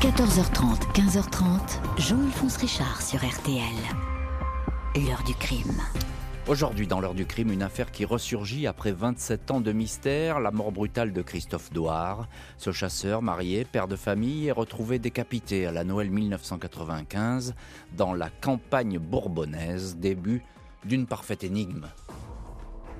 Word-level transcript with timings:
14h30, 0.00 0.94
15h30, 0.94 2.00
Jean-Alphonse 2.00 2.56
Richard 2.56 3.02
sur 3.02 3.18
RTL. 3.18 3.60
L'heure 4.96 5.22
du 5.26 5.34
crime. 5.34 5.82
Aujourd'hui, 6.48 6.86
dans 6.86 7.00
l'heure 7.00 7.12
du 7.12 7.26
crime, 7.26 7.52
une 7.52 7.62
affaire 7.62 7.90
qui 7.90 8.06
ressurgit 8.06 8.66
après 8.66 8.92
27 8.92 9.50
ans 9.50 9.60
de 9.60 9.72
mystère, 9.72 10.40
la 10.40 10.52
mort 10.52 10.72
brutale 10.72 11.12
de 11.12 11.20
Christophe 11.20 11.70
Douard. 11.70 12.28
Ce 12.56 12.72
chasseur, 12.72 13.20
marié, 13.20 13.66
père 13.66 13.88
de 13.88 13.96
famille, 13.96 14.46
est 14.46 14.52
retrouvé 14.52 14.98
décapité 14.98 15.66
à 15.66 15.70
la 15.70 15.84
Noël 15.84 16.10
1995 16.10 17.54
dans 17.94 18.14
la 18.14 18.30
campagne 18.30 18.98
bourbonnaise, 18.98 19.96
début 19.98 20.42
d'une 20.82 21.04
parfaite 21.04 21.44
énigme. 21.44 21.88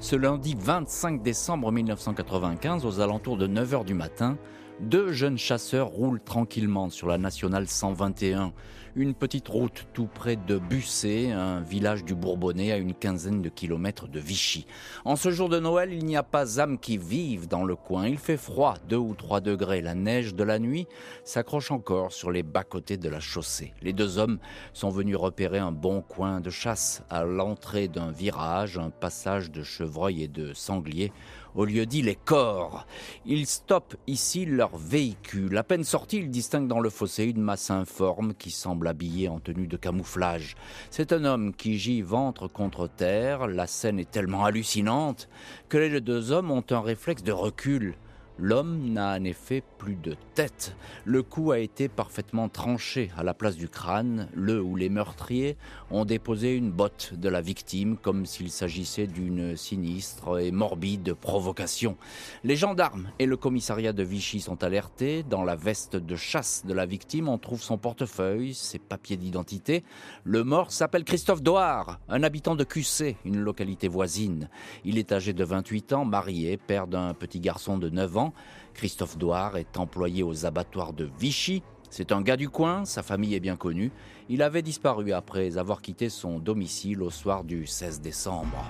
Ce 0.00 0.16
lundi 0.16 0.54
25 0.54 1.22
décembre 1.22 1.72
1995, 1.72 2.84
aux 2.84 3.00
alentours 3.00 3.38
de 3.38 3.46
9h 3.46 3.86
du 3.86 3.94
matin, 3.94 4.36
deux 4.80 5.12
jeunes 5.12 5.38
chasseurs 5.38 5.88
roulent 5.88 6.22
tranquillement 6.22 6.88
sur 6.88 7.06
la 7.06 7.18
nationale 7.18 7.68
121, 7.68 8.52
une 8.96 9.14
petite 9.14 9.46
route 9.48 9.86
tout 9.92 10.08
près 10.12 10.36
de 10.36 10.58
Bussé, 10.58 11.30
un 11.30 11.60
village 11.60 12.04
du 12.04 12.14
Bourbonnais 12.14 12.72
à 12.72 12.76
une 12.76 12.94
quinzaine 12.94 13.42
de 13.42 13.48
kilomètres 13.48 14.08
de 14.08 14.18
Vichy. 14.18 14.66
En 15.04 15.16
ce 15.16 15.30
jour 15.30 15.48
de 15.48 15.60
Noël, 15.60 15.92
il 15.92 16.04
n'y 16.04 16.16
a 16.16 16.22
pas 16.22 16.58
âme 16.58 16.78
qui 16.78 16.96
vive 16.96 17.46
dans 17.46 17.64
le 17.64 17.76
coin. 17.76 18.08
Il 18.08 18.18
fait 18.18 18.36
froid, 18.36 18.74
2 18.88 18.96
ou 18.96 19.14
3 19.14 19.40
degrés. 19.40 19.80
La 19.80 19.94
neige 19.94 20.34
de 20.34 20.42
la 20.42 20.58
nuit 20.58 20.86
s'accroche 21.24 21.70
encore 21.70 22.12
sur 22.12 22.30
les 22.30 22.42
bas-côtés 22.42 22.96
de 22.96 23.08
la 23.08 23.20
chaussée. 23.20 23.74
Les 23.82 23.92
deux 23.92 24.18
hommes 24.18 24.38
sont 24.72 24.90
venus 24.90 25.16
repérer 25.16 25.58
un 25.58 25.72
bon 25.72 26.02
coin 26.02 26.40
de 26.40 26.50
chasse 26.50 27.02
à 27.10 27.24
l'entrée 27.24 27.86
d'un 27.86 28.10
virage, 28.10 28.78
un 28.78 28.90
passage 28.90 29.50
de 29.50 29.62
chevreuils 29.62 30.24
et 30.24 30.28
de 30.28 30.52
sangliers 30.52 31.12
au 31.54 31.64
lieu 31.64 31.86
dit 31.86 32.02
les 32.02 32.16
corps. 32.16 32.86
Ils 33.26 33.46
stoppent 33.46 33.96
ici 34.06 34.46
leur 34.46 34.76
véhicule. 34.76 35.56
À 35.56 35.62
peine 35.62 35.84
sorti, 35.84 36.18
ils 36.18 36.30
distinguent 36.30 36.68
dans 36.68 36.80
le 36.80 36.90
fossé 36.90 37.24
une 37.24 37.40
masse 37.40 37.70
informe 37.70 38.34
qui 38.34 38.50
semble 38.50 38.88
habillée 38.88 39.28
en 39.28 39.40
tenue 39.40 39.66
de 39.66 39.76
camouflage. 39.76 40.56
C'est 40.90 41.12
un 41.12 41.24
homme 41.24 41.54
qui 41.54 41.78
gît 41.78 42.02
ventre 42.02 42.48
contre 42.48 42.88
terre. 42.88 43.46
La 43.46 43.66
scène 43.66 43.98
est 43.98 44.10
tellement 44.10 44.44
hallucinante 44.44 45.28
que 45.68 45.78
les 45.78 46.00
deux 46.00 46.32
hommes 46.32 46.50
ont 46.50 46.64
un 46.70 46.80
réflexe 46.80 47.22
de 47.22 47.32
recul. 47.32 47.94
L'homme 48.38 48.92
n'a 48.92 49.16
en 49.16 49.24
effet 49.24 49.62
plus 49.80 49.96
de 49.96 50.14
tête. 50.34 50.76
Le 51.06 51.22
coup 51.22 51.52
a 51.52 51.58
été 51.58 51.88
parfaitement 51.88 52.50
tranché 52.50 53.10
à 53.16 53.22
la 53.22 53.32
place 53.32 53.56
du 53.56 53.66
crâne, 53.66 54.28
le 54.34 54.60
où 54.60 54.76
les 54.76 54.90
meurtriers 54.90 55.56
ont 55.90 56.04
déposé 56.04 56.54
une 56.54 56.70
botte 56.70 57.14
de 57.14 57.30
la 57.30 57.40
victime 57.40 57.96
comme 57.96 58.26
s'il 58.26 58.50
s'agissait 58.50 59.06
d'une 59.06 59.56
sinistre 59.56 60.38
et 60.38 60.50
morbide 60.50 61.14
provocation. 61.14 61.96
Les 62.44 62.56
gendarmes 62.56 63.08
et 63.18 63.24
le 63.24 63.38
commissariat 63.38 63.94
de 63.94 64.02
Vichy 64.02 64.40
sont 64.40 64.62
alertés. 64.62 65.22
Dans 65.22 65.44
la 65.44 65.56
veste 65.56 65.96
de 65.96 66.14
chasse 66.14 66.66
de 66.66 66.74
la 66.74 66.84
victime, 66.84 67.28
on 67.28 67.38
trouve 67.38 67.62
son 67.62 67.78
portefeuille, 67.78 68.52
ses 68.52 68.78
papiers 68.78 69.16
d'identité. 69.16 69.82
Le 70.24 70.44
mort 70.44 70.72
s'appelle 70.72 71.04
Christophe 71.04 71.42
Doard, 71.42 72.00
un 72.10 72.22
habitant 72.22 72.54
de 72.54 72.64
QC, 72.64 73.16
une 73.24 73.40
localité 73.40 73.88
voisine. 73.88 74.50
Il 74.84 74.98
est 74.98 75.10
âgé 75.10 75.32
de 75.32 75.42
28 75.42 75.94
ans, 75.94 76.04
marié, 76.04 76.58
père 76.58 76.86
d'un 76.86 77.14
petit 77.14 77.40
garçon 77.40 77.78
de 77.78 77.88
9 77.88 78.18
ans. 78.18 78.34
Christophe 78.74 79.18
Douard 79.18 79.56
est 79.56 79.78
employé 79.78 80.22
aux 80.22 80.46
abattoirs 80.46 80.92
de 80.92 81.10
Vichy. 81.18 81.62
C'est 81.90 82.12
un 82.12 82.22
gars 82.22 82.36
du 82.36 82.48
coin, 82.48 82.84
sa 82.84 83.02
famille 83.02 83.34
est 83.34 83.40
bien 83.40 83.56
connue. 83.56 83.90
Il 84.28 84.42
avait 84.42 84.62
disparu 84.62 85.12
après 85.12 85.58
avoir 85.58 85.82
quitté 85.82 86.08
son 86.08 86.38
domicile 86.38 87.02
au 87.02 87.10
soir 87.10 87.42
du 87.44 87.66
16 87.66 88.00
décembre. 88.00 88.64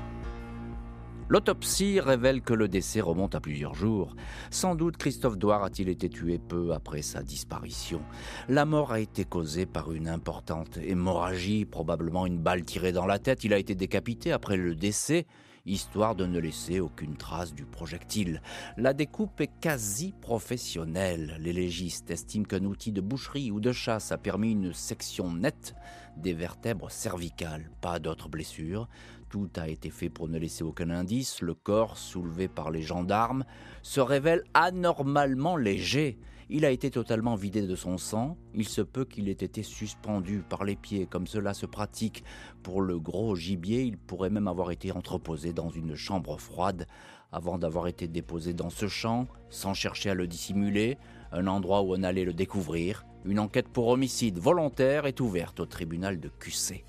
L'autopsie 1.30 2.00
révèle 2.00 2.42
que 2.42 2.54
le 2.54 2.66
décès 2.66 3.00
remonte 3.00 3.36
à 3.36 3.40
plusieurs 3.40 3.74
jours. 3.74 4.16
Sans 4.50 4.74
doute 4.74 4.96
Christophe 4.96 5.38
Douard 5.38 5.62
a-t-il 5.62 5.88
été 5.88 6.08
tué 6.08 6.40
peu 6.40 6.72
après 6.72 7.02
sa 7.02 7.22
disparition. 7.22 8.00
La 8.48 8.64
mort 8.64 8.90
a 8.90 8.98
été 8.98 9.24
causée 9.24 9.64
par 9.64 9.92
une 9.92 10.08
importante 10.08 10.76
hémorragie, 10.78 11.66
probablement 11.66 12.26
une 12.26 12.38
balle 12.38 12.64
tirée 12.64 12.90
dans 12.90 13.06
la 13.06 13.20
tête. 13.20 13.44
Il 13.44 13.52
a 13.52 13.58
été 13.58 13.76
décapité 13.76 14.32
après 14.32 14.56
le 14.56 14.74
décès 14.74 15.26
histoire 15.66 16.14
de 16.14 16.26
ne 16.26 16.38
laisser 16.38 16.80
aucune 16.80 17.16
trace 17.16 17.54
du 17.54 17.64
projectile. 17.64 18.42
La 18.76 18.92
découpe 18.92 19.40
est 19.40 19.50
quasi 19.60 20.12
professionnelle. 20.20 21.36
Les 21.40 21.52
légistes 21.52 22.10
estiment 22.10 22.44
qu'un 22.44 22.64
outil 22.64 22.92
de 22.92 23.00
boucherie 23.00 23.50
ou 23.50 23.60
de 23.60 23.72
chasse 23.72 24.12
a 24.12 24.18
permis 24.18 24.52
une 24.52 24.72
section 24.72 25.32
nette 25.32 25.74
des 26.16 26.34
vertèbres 26.34 26.90
cervicales. 26.90 27.70
Pas 27.80 27.98
d'autres 27.98 28.28
blessures. 28.28 28.88
Tout 29.28 29.50
a 29.56 29.68
été 29.68 29.90
fait 29.90 30.08
pour 30.08 30.28
ne 30.28 30.38
laisser 30.38 30.64
aucun 30.64 30.90
indice. 30.90 31.40
Le 31.40 31.54
corps, 31.54 31.96
soulevé 31.96 32.48
par 32.48 32.70
les 32.70 32.82
gendarmes, 32.82 33.44
se 33.82 34.00
révèle 34.00 34.42
anormalement 34.54 35.56
léger. 35.56 36.18
Il 36.52 36.64
a 36.64 36.70
été 36.72 36.90
totalement 36.90 37.36
vidé 37.36 37.62
de 37.62 37.76
son 37.76 37.96
sang. 37.96 38.36
Il 38.54 38.66
se 38.66 38.80
peut 38.80 39.04
qu'il 39.04 39.28
ait 39.28 39.32
été 39.32 39.62
suspendu 39.62 40.42
par 40.48 40.64
les 40.64 40.74
pieds, 40.74 41.06
comme 41.06 41.28
cela 41.28 41.54
se 41.54 41.64
pratique 41.64 42.24
pour 42.64 42.82
le 42.82 42.98
gros 42.98 43.36
gibier. 43.36 43.82
Il 43.82 43.96
pourrait 43.96 44.30
même 44.30 44.48
avoir 44.48 44.72
été 44.72 44.90
entreposé 44.90 45.52
dans 45.52 45.68
une 45.70 45.94
chambre 45.94 46.38
froide 46.38 46.88
avant 47.30 47.56
d'avoir 47.56 47.86
été 47.86 48.08
déposé 48.08 48.52
dans 48.52 48.68
ce 48.68 48.88
champ, 48.88 49.28
sans 49.48 49.74
chercher 49.74 50.10
à 50.10 50.14
le 50.14 50.26
dissimuler, 50.26 50.98
un 51.30 51.46
endroit 51.46 51.82
où 51.82 51.94
on 51.94 52.02
allait 52.02 52.24
le 52.24 52.32
découvrir. 52.32 53.06
Une 53.24 53.38
enquête 53.38 53.68
pour 53.68 53.86
homicide 53.86 54.38
volontaire 54.38 55.06
est 55.06 55.20
ouverte 55.20 55.60
au 55.60 55.66
tribunal 55.66 56.18
de 56.18 56.30
QC. 56.40 56.84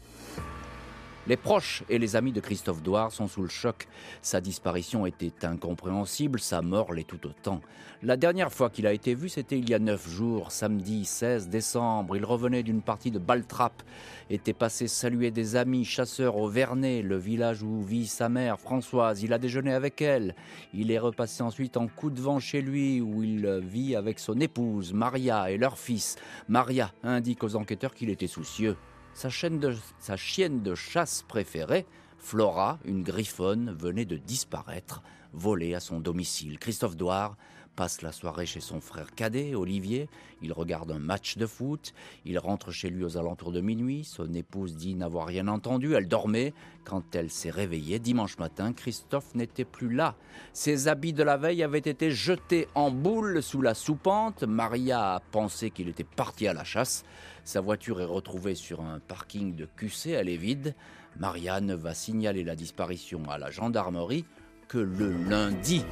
Les 1.27 1.37
proches 1.37 1.83
et 1.87 1.99
les 1.99 2.15
amis 2.15 2.31
de 2.31 2.39
Christophe 2.39 2.81
Douard 2.81 3.11
sont 3.11 3.27
sous 3.27 3.43
le 3.43 3.47
choc. 3.47 3.87
Sa 4.23 4.41
disparition 4.41 5.05
était 5.05 5.45
incompréhensible, 5.45 6.39
sa 6.39 6.63
mort 6.63 6.93
l'est 6.93 7.07
tout 7.07 7.27
autant. 7.27 7.61
La 8.01 8.17
dernière 8.17 8.51
fois 8.51 8.71
qu'il 8.71 8.87
a 8.87 8.93
été 8.93 9.13
vu, 9.13 9.29
c'était 9.29 9.59
il 9.59 9.69
y 9.69 9.75
a 9.75 9.79
neuf 9.79 10.09
jours, 10.09 10.51
samedi 10.51 11.05
16 11.05 11.47
décembre. 11.47 12.15
Il 12.15 12.25
revenait 12.25 12.63
d'une 12.63 12.81
partie 12.81 13.11
de 13.11 13.19
Baltrap, 13.19 13.83
était 14.31 14.53
passé 14.53 14.87
saluer 14.87 15.29
des 15.29 15.55
amis 15.55 15.85
chasseurs 15.85 16.37
au 16.37 16.49
Vernet, 16.49 17.03
le 17.03 17.17
village 17.17 17.61
où 17.61 17.83
vit 17.83 18.07
sa 18.07 18.27
mère 18.27 18.59
Françoise. 18.59 19.21
Il 19.21 19.31
a 19.31 19.37
déjeuné 19.37 19.73
avec 19.73 20.01
elle. 20.01 20.33
Il 20.73 20.89
est 20.89 20.97
repassé 20.97 21.43
ensuite 21.43 21.77
en 21.77 21.87
coup 21.87 22.09
de 22.09 22.19
vent 22.19 22.39
chez 22.39 22.63
lui, 22.63 22.99
où 22.99 23.21
il 23.21 23.47
vit 23.63 23.95
avec 23.95 24.17
son 24.17 24.39
épouse, 24.39 24.91
Maria, 24.91 25.51
et 25.51 25.59
leur 25.59 25.77
fils. 25.77 26.15
Maria 26.49 26.91
indique 27.03 27.43
aux 27.43 27.55
enquêteurs 27.55 27.93
qu'il 27.93 28.09
était 28.09 28.25
soucieux. 28.25 28.75
Sa, 29.13 29.29
chienne 29.29 29.59
de 29.59 30.75
chasse 30.75 31.23
préférée, 31.27 31.85
Flora, 32.17 32.79
une 32.85 33.03
griffonne, 33.03 33.75
venait 33.77 34.05
de 34.05 34.17
disparaître, 34.17 35.01
volée 35.33 35.73
à 35.73 35.79
son 35.79 35.99
domicile. 35.99 36.59
Christophe 36.59 36.95
Douard 36.95 37.35
passe 37.75 38.01
la 38.01 38.11
soirée 38.11 38.45
chez 38.45 38.59
son 38.59 38.81
frère 38.81 39.13
cadet, 39.15 39.55
Olivier. 39.55 40.09
Il 40.41 40.53
regarde 40.53 40.91
un 40.91 40.99
match 40.99 41.37
de 41.37 41.45
foot. 41.45 41.93
Il 42.25 42.37
rentre 42.39 42.71
chez 42.71 42.89
lui 42.89 43.03
aux 43.03 43.17
alentours 43.17 43.51
de 43.51 43.61
minuit. 43.61 44.03
Son 44.03 44.33
épouse 44.33 44.75
dit 44.75 44.95
n'avoir 44.95 45.27
rien 45.27 45.47
entendu. 45.47 45.93
Elle 45.93 46.07
dormait. 46.07 46.53
Quand 46.83 47.15
elle 47.15 47.29
s'est 47.29 47.49
réveillée 47.49 47.99
dimanche 47.99 48.37
matin, 48.37 48.73
Christophe 48.73 49.35
n'était 49.35 49.65
plus 49.65 49.93
là. 49.93 50.15
Ses 50.53 50.87
habits 50.87 51.13
de 51.13 51.23
la 51.23 51.37
veille 51.37 51.63
avaient 51.63 51.79
été 51.79 52.11
jetés 52.11 52.67
en 52.75 52.91
boule 52.91 53.43
sous 53.43 53.61
la 53.61 53.73
soupente. 53.73 54.43
Maria 54.43 55.15
a 55.15 55.19
pensé 55.19 55.69
qu'il 55.69 55.89
était 55.89 56.03
parti 56.03 56.47
à 56.47 56.53
la 56.53 56.63
chasse. 56.63 57.03
Sa 57.43 57.61
voiture 57.61 58.01
est 58.01 58.05
retrouvée 58.05 58.55
sur 58.55 58.81
un 58.81 58.99
parking 58.99 59.55
de 59.55 59.67
QC. 59.77 60.11
Elle 60.11 60.29
est 60.29 60.37
vide. 60.37 60.75
Marianne 61.19 61.73
va 61.73 61.93
signaler 61.93 62.43
la 62.43 62.55
disparition 62.55 63.23
à 63.29 63.37
la 63.37 63.51
gendarmerie 63.51 64.25
que 64.67 64.77
le 64.77 65.11
lundi. 65.11 65.83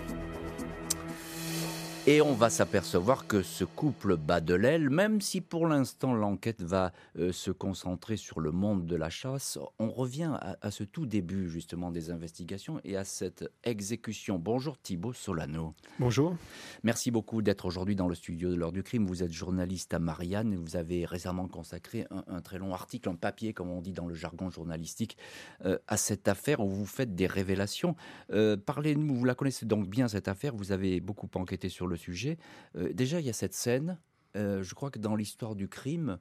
Et 2.07 2.21
on 2.21 2.33
va 2.33 2.49
s'apercevoir 2.49 3.27
que 3.27 3.43
ce 3.43 3.65
couple 3.65 4.15
bat 4.15 4.39
de 4.39 4.53
l'aile, 4.53 4.89
même 4.89 5.19
si 5.21 5.41
pour 5.41 5.67
l'instant 5.67 6.13
l'enquête 6.13 6.61
va 6.61 6.91
euh, 7.17 7.31
se 7.31 7.51
concentrer 7.51 8.15
sur 8.15 8.39
le 8.39 8.51
monde 8.51 8.85
de 8.85 8.95
la 8.95 9.09
chasse, 9.09 9.59
on 9.79 9.91
revient 9.91 10.31
à, 10.61 10.71
ce 10.71 10.83
tout 10.83 11.05
début 11.05 11.49
justement 11.49 11.91
des 11.91 12.09
investigations 12.09 12.79
et 12.83 12.95
à 12.95 13.03
cette 13.03 13.47
exécution. 13.63 14.39
Bonjour 14.39 14.79
Thibault 14.79 15.13
Solano. 15.13 15.75
Bonjour. 15.99 16.35
Merci 16.83 17.11
beaucoup 17.11 17.41
d'être 17.41 17.65
aujourd'hui 17.65 17.95
dans 17.95 18.07
le 18.07 18.15
studio 18.15 18.49
de 18.49 18.55
l'heure 18.55 18.71
du 18.71 18.81
crime. 18.81 19.05
Vous 19.05 19.21
êtes 19.21 19.33
journaliste 19.33 19.93
à 19.93 19.99
Marianne 19.99 20.53
et 20.53 20.57
vous 20.57 20.77
avez 20.77 21.05
récemment 21.05 21.47
consacré 21.47 22.07
un, 22.09 22.41
très 22.41 22.59
long 22.59 22.73
article, 22.73 23.09
un 23.09 23.15
papier 23.15 23.53
comme 23.53 23.69
on 23.69 23.81
dit 23.81 23.93
dans 23.93 24.07
le 24.07 24.15
jargon 24.15 24.49
journalistique, 24.49 25.17
euh, 25.65 25.77
à 25.87 25.97
cette 25.97 26.27
affaire 26.27 26.61
où 26.61 26.69
vous 26.69 26.87
faites 26.87 27.13
des 27.13 27.27
révélations. 27.27 27.95
Euh, 28.31 28.57
parlez-nous, 28.57 29.13
vous 29.13 29.25
la 29.25 29.35
connaissez 29.35 29.65
donc 29.65 29.87
bien 29.87 30.07
cette 30.07 30.29
affaire, 30.29 30.55
vous 30.55 30.71
avez 30.71 31.01
beaucoup 31.01 31.29
enquêté 31.35 31.69
sur 31.69 31.85
le 31.85 31.98
sujet. 31.99 32.37
Euh, 32.75 32.91
déjà, 32.93 33.19
il 33.19 33.25
y 33.25 33.29
a 33.29 33.33
cette 33.33 33.53
scène. 33.53 33.99
Euh, 34.35 34.63
je 34.63 34.73
crois 34.73 34.89
que 34.91 34.99
dans 34.99 35.15
l'histoire 35.15 35.55
du 35.55 35.67
crime, 35.67 36.19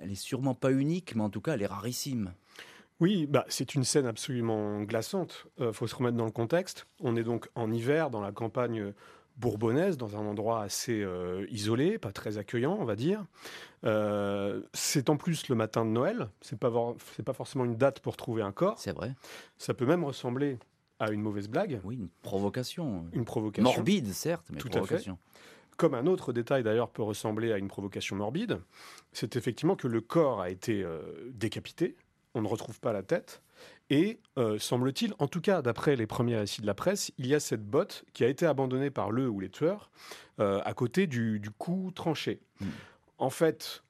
elle 0.00 0.10
est 0.10 0.16
sûrement 0.16 0.54
pas 0.54 0.72
unique, 0.72 1.14
mais 1.14 1.22
en 1.22 1.30
tout 1.30 1.40
cas, 1.40 1.54
elle 1.54 1.62
est 1.62 1.66
rarissime. 1.66 2.34
Oui, 3.00 3.26
bah, 3.26 3.44
c'est 3.48 3.74
une 3.74 3.84
scène 3.84 4.06
absolument 4.06 4.82
glaçante. 4.82 5.46
Il 5.58 5.64
euh, 5.64 5.72
faut 5.72 5.86
se 5.86 5.94
remettre 5.94 6.16
dans 6.16 6.24
le 6.24 6.30
contexte. 6.30 6.86
On 7.00 7.16
est 7.16 7.24
donc 7.24 7.48
en 7.54 7.72
hiver 7.72 8.10
dans 8.10 8.20
la 8.20 8.32
campagne 8.32 8.92
bourbonnaise, 9.38 9.96
dans 9.96 10.16
un 10.16 10.26
endroit 10.26 10.62
assez 10.62 11.06
isolé, 11.48 11.98
pas 11.98 12.12
très 12.12 12.36
accueillant, 12.36 12.76
on 12.78 12.84
va 12.84 12.96
dire. 12.96 13.24
c'est 14.74 15.08
en 15.08 15.16
plus 15.16 15.48
le 15.48 15.54
matin 15.54 15.86
de 15.86 15.90
Noël. 15.90 16.28
C'est 16.42 16.58
pas 16.58 16.70
c'est 17.16 17.24
pas 17.24 17.32
forcément 17.32 17.64
une 17.64 17.76
date 17.76 18.00
pour 18.00 18.18
trouver 18.18 18.42
un 18.42 18.52
corps. 18.52 18.78
C'est 18.78 18.92
vrai. 18.92 19.14
Ça 19.56 19.72
peut 19.72 19.86
même 19.86 20.04
ressembler 20.04 20.58
à 21.02 21.10
une 21.10 21.20
mauvaise 21.20 21.48
blague. 21.48 21.80
Oui, 21.82 21.96
une 21.96 22.08
provocation. 22.22 23.06
Une 23.12 23.24
provocation. 23.24 23.70
Morbide, 23.70 24.12
certes, 24.12 24.46
mais 24.52 24.58
Tout 24.58 24.68
provocation. 24.68 25.18
comme 25.76 25.94
un 25.94 26.06
autre 26.06 26.32
détail 26.32 26.62
d'ailleurs 26.62 26.90
peut 26.90 27.02
ressembler 27.02 27.52
à 27.52 27.58
une 27.58 27.66
provocation 27.66 28.14
morbide, 28.14 28.60
c'est 29.12 29.34
effectivement 29.34 29.74
que 29.74 29.88
le 29.88 30.00
corps 30.00 30.40
a 30.40 30.48
été 30.48 30.84
euh, 30.84 31.00
décapité, 31.32 31.96
on 32.34 32.40
ne 32.40 32.46
retrouve 32.46 32.78
pas 32.78 32.92
la 32.92 33.02
tête, 33.02 33.42
et 33.90 34.20
euh, 34.38 34.60
semble-t-il, 34.60 35.12
en 35.18 35.26
tout 35.26 35.40
cas 35.40 35.60
d'après 35.60 35.96
les 35.96 36.06
premiers 36.06 36.36
récits 36.36 36.62
de 36.62 36.66
la 36.66 36.74
presse, 36.74 37.10
il 37.18 37.26
y 37.26 37.34
a 37.34 37.40
cette 37.40 37.64
botte 37.64 38.04
qui 38.12 38.22
a 38.22 38.28
été 38.28 38.46
abandonnée 38.46 38.90
par 38.90 39.10
le 39.10 39.28
ou 39.28 39.40
les 39.40 39.50
tueurs 39.50 39.90
euh, 40.38 40.60
à 40.64 40.72
côté 40.72 41.08
du, 41.08 41.42
cou 41.58 41.90
tranché. 41.92 42.40
Hmm. 42.60 42.68
En 43.18 43.30
fait, 43.30 43.82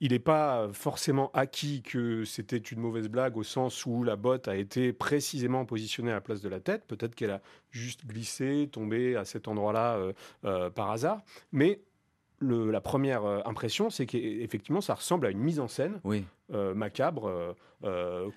il 0.00 0.12
n'est 0.12 0.18
pas 0.18 0.68
forcément 0.72 1.30
acquis 1.32 1.82
que 1.82 2.24
c'était 2.24 2.58
une 2.58 2.80
mauvaise 2.80 3.08
blague 3.08 3.36
au 3.36 3.42
sens 3.42 3.86
où 3.86 4.04
la 4.04 4.16
botte 4.16 4.46
a 4.48 4.56
été 4.56 4.92
précisément 4.92 5.64
positionnée 5.64 6.10
à 6.10 6.14
la 6.14 6.20
place 6.20 6.42
de 6.42 6.48
la 6.48 6.60
tête. 6.60 6.84
Peut-être 6.86 7.14
qu'elle 7.14 7.30
a 7.30 7.40
juste 7.70 8.06
glissé, 8.06 8.68
tombé 8.70 9.16
à 9.16 9.24
cet 9.24 9.48
endroit-là 9.48 9.96
euh, 9.96 10.12
euh, 10.44 10.70
par 10.70 10.90
hasard. 10.90 11.22
Mais 11.52 11.80
la 12.42 12.82
première 12.82 13.24
euh, 13.24 13.40
impression, 13.46 13.88
c'est 13.88 14.04
qu'effectivement, 14.04 14.82
ça 14.82 14.94
ressemble 14.94 15.26
à 15.26 15.30
une 15.30 15.40
mise 15.40 15.60
en 15.60 15.68
scène 15.68 16.00
macabre, 16.50 17.54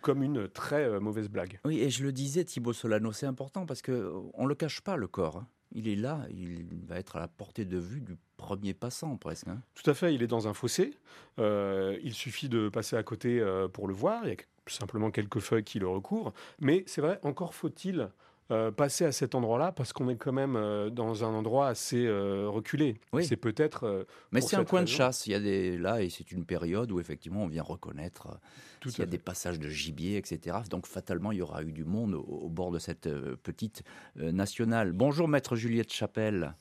comme 0.01 0.23
une 0.23 0.47
très 0.47 0.99
mauvaise 0.99 1.29
blague. 1.29 1.59
Oui, 1.65 1.79
et 1.79 1.89
je 1.89 2.03
le 2.03 2.11
disais, 2.13 2.45
Thibaut 2.45 2.73
Solano, 2.73 3.11
c'est 3.11 3.25
important 3.25 3.65
parce 3.65 3.81
qu'on 3.81 3.91
ne 3.91 4.47
le 4.47 4.55
cache 4.55 4.81
pas, 4.81 4.95
le 4.95 5.07
corps. 5.07 5.43
Il 5.71 5.87
est 5.87 5.95
là, 5.95 6.25
il 6.31 6.65
va 6.87 6.97
être 6.97 7.15
à 7.15 7.19
la 7.19 7.27
portée 7.27 7.65
de 7.65 7.77
vue 7.77 8.01
du 8.01 8.17
premier 8.37 8.73
passant 8.73 9.15
presque. 9.17 9.47
Hein. 9.47 9.61
Tout 9.75 9.89
à 9.89 9.93
fait, 9.93 10.15
il 10.15 10.23
est 10.23 10.27
dans 10.27 10.47
un 10.47 10.53
fossé. 10.53 10.95
Euh, 11.37 11.97
il 12.03 12.13
suffit 12.13 12.49
de 12.49 12.69
passer 12.69 12.95
à 12.95 13.03
côté 13.03 13.39
euh, 13.39 13.67
pour 13.67 13.87
le 13.87 13.93
voir. 13.93 14.25
Il 14.25 14.29
y 14.29 14.33
a 14.33 14.37
simplement 14.67 15.11
quelques 15.11 15.39
feuilles 15.39 15.63
qui 15.63 15.79
le 15.79 15.87
recouvrent. 15.87 16.33
Mais 16.59 16.83
c'est 16.87 17.01
vrai, 17.01 17.19
encore 17.23 17.53
faut-il 17.53 18.09
euh, 18.51 18.71
passer 18.71 19.05
à 19.05 19.11
cet 19.11 19.35
endroit-là 19.35 19.71
parce 19.71 19.93
qu'on 19.93 20.09
est 20.09 20.15
quand 20.15 20.31
même 20.31 20.55
euh, 20.55 20.89
dans 20.89 21.23
un 21.23 21.27
endroit 21.27 21.67
assez 21.67 22.07
euh, 22.07 22.49
reculé. 22.49 22.99
Oui. 23.13 23.23
C'est 23.23 23.35
peut-être. 23.35 24.07
Mais 24.31 24.41
c'est 24.41 24.55
un 24.55 24.65
coin 24.65 24.81
de 24.81 24.87
chasse. 24.87 25.27
Il 25.27 25.31
y 25.31 25.35
a 25.35 25.39
des 25.39 25.77
là 25.77 26.01
et 26.01 26.09
c'est 26.09 26.31
une 26.31 26.45
période 26.45 26.91
où 26.91 26.99
effectivement 26.99 27.43
on 27.43 27.47
vient 27.47 27.61
reconnaître 27.61 28.39
Tout 28.79 28.89
il 28.89 28.99
y 28.99 29.01
a 29.03 29.05
des 29.05 29.19
passages 29.19 29.59
de 29.59 29.69
gibier, 29.69 30.17
etc. 30.17 30.57
Donc 30.67 30.87
fatalement 30.87 31.31
il 31.31 31.37
y 31.37 31.41
aura 31.43 31.61
eu 31.61 31.71
du 31.71 31.85
monde 31.85 32.15
au 32.15 32.49
bord 32.49 32.71
de 32.71 32.79
cette 32.79 33.07
petite 33.43 33.83
nationale. 34.15 34.93
Bonjour 34.93 35.27
maître 35.27 35.55
Juliette 35.55 35.93
Chapelle. 35.93 36.55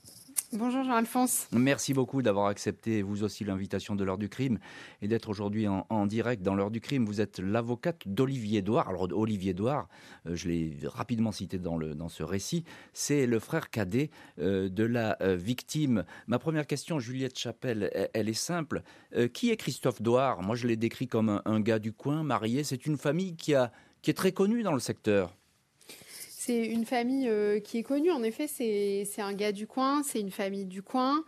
Bonjour 0.54 0.82
Jean-Alphonse. 0.82 1.46
Merci 1.52 1.92
beaucoup 1.92 2.22
d'avoir 2.22 2.46
accepté 2.46 3.02
vous 3.02 3.22
aussi 3.22 3.44
l'invitation 3.44 3.94
de 3.94 4.02
l'heure 4.02 4.16
du 4.16 4.30
crime 4.30 4.58
et 5.02 5.08
d'être 5.08 5.28
aujourd'hui 5.28 5.68
en, 5.68 6.06
direct 6.06 6.42
dans 6.42 6.54
l'heure 6.54 6.70
du 6.70 6.80
crime. 6.80 7.04
Vous 7.04 7.20
êtes 7.20 7.38
l'avocate 7.38 8.08
d'Olivier 8.08 8.62
Douard. 8.62 8.88
Alors 8.88 9.08
Olivier 9.12 9.52
Douard, 9.52 9.88
euh, 10.24 10.34
je 10.34 10.48
l'ai 10.48 10.74
rapidement 10.84 11.32
cité 11.32 11.58
dans, 11.58 11.76
le, 11.76 11.94
dans 11.94 12.08
ce 12.08 12.22
récit, 12.22 12.64
c'est 12.94 13.26
le 13.26 13.40
frère 13.40 13.68
cadet 13.68 14.08
euh, 14.38 14.70
de 14.70 14.84
la 14.84 15.18
euh, 15.20 15.36
victime. 15.36 16.04
Ma 16.28 16.38
première 16.38 16.66
question, 16.66 16.98
Juliette 16.98 17.38
Chapelle, 17.38 18.08
elle, 18.14 18.30
est 18.30 18.32
simple. 18.32 18.82
qui 19.34 19.50
est 19.50 19.56
Christophe 19.58 20.00
Douard? 20.00 20.40
Moi 20.40 20.56
je 20.56 20.66
l'ai 20.66 20.76
décrit 20.76 21.08
comme 21.08 21.28
un, 21.28 21.42
un, 21.44 21.60
gars 21.60 21.78
du 21.78 21.92
coin, 21.92 22.22
marié. 22.22 22.64
C'est 22.64 22.86
une 22.86 22.96
famille 22.96 23.36
qui, 23.36 23.54
a, 23.54 23.70
qui 24.00 24.10
est 24.10 24.14
très 24.14 24.32
connue 24.32 24.62
dans 24.62 24.72
le 24.72 24.80
secteur. 24.80 25.37
C'est 26.48 26.64
une 26.64 26.86
famille 26.86 27.28
euh, 27.28 27.60
qui 27.60 27.76
est 27.76 27.82
connue. 27.82 28.10
En 28.10 28.22
effet, 28.22 28.46
c'est 28.48 29.20
un 29.20 29.34
gars 29.34 29.52
du 29.52 29.66
coin, 29.66 30.02
c'est 30.02 30.18
une 30.18 30.30
famille 30.30 30.64
du 30.64 30.80
coin. 30.80 31.22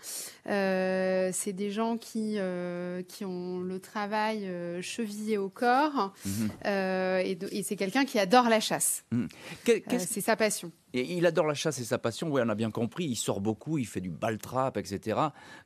Euh, 0.48 1.28
c'est 1.34 1.52
des 1.52 1.70
gens 1.70 1.98
qui, 1.98 2.36
euh, 2.38 3.02
qui 3.02 3.26
ont 3.26 3.60
le 3.60 3.80
travail 3.80 4.50
chevillé 4.80 5.36
au 5.36 5.50
corps. 5.50 6.14
Mhm. 6.24 6.50
et, 6.64 7.38
et 7.52 7.62
c'est 7.62 7.76
quelqu'un 7.76 8.06
qui 8.06 8.18
adore 8.18 8.48
la 8.48 8.60
chasse. 8.60 9.04
Mhm. 9.12 9.28
c'est 9.98 10.22
sa 10.22 10.36
passion. 10.36 10.72
Il 10.92 11.24
adore 11.26 11.46
la 11.46 11.54
chasse 11.54 11.78
et 11.78 11.84
sa 11.84 11.98
passion, 11.98 12.30
oui, 12.30 12.40
on 12.44 12.48
a 12.48 12.54
bien 12.54 12.70
compris. 12.70 13.04
Il 13.04 13.16
sort 13.16 13.40
beaucoup, 13.40 13.78
il 13.78 13.86
fait 13.86 14.00
du 14.00 14.10
baltrap, 14.10 14.76
etc. 14.76 15.20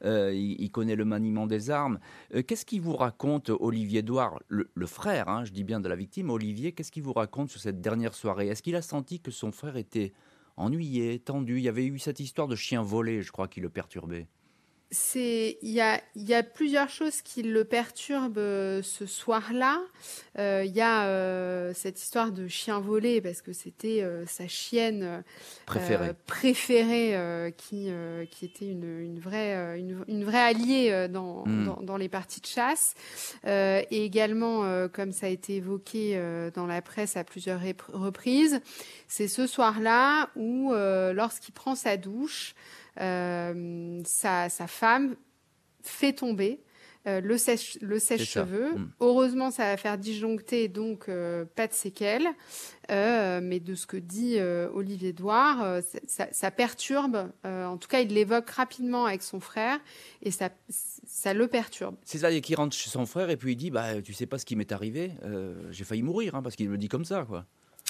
Euh, 0.04 0.32
il, 0.34 0.70
connaît 0.70 0.96
le 0.96 1.04
maniement 1.04 1.46
des 1.46 1.70
armes. 1.70 1.98
Euh, 2.34 2.42
qu'est-ce 2.42 2.66
qu'il 2.66 2.82
vous 2.82 2.96
raconte, 2.96 3.50
Olivier 3.50 4.00
Edouard, 4.00 4.40
le, 4.48 4.86
frère, 4.86 5.28
hein, 5.28 5.44
je 5.44 5.52
dis 5.52 5.64
bien 5.64 5.80
de 5.80 5.88
la 5.88 5.96
victime, 5.96 6.30
Olivier, 6.30 6.72
qu'est-ce 6.72 6.92
qu'il 6.92 7.02
vous 7.02 7.12
raconte 7.12 7.50
sur 7.50 7.60
cette 7.60 7.80
dernière 7.80 8.14
soirée? 8.14 8.48
Est-ce 8.48 8.62
qu'il 8.62 8.76
a 8.76 8.82
senti 8.82 9.20
que 9.20 9.30
son 9.30 9.52
frère 9.52 9.76
était 9.76 10.12
ennuyé, 10.56 11.18
tendu? 11.20 11.58
Il 11.58 11.64
y 11.64 11.68
avait 11.68 11.86
eu 11.86 11.98
cette 11.98 12.20
histoire 12.20 12.48
de 12.48 12.56
chien 12.56 12.82
volé, 12.82 13.22
je 13.22 13.32
crois, 13.32 13.48
qui 13.48 13.60
le 13.60 13.70
perturbait 13.70 14.26
c'est 14.94 15.58
il 15.60 15.70
y 15.70 15.80
a, 15.80 16.00
y 16.14 16.34
a, 16.34 16.42
plusieurs 16.42 16.88
choses 16.88 17.20
qui 17.20 17.42
le 17.42 17.64
perturbent 17.64 18.38
euh, 18.38 18.80
ce 18.82 19.06
soir-là. 19.06 19.80
Euh, 20.38 20.62
il 20.64 20.72
y 20.72 20.80
a 20.80 21.06
euh, 21.06 21.72
cette 21.74 22.00
histoire 22.00 22.30
de 22.32 22.46
chien 22.46 22.80
volé 22.80 23.20
parce 23.20 23.42
que 23.42 23.52
c'était 23.52 24.04
sa 24.26 24.46
chienne 24.48 25.22
préférée, 25.66 27.52
qui, 27.56 27.90
qui 28.30 28.44
était 28.44 28.68
une, 28.68 29.00
une 29.00 29.18
vraie, 29.18 29.78
une, 29.78 30.24
vraie 30.24 30.38
alliée 30.38 31.08
dans, 31.08 31.44
hmm. 31.44 31.64
dans, 31.64 31.80
dans, 31.82 31.96
les 31.96 32.08
parties 32.08 32.40
de 32.40 32.46
chasse. 32.46 32.94
et 33.44 34.04
également, 34.04 34.88
comme 34.88 35.12
ça 35.12 35.26
a 35.26 35.28
été 35.28 35.56
évoqué 35.56 36.20
dans 36.54 36.66
la 36.66 36.82
presse 36.82 37.16
à 37.16 37.24
plusieurs 37.24 37.60
reprises, 37.92 38.60
c'est 39.08 39.28
ce 39.28 39.46
soir-là 39.46 40.30
où, 40.36 40.72
lorsqu'il 40.72 41.54
prend 41.54 41.74
sa 41.74 41.96
douche, 41.96 42.54
euh, 43.00 44.00
sa, 44.04 44.48
femme 44.48 45.16
fait 45.82 46.12
tomber 46.12 46.60
euh, 47.06 47.20
le 47.20 47.36
sèche-cheveux. 47.36 48.74
Mm. 48.74 48.90
Heureusement, 49.00 49.50
ça 49.50 49.64
va 49.64 49.76
faire 49.76 49.98
disjoncter, 49.98 50.68
donc 50.68 51.08
euh, 51.08 51.44
pas 51.44 51.66
de 51.66 51.72
séquelles. 51.72 52.28
mais 52.88 53.60
de 53.60 53.74
ce 53.74 53.86
que 53.86 53.96
dit 53.96 54.38
Olivier 54.72 55.12
Douard, 55.12 55.82
ça, 56.06 56.50
perturbe. 56.50 57.30
en 57.44 57.76
tout 57.76 57.88
cas, 57.88 58.00
il 58.00 58.08
l'évoque 58.08 58.50
rapidement 58.50 59.06
avec 59.06 59.22
son 59.22 59.40
frère 59.40 59.78
et 60.22 60.30
ça, 60.30 60.50
ça 60.68 61.34
le 61.34 61.48
perturbe. 61.48 61.96
C'est 62.04 62.18
ça, 62.18 62.40
qui 62.40 62.54
rentre 62.54 62.76
chez 62.76 62.90
son 62.90 63.06
frère 63.06 63.30
et 63.30 63.36
puis 63.36 63.52
il 63.52 63.56
dit 63.56 63.70
bah, 63.70 64.00
Tu 64.02 64.12
sais 64.12 64.26
pas 64.26 64.38
ce 64.38 64.44
qui 64.44 64.56
m'est 64.56 64.72
arrivé 64.72 65.12
J'ai 65.70 65.84
failli 65.84 66.02
mourir, 66.02 66.34
hein, 66.34 66.42
parce 66.42 66.56
qu'il 66.56 66.68
me 66.68 66.78
dit 66.78 66.88
comme 66.88 67.04
ça. 67.04 67.24
quoi. 67.28 67.46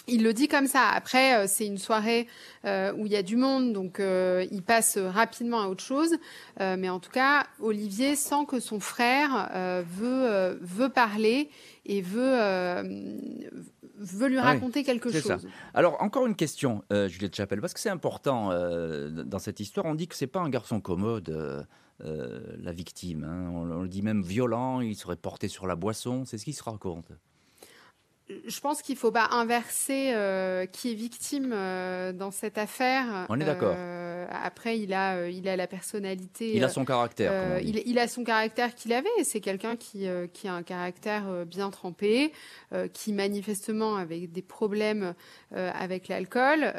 Il 0.06 0.22
le 0.22 0.34
dit 0.34 0.48
comme 0.48 0.66
ça. 0.66 0.88
Après, 0.90 1.34
euh, 1.34 1.46
c'est 1.48 1.66
une 1.66 1.78
soirée 1.78 2.26
euh, 2.66 2.92
où 2.94 3.06
il 3.06 3.12
y 3.12 3.16
a 3.16 3.22
du 3.22 3.36
monde, 3.36 3.72
donc 3.72 4.00
euh, 4.00 4.46
il 4.50 4.62
passe 4.62 4.98
rapidement 4.98 5.62
à 5.62 5.68
autre 5.68 5.82
chose. 5.82 6.14
mais 6.60 6.88
en 6.88 7.00
tout 7.00 7.10
cas, 7.10 7.46
Olivier 7.60 8.16
sent 8.16 8.46
que 8.48 8.60
son 8.60 8.80
frère 8.80 9.50
veut, 9.86 10.58
veut 10.60 10.88
parler 10.88 11.50
et 11.86 12.00
veut, 12.02 12.38
veut 13.98 14.28
lui 14.28 14.38
raconter 14.38 14.84
quelque 14.84 15.10
chose. 15.10 15.22
Ça. 15.22 15.38
Alors, 15.72 16.00
encore 16.02 16.26
une 16.26 16.36
question, 16.36 16.82
Juliette 16.90 17.34
Chapelle, 17.34 17.60
parce 17.60 17.74
que 17.74 17.80
c'est 17.80 17.90
important 17.90 18.50
dans 19.08 19.38
cette 19.38 19.60
histoire. 19.60 19.86
On 19.86 19.94
dit 19.94 20.08
que 20.08 20.14
c'est 20.14 20.26
pas 20.26 20.40
un 20.40 20.50
garçon 20.50 20.80
commode. 20.80 21.66
la 22.00 22.72
victime, 22.72 23.24
hein. 23.24 23.50
on, 23.52 23.70
on, 23.70 23.82
le 23.82 23.88
dit 23.88 24.02
même 24.02 24.22
violent, 24.22 24.80
il 24.80 24.96
serait 24.96 25.16
porté 25.16 25.48
sur 25.48 25.66
la 25.66 25.76
boisson, 25.76 26.24
c'est 26.24 26.38
ce 26.38 26.44
qui 26.44 26.52
se 26.52 26.62
raconte 26.62 27.10
je 28.46 28.60
pense 28.60 28.80
qu'il 28.80 28.94
ne 28.94 28.98
faut 28.98 29.10
pas 29.10 29.28
inverser 29.32 30.12
euh, 30.14 30.64
qui 30.64 30.90
est 30.90 30.94
victime 30.94 31.52
euh, 31.52 32.12
dans 32.12 32.30
cette 32.30 32.56
affaire. 32.56 33.26
On 33.28 33.38
est 33.38 33.44
d'accord. 33.44 33.74
Euh, 33.76 34.26
après, 34.30 34.78
il 34.78 34.94
a, 34.94 35.28
il 35.28 35.46
a 35.46 35.56
la 35.56 35.66
personnalité. 35.66 36.56
Il 36.56 36.64
a 36.64 36.70
son 36.70 36.86
caractère. 36.86 37.60
Il, 37.60 37.82
il, 37.84 37.98
a 37.98 38.08
son 38.08 38.24
caractère 38.24 38.74
qu'il 38.74 38.94
avait. 38.94 39.08
C'est 39.24 39.40
quelqu'un 39.40 39.76
qui, 39.76 40.06
qui 40.32 40.48
a 40.48 40.54
un 40.54 40.62
caractère 40.62 41.44
bien 41.44 41.68
trempé, 41.68 42.32
qui 42.94 43.12
manifestement 43.12 43.96
avait 43.96 44.26
des 44.26 44.42
problèmes 44.42 45.14
avec 45.52 46.08
l'alcool. 46.08 46.72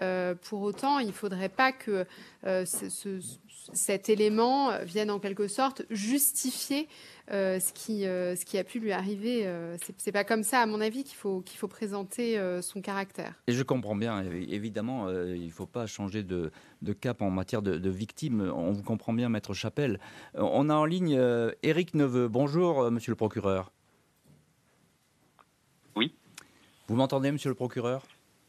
pour 0.49 0.61
autant, 0.61 0.97
il 0.97 1.07
ne 1.07 1.11
faudrait 1.11 1.49
pas 1.49 1.71
que 1.71 2.05
ce, 2.43 3.19
cet 3.73 4.09
élément 4.09 4.71
vienne 4.83 5.11
en 5.11 5.19
quelque 5.19 5.47
sorte 5.47 5.83
justifier 5.89 6.87
euh, 7.31 7.59
ce, 7.59 7.73
qui, 7.73 8.05
euh, 8.05 8.35
ce 8.35 8.45
qui 8.45 8.59
a 8.59 8.63
pu 8.63 8.79
lui 8.79 8.91
arriver. 8.91 9.47
Euh, 9.47 9.77
c'est 9.97 10.11
pas 10.11 10.23
comme 10.23 10.43
ça, 10.43 10.59
à 10.59 10.65
mon 10.67 10.79
avis, 10.79 11.03
qu'il 11.03 11.15
faut, 11.15 11.41
qu'il 11.41 11.57
faut 11.57 11.67
présenter 11.67 12.39
son 12.61 12.81
caractère. 12.81 13.33
Et 13.47 13.53
je 13.53 13.63
comprends 13.63 13.95
bien, 13.95 14.23
évidemment, 14.31 15.09
il 15.09 15.45
ne 15.45 15.51
faut 15.51 15.65
pas 15.65 15.87
changer 15.87 16.23
de, 16.23 16.51
de, 16.81 16.93
cap 16.93 17.21
en 17.21 17.29
matière 17.29 17.61
de, 17.61 17.77
de, 17.77 17.89
victimes. 17.89 18.51
On 18.55 18.71
vous 18.71 18.83
comprend 18.83 19.13
bien, 19.13 19.29
Maître 19.29 19.53
Chapelle. 19.53 19.99
On 20.35 20.69
a 20.69 20.75
en 20.75 20.85
ligne 20.85 21.19
Éric 21.63 21.93
Neveu. 21.95 22.27
Bonjour, 22.27 22.91
monsieur 22.91 23.11
le 23.11 23.15
procureur. 23.17 23.71
Oui. 25.95 26.13
Vous 26.87 26.95
m'entendez, 26.95 27.31
monsieur 27.31 27.49
le 27.49 27.55
procureur? 27.55 28.03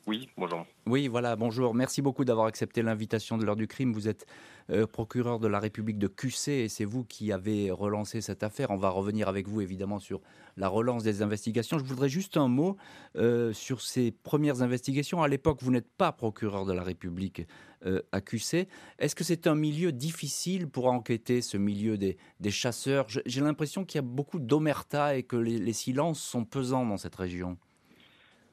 Oui, 0.07 0.29
bonjour. 0.37 0.65
Oui, 0.87 1.09
voilà, 1.09 1.35
bonjour. 1.35 1.75
Merci 1.75 2.01
beaucoup 2.01 2.25
d'avoir 2.25 2.47
accepté 2.47 2.81
l'invitation 2.81 3.39
de 3.39 3.45
l'heure 3.45 3.57
du 3.57 3.67
crime. 3.67 3.93
Vous 3.93 4.07
êtes 4.07 4.25
euh, 4.71 4.87
procureur 4.87 5.41
de 5.41 5.49
la 5.49 5.59
République 5.59 5.99
de 5.99 6.07
QC 6.07 6.49
et 6.49 6.69
c'est 6.69 6.85
vous 6.85 7.03
qui 7.03 7.33
avez 7.33 7.73
relancé 7.73 8.21
cette 8.21 8.45
affaire. 8.45 8.71
On 8.71 8.77
va 8.77 8.91
revenir 8.91 9.29
avec 9.29 9.49
vous 9.49 9.61
évidemment 9.61 9.99
sur 9.99 10.21
la 10.57 10.69
relance 10.69 11.03
des 11.03 11.23
investigations. 11.23 11.77
Je 11.79 11.85
voudrais 11.85 12.09
juste 12.09 12.37
un 12.37 12.47
mot 12.47 12.77
euh, 13.17 13.53
sur 13.53 13.81
ces 13.81 14.13
premières 14.13 14.63
investigations. 14.63 15.23
À 15.23 15.29
l'époque, 15.29 15.59
vous 15.61 15.73
n'êtes 15.73 15.91
pas 15.91 16.13
procureur 16.13 16.67
de 16.67 16.73
la 16.73 16.85
République 16.85 17.43
euh, 17.85 18.01
à 18.13 18.21
QC. 18.21 18.69
Est-ce 19.01 19.17
que 19.17 19.25
c'est 19.25 19.49
un 19.49 19.57
milieu 19.57 19.91
difficile 19.91 20.69
pour 20.69 20.87
enquêter, 20.87 21.43
ce 21.43 21.57
milieu 21.57 21.99
des, 21.99 22.17
chasseurs? 22.51 23.07
J'ai 23.09 23.41
l'impression 23.41 23.85
qu'il 23.85 23.99
y 23.99 24.05
a 24.05 24.07
beaucoup 24.07 24.39
d'omerta 24.39 25.17
et 25.17 25.25
que 25.25 25.37
les 25.37 25.73
silences 25.73 26.21
sont 26.21 26.45
pesants 26.45 26.87
dans 26.87 26.97
cette 26.97 27.17
région. 27.17 27.59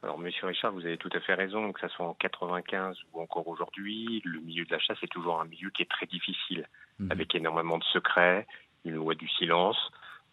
Alors, 0.04 0.20
Monsieur 0.20 0.48
Richard, 0.48 0.74
vous 0.74 0.86
avez 0.86 0.98
tout 0.98 1.10
à 1.14 1.22
fait 1.22 1.34
raison, 1.34 1.72
que 1.72 1.80
ce 1.80 1.88
soit 1.88 2.06
en 2.06 2.14
95 2.14 2.98
ou 3.14 3.22
encore 3.22 3.48
aujourd'hui, 3.48 4.22
le 4.26 4.42
milieu 4.42 4.66
de 4.66 4.72
la 4.72 4.80
chasse 4.80 4.98
est 5.02 5.08
toujours 5.12 5.40
un 5.40 5.46
milieu 5.46 5.70
qui 5.70 5.82
est 5.82 5.90
très 5.90 6.06
difficile, 6.06 6.68
mhm. 7.00 7.10
avec 7.10 7.34
énormément 7.36 7.78
de 7.78 7.84
secrets, 7.86 8.46
une 8.84 8.96
loi 8.96 9.16
du 9.16 9.30
silence, 9.30 9.78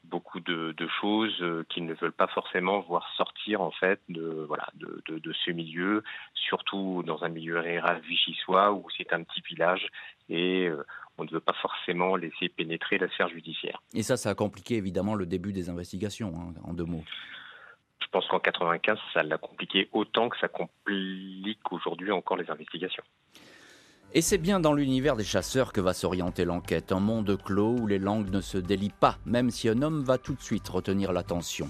beaucoup 0.03 0.41
de, 0.41 0.75
choses 1.00 1.37
euh, 1.41 1.65
qu'ils 1.69 1.87
ne 1.87 1.95
veulent 1.95 2.11
pas 2.11 2.27
forcément 2.27 2.81
voir 2.81 3.07
sortir 3.17 3.61
en 3.61 3.71
fait 3.71 4.00
de 4.09 4.45
voilà 4.49 4.67
de, 4.75 5.03
de, 5.07 5.33
ce 5.45 5.53
milieu, 5.53 6.03
surtout 6.35 7.05
dans 7.07 7.23
un 7.23 7.29
milieu 7.29 7.61
rural 7.61 8.00
vichysois 8.00 8.73
où 8.73 8.87
c'est 8.97 9.12
un 9.12 9.23
petit 9.23 9.43
village 9.43 9.87
et 10.29 10.67
euh, 10.67 10.85
on 11.19 11.25
ne 11.25 11.31
veut 11.31 11.41
pas 11.41 11.53
forcément 11.53 12.17
laisser 12.17 12.49
pénétrer 12.49 12.99
la 12.99 13.09
sphère 13.11 13.29
judiciaire. 13.29 13.81
Et 13.95 14.03
ça, 14.03 14.17
ça 14.17 14.31
a 14.31 14.35
compliqué 14.35 14.77
évidemment 14.77 15.15
le 15.15 15.27
début 15.27 15.53
des 15.53 15.69
investigations, 15.69 16.33
hein, 16.35 16.55
en 16.65 16.73
deux 16.73 16.87
mots. 16.87 17.05
Je 18.12 18.19
pense 18.19 18.26
qu'en 18.26 18.40
95, 18.40 18.99
ça 19.14 19.23
l'a 19.23 19.38
compliqué 19.38 19.88
autant 19.93 20.29
que 20.29 20.37
ça 20.40 20.49
complique 20.49 21.61
aujourd'hui 21.71 22.11
encore 22.11 22.37
les 22.37 22.50
investigations. 22.50 23.05
Et 24.14 24.21
c'est 24.21 24.38
bien 24.38 24.59
dans 24.59 24.73
l'univers 24.73 25.14
des 25.14 25.23
chasseurs 25.23 25.73
que 25.73 25.81
va 25.81 25.93
s'orienter 25.93 26.45
l'enquête, 26.45 26.90
un 26.90 26.99
monde 26.99 27.38
clos 27.40 27.76
où 27.79 27.87
les 27.87 28.00
langues 28.00 28.31
ne 28.31 28.40
se 28.40 28.59
délient 28.59 28.90
pas, 28.99 29.19
même 29.26 29.50
si 29.50 29.69
un 29.69 29.81
homme 29.81 30.02
va 30.02 30.19
tout 30.19 30.35
de 30.35 30.43
suite 30.43 30.69
retenir 30.69 31.12
l'attention. 31.12 31.69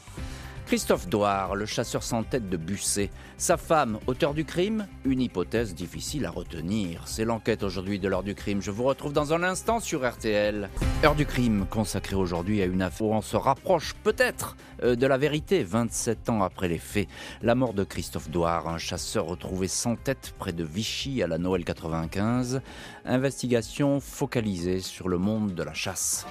Christophe 0.67 1.09
Douard, 1.09 1.57
le 1.57 1.67
chasseur 1.67 2.03
sans 2.03 2.23
tête 2.23 2.49
de 2.49 2.57
Busset. 2.57 3.11
Sa 3.39 3.57
femme, 3.57 3.99
auteur 4.07 4.35
du 4.35 4.45
crime 4.45 4.87
Une 5.05 5.21
hypothèse 5.21 5.75
difficile 5.75 6.27
à 6.27 6.31
retenir. 6.31 7.03
C'est 7.07 7.25
l'enquête 7.25 7.63
aujourd'hui 7.63 7.99
de 7.99 8.09
l'heure 8.09 8.23
du 8.23 8.35
crime. 8.35 8.63
Je 8.63 8.71
vous 8.71 8.85
retrouve 8.85 9.13
dans 9.13 9.33
un 9.33 9.43
instant 9.43 9.81
sur 9.81 10.09
RTL. 10.09 10.69
Heure 11.05 11.15
du 11.15 11.27
crime 11.27 11.67
consacrée 11.69 12.17
aujourd'hui 12.17 12.63
à 12.63 12.67
une 12.67 12.83
affaire 12.83 13.09
où 13.09 13.15
on 13.15 13.21
se 13.21 13.37
rapproche 13.37 13.95
peut-être 14.05 14.57
euh, 14.83 14.95
de 14.95 15.07
la 15.07 15.19
vérité 15.19 15.65
27 15.65 16.29
ans 16.29 16.43
après 16.43 16.69
les 16.69 16.79
faits. 16.79 17.09
La 17.43 17.55
mort 17.55 17.75
de 17.75 17.85
Christophe 17.85 18.31
Douard, 18.31 18.69
un 18.69 18.79
chasseur 18.79 19.27
retrouvé 19.27 19.69
sans 19.69 19.97
tête 19.97 20.35
près 20.39 20.53
de 20.53 20.65
Vichy 20.65 21.23
à 21.23 21.27
la 21.27 21.39
Noël 21.39 21.65
95. 21.65 22.61
Investigation 23.05 24.01
focalisée 24.01 24.81
sur 24.81 25.09
le 25.09 25.19
monde 25.19 25.55
de 25.55 25.63
la 25.63 25.75
chasse. 25.75 26.27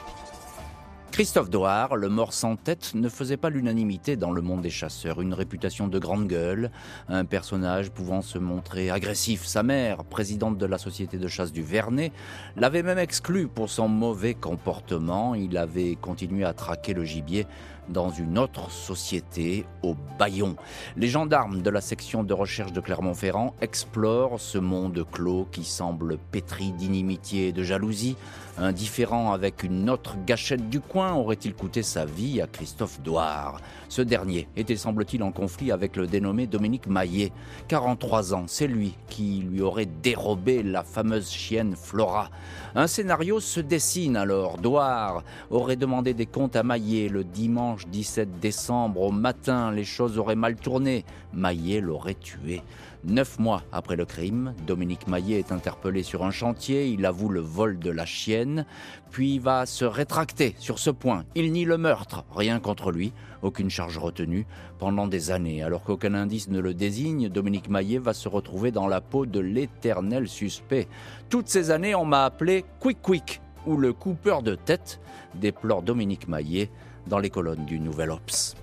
Christophe 1.11 1.49
Doard, 1.49 1.95
le 1.97 2.07
mort 2.07 2.31
sans 2.31 2.55
tête, 2.55 2.93
ne 2.93 3.09
faisait 3.09 3.35
pas 3.35 3.49
l'unanimité 3.49 4.15
dans 4.15 4.31
le 4.31 4.41
monde 4.41 4.61
des 4.61 4.69
chasseurs. 4.69 5.21
Une 5.21 5.33
réputation 5.33 5.87
de 5.87 5.99
grande 5.99 6.27
gueule, 6.27 6.71
un 7.09 7.25
personnage 7.25 7.91
pouvant 7.91 8.21
se 8.21 8.37
montrer 8.37 8.89
agressif. 8.89 9.45
Sa 9.45 9.63
mère, 9.63 10.05
présidente 10.05 10.57
de 10.57 10.65
la 10.65 10.77
société 10.77 11.17
de 11.17 11.27
chasse 11.27 11.51
du 11.51 11.61
Vernet, 11.61 12.13
l'avait 12.55 12.83
même 12.83 12.99
exclu 12.99 13.47
pour 13.47 13.69
son 13.69 13.89
mauvais 13.89 14.33
comportement. 14.33 15.35
Il 15.35 15.57
avait 15.57 15.95
continué 15.95 16.45
à 16.45 16.53
traquer 16.53 16.93
le 16.93 17.03
gibier 17.03 17.47
dans 17.89 18.09
une 18.09 18.37
autre 18.37 18.69
société, 18.69 19.65
au 19.81 19.95
Bayon. 20.17 20.55
Les 20.95 21.07
gendarmes 21.07 21.61
de 21.61 21.69
la 21.69 21.81
section 21.81 22.23
de 22.23 22.33
recherche 22.33 22.71
de 22.71 22.81
Clermont-Ferrand 22.81 23.55
explorent 23.61 24.39
ce 24.39 24.57
monde 24.57 25.03
clos 25.11 25.47
qui 25.51 25.63
semble 25.63 26.17
pétri 26.31 26.71
d'inimitié 26.71 27.47
et 27.47 27.51
de 27.51 27.63
jalousie. 27.63 28.15
Indifférent 28.57 29.31
avec 29.31 29.63
une 29.63 29.89
autre 29.89 30.15
gâchette 30.25 30.69
du 30.69 30.81
coin 30.81 30.98
aurait-il 30.99 31.53
coûté 31.53 31.83
sa 31.83 32.05
vie 32.05 32.41
à 32.41 32.47
Christophe 32.47 33.01
Douard? 33.01 33.61
Ce 33.87 34.01
dernier 34.01 34.47
était, 34.55 34.75
semble-t-il, 34.75 35.23
en 35.23 35.31
conflit 35.31 35.71
avec 35.71 35.95
le 35.95 36.07
dénommé 36.07 36.45
Dominique 36.45 36.87
Maillet. 36.87 37.31
43 37.67 38.33
ans, 38.33 38.43
c'est 38.47 38.67
lui 38.67 38.95
qui 39.07 39.45
lui 39.49 39.61
aurait 39.61 39.87
dérobé 39.87 40.61
la 40.61 40.83
fameuse 40.83 41.29
chienne 41.29 41.75
Flora. 41.75 42.29
Un 42.75 42.87
scénario 42.87 43.39
se 43.39 43.59
dessine 43.59 44.17
alors. 44.17 44.57
Douard 44.57 45.23
aurait 45.49 45.75
demandé 45.75 46.13
des 46.13 46.25
comptes 46.25 46.55
à 46.55 46.63
Maillet 46.63 47.07
le 47.07 47.23
dimanche 47.23 47.87
17 47.87 48.39
décembre 48.39 49.01
au 49.01 49.11
matin, 49.11 49.71
les 49.71 49.85
choses 49.85 50.17
auraient 50.17 50.35
mal 50.35 50.55
tourné. 50.55 51.05
Maillet 51.33 51.79
l'aurait 51.79 52.15
tué. 52.15 52.61
Neuf 53.05 53.39
mois 53.39 53.63
après 53.71 53.95
le 53.95 54.03
crime, 54.03 54.53
Dominique 54.67 55.07
Maillet 55.07 55.39
est 55.39 55.53
interpellé 55.53 56.03
sur 56.03 56.25
un 56.25 56.31
chantier, 56.31 56.89
il 56.89 57.05
avoue 57.05 57.29
le 57.29 57.39
vol 57.39 57.79
de 57.79 57.89
la 57.89 58.05
chienne, 58.05 58.65
puis 59.09 59.39
va 59.39 59.65
se 59.65 59.85
rétracter 59.85 60.53
sur 60.59 60.79
ce 60.79 60.89
point. 60.89 61.23
Il 61.33 61.53
nie 61.53 61.63
le 61.63 61.77
meurtre, 61.77 62.25
rien 62.35 62.59
contre 62.59 62.91
lui, 62.91 63.13
aucune 63.41 63.69
charge 63.69 63.97
retenue. 63.97 64.45
Pendant 64.79 65.07
des 65.07 65.31
années, 65.31 65.63
alors 65.63 65.83
qu'aucun 65.83 66.13
indice 66.13 66.49
ne 66.49 66.59
le 66.59 66.73
désigne, 66.73 67.29
Dominique 67.29 67.69
Maillet 67.69 67.99
va 67.99 68.13
se 68.13 68.27
retrouver 68.27 68.71
dans 68.71 68.87
la 68.87 68.99
peau 68.99 69.25
de 69.25 69.39
l'éternel 69.39 70.27
suspect. 70.27 70.89
Toutes 71.29 71.47
ces 71.47 71.71
années, 71.71 71.95
on 71.95 72.05
m'a 72.05 72.25
appelé 72.25 72.65
Quick 72.81 73.01
Quick, 73.01 73.41
ou 73.65 73.77
le 73.77 73.93
coupeur 73.93 74.43
de 74.43 74.55
tête, 74.55 74.99
déplore 75.35 75.83
Dominique 75.83 76.27
Maillet 76.27 76.69
dans 77.07 77.19
les 77.19 77.29
colonnes 77.29 77.65
du 77.65 77.79
Nouvel 77.79 78.11
Ops. 78.11 78.57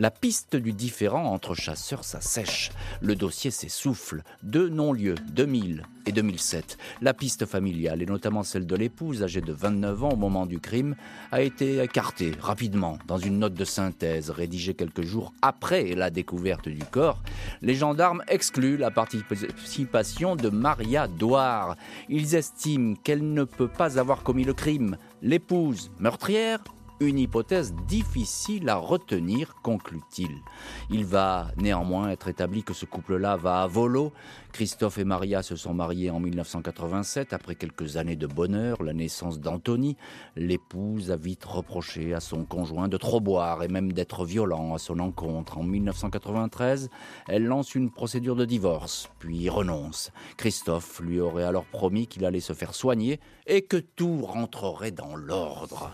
La 0.00 0.12
piste 0.12 0.54
du 0.54 0.72
différent 0.72 1.24
entre 1.24 1.54
chasseurs 1.54 2.04
s'assèche. 2.04 2.70
Le 3.00 3.16
dossier 3.16 3.50
s'essouffle. 3.50 4.22
Deux 4.44 4.68
non-lieux, 4.68 5.16
2000 5.32 5.82
et 6.06 6.12
2007. 6.12 6.78
La 7.02 7.12
piste 7.12 7.46
familiale, 7.46 8.00
et 8.00 8.06
notamment 8.06 8.44
celle 8.44 8.64
de 8.64 8.76
l'épouse, 8.76 9.24
âgée 9.24 9.40
de 9.40 9.52
29 9.52 10.04
ans 10.04 10.10
au 10.10 10.16
moment 10.16 10.46
du 10.46 10.60
crime, 10.60 10.94
a 11.32 11.42
été 11.42 11.82
écartée 11.82 12.30
rapidement 12.38 13.00
dans 13.08 13.18
une 13.18 13.40
note 13.40 13.54
de 13.54 13.64
synthèse 13.64 14.30
rédigée 14.30 14.74
quelques 14.74 15.02
jours 15.02 15.32
après 15.42 15.96
la 15.96 16.10
découverte 16.10 16.68
du 16.68 16.84
corps. 16.84 17.20
Les 17.60 17.74
gendarmes 17.74 18.22
excluent 18.28 18.76
la 18.76 18.92
participation 18.92 20.36
de 20.36 20.48
Maria 20.48 21.08
Douard. 21.08 21.74
Ils 22.08 22.36
estiment 22.36 22.94
qu'elle 22.94 23.32
ne 23.32 23.42
peut 23.42 23.66
pas 23.66 23.98
avoir 23.98 24.22
commis 24.22 24.44
le 24.44 24.54
crime. 24.54 24.96
L'épouse 25.22 25.90
meurtrière 25.98 26.60
une 27.00 27.18
hypothèse 27.18 27.74
difficile 27.86 28.68
à 28.68 28.76
retenir, 28.76 29.54
conclut-il. 29.62 30.42
Il 30.90 31.04
va 31.04 31.48
néanmoins 31.56 32.10
être 32.10 32.28
établi 32.28 32.64
que 32.64 32.74
ce 32.74 32.86
couple-là 32.86 33.36
va 33.36 33.62
à 33.62 33.66
volo. 33.66 34.12
Christophe 34.52 34.98
et 34.98 35.04
Maria 35.04 35.42
se 35.42 35.54
sont 35.54 35.74
mariés 35.74 36.10
en 36.10 36.18
1987 36.18 37.32
après 37.32 37.54
quelques 37.54 37.96
années 37.96 38.16
de 38.16 38.26
bonheur, 38.26 38.82
la 38.82 38.92
naissance 38.92 39.38
d'Anthony. 39.38 39.96
L'épouse 40.34 41.10
a 41.10 41.16
vite 41.16 41.44
reproché 41.44 42.14
à 42.14 42.20
son 42.20 42.44
conjoint 42.44 42.88
de 42.88 42.96
trop 42.96 43.20
boire 43.20 43.62
et 43.62 43.68
même 43.68 43.92
d'être 43.92 44.24
violent 44.24 44.74
à 44.74 44.78
son 44.78 44.98
encontre. 44.98 45.58
En 45.58 45.62
1993, 45.62 46.90
elle 47.28 47.44
lance 47.44 47.74
une 47.74 47.90
procédure 47.90 48.34
de 48.34 48.44
divorce, 48.44 49.10
puis 49.18 49.48
renonce. 49.48 50.10
Christophe 50.36 51.00
lui 51.00 51.20
aurait 51.20 51.44
alors 51.44 51.64
promis 51.64 52.06
qu'il 52.06 52.24
allait 52.24 52.40
se 52.40 52.52
faire 52.52 52.74
soigner 52.74 53.20
et 53.46 53.62
que 53.62 53.76
tout 53.76 54.22
rentrerait 54.22 54.90
dans 54.90 55.14
l'ordre. 55.14 55.92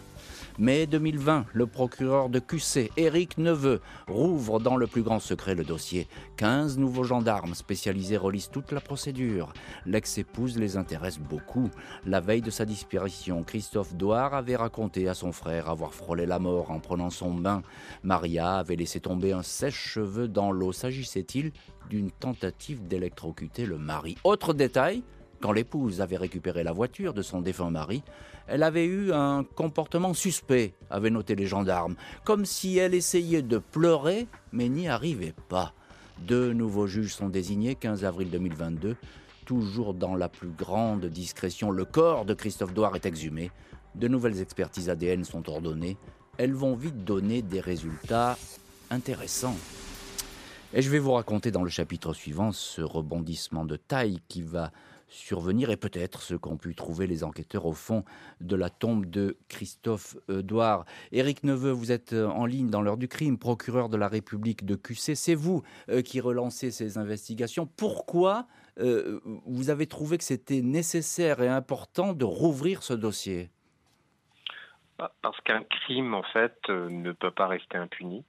Mai 0.56 0.87
2020, 0.87 1.46
le 1.52 1.66
procureur 1.66 2.28
de 2.28 2.38
QC, 2.38 2.92
Éric 2.96 3.38
Neveu, 3.38 3.80
rouvre 4.06 4.61
dans 4.61 4.76
le 4.76 4.87
plus 4.87 5.02
grand 5.02 5.18
secret 5.18 5.56
le 5.56 5.64
dossier. 5.64 6.06
15 6.37 6.78
nouveaux 6.78 7.02
gendarmes 7.02 7.54
spécialisés 7.54 8.16
relisent 8.16 8.50
toute 8.50 8.70
la 8.70 8.80
procédure. 8.80 9.52
L'ex-épouse 9.84 10.56
les 10.56 10.76
intéresse 10.76 11.18
beaucoup. 11.18 11.70
La 12.06 12.20
veille 12.20 12.40
de 12.40 12.50
sa 12.50 12.66
disparition, 12.66 13.42
Christophe 13.42 13.96
Douard 13.96 14.32
avait 14.32 14.54
raconté 14.54 15.08
à 15.08 15.14
son 15.14 15.32
frère 15.32 15.68
avoir 15.68 15.92
frôlé 15.92 16.25
la 16.25 16.38
mort 16.38 16.70
en 16.70 16.78
prenant 16.78 17.11
son 17.11 17.34
bain. 17.34 17.62
Maria 18.04 18.54
avait 18.54 18.76
laissé 18.76 19.00
tomber 19.00 19.32
un 19.32 19.42
sèche-cheveux 19.42 20.28
dans 20.28 20.52
l'eau. 20.52 20.70
S'agissait-il 20.70 21.50
d'une 21.90 22.12
tentative 22.12 22.87
d'électrocuter 22.87 23.66
le 23.66 23.76
mari? 23.76 24.16
Autre 24.23 24.54
détail, 24.54 25.02
quand 25.44 25.52
l'épouse 25.52 26.00
avait 26.00 26.16
récupéré 26.16 26.64
la 26.64 26.72
voiture 26.72 27.12
de 27.12 27.20
son 27.20 27.42
défunt 27.42 27.68
mari, 27.68 28.02
elle 28.46 28.62
avait 28.62 28.86
eu 28.86 29.12
un 29.12 29.44
comportement 29.44 30.14
suspect, 30.14 30.72
avaient 30.88 31.10
noté 31.10 31.34
les 31.34 31.44
gendarmes, 31.44 31.96
comme 32.24 32.46
si 32.46 32.78
elle 32.78 32.94
essayait 32.94 33.42
de 33.42 33.58
pleurer, 33.58 34.26
mais 34.52 34.70
n'y 34.70 34.88
arrivait 34.88 35.34
pas. 35.50 35.74
Deux 36.20 36.54
nouveaux 36.54 36.86
juges 36.86 37.14
sont 37.14 37.28
désignés 37.28 37.74
15 37.74 38.06
avril 38.06 38.30
2022. 38.30 38.96
Toujours 39.44 39.92
dans 39.92 40.14
la 40.14 40.30
plus 40.30 40.48
grande 40.48 41.04
discrétion, 41.04 41.70
le 41.70 41.84
corps 41.84 42.24
de 42.24 42.32
Christophe 42.32 42.72
Douard 42.72 42.96
est 42.96 43.04
exhumé. 43.04 43.50
De 43.96 44.08
nouvelles 44.08 44.40
expertises 44.40 44.88
ADN 44.88 45.24
sont 45.24 45.50
ordonnées. 45.50 45.98
Elles 46.38 46.54
vont 46.54 46.74
vite 46.74 47.04
donner 47.04 47.42
des 47.42 47.60
résultats 47.60 48.38
intéressants. 48.90 49.58
Et 50.72 50.80
je 50.80 50.88
vais 50.88 50.98
vous 50.98 51.12
raconter 51.12 51.50
dans 51.50 51.62
le 51.62 51.68
chapitre 51.68 52.14
suivant 52.14 52.50
ce 52.50 52.80
rebondissement 52.80 53.66
de 53.66 53.76
taille 53.76 54.20
qui 54.26 54.40
va 54.40 54.72
survenir 55.14 55.71
et 55.71 55.76
peut-être 55.76 56.23
ce 56.23 56.35
qu'ont 56.35 56.56
pu 56.56 56.75
trouver 56.75 57.06
les 57.06 57.25
enquêteurs 57.25 57.66
au 57.66 57.73
fond 57.73 58.04
de 58.40 58.56
la 58.56 58.71
tombe 58.71 59.06
de 59.06 59.38
Christophe 59.49 60.16
Edouard. 60.28 60.85
Éric 61.12 61.44
Neveu, 61.44 61.71
vous 61.71 61.92
êtes 61.92 62.12
euh, 62.12 62.26
en 62.28 62.47
ligne 62.47 62.68
dans 62.68 62.83
l'heure 62.83 62.97
du 62.97 63.09
crime, 63.09 63.38
procureur 63.38 63.88
de 63.88 63.97
la 63.97 64.09
République 64.09 64.64
de 64.64 64.75
QC. 64.75 65.14
C'est 65.14 65.35
vous 65.35 65.62
euh, 65.88 66.02
qui 66.02 66.21
relancez 66.21 66.71
ces 66.71 66.99
investigations. 66.99 67.66
Pourquoi 67.66 68.47
euh, 68.78 69.21
vous 69.47 69.71
avez 69.71 69.87
trouvé 69.87 70.18
que 70.18 70.25
c'était 70.25 70.62
nécessaire 70.62 71.40
et 71.40 71.49
important 71.49 72.12
de 72.12 72.25
rouvrir 72.25 72.83
ce 72.83 72.92
dossier? 72.92 73.50
Parce 75.23 75.40
qu'un 75.40 75.64
crime, 75.64 76.14
en 76.14 76.23
fait, 76.23 76.56
ne 76.68 77.12
peut 77.12 77.33
pas 77.33 77.49
rester 77.49 77.76
impuni 77.76 78.25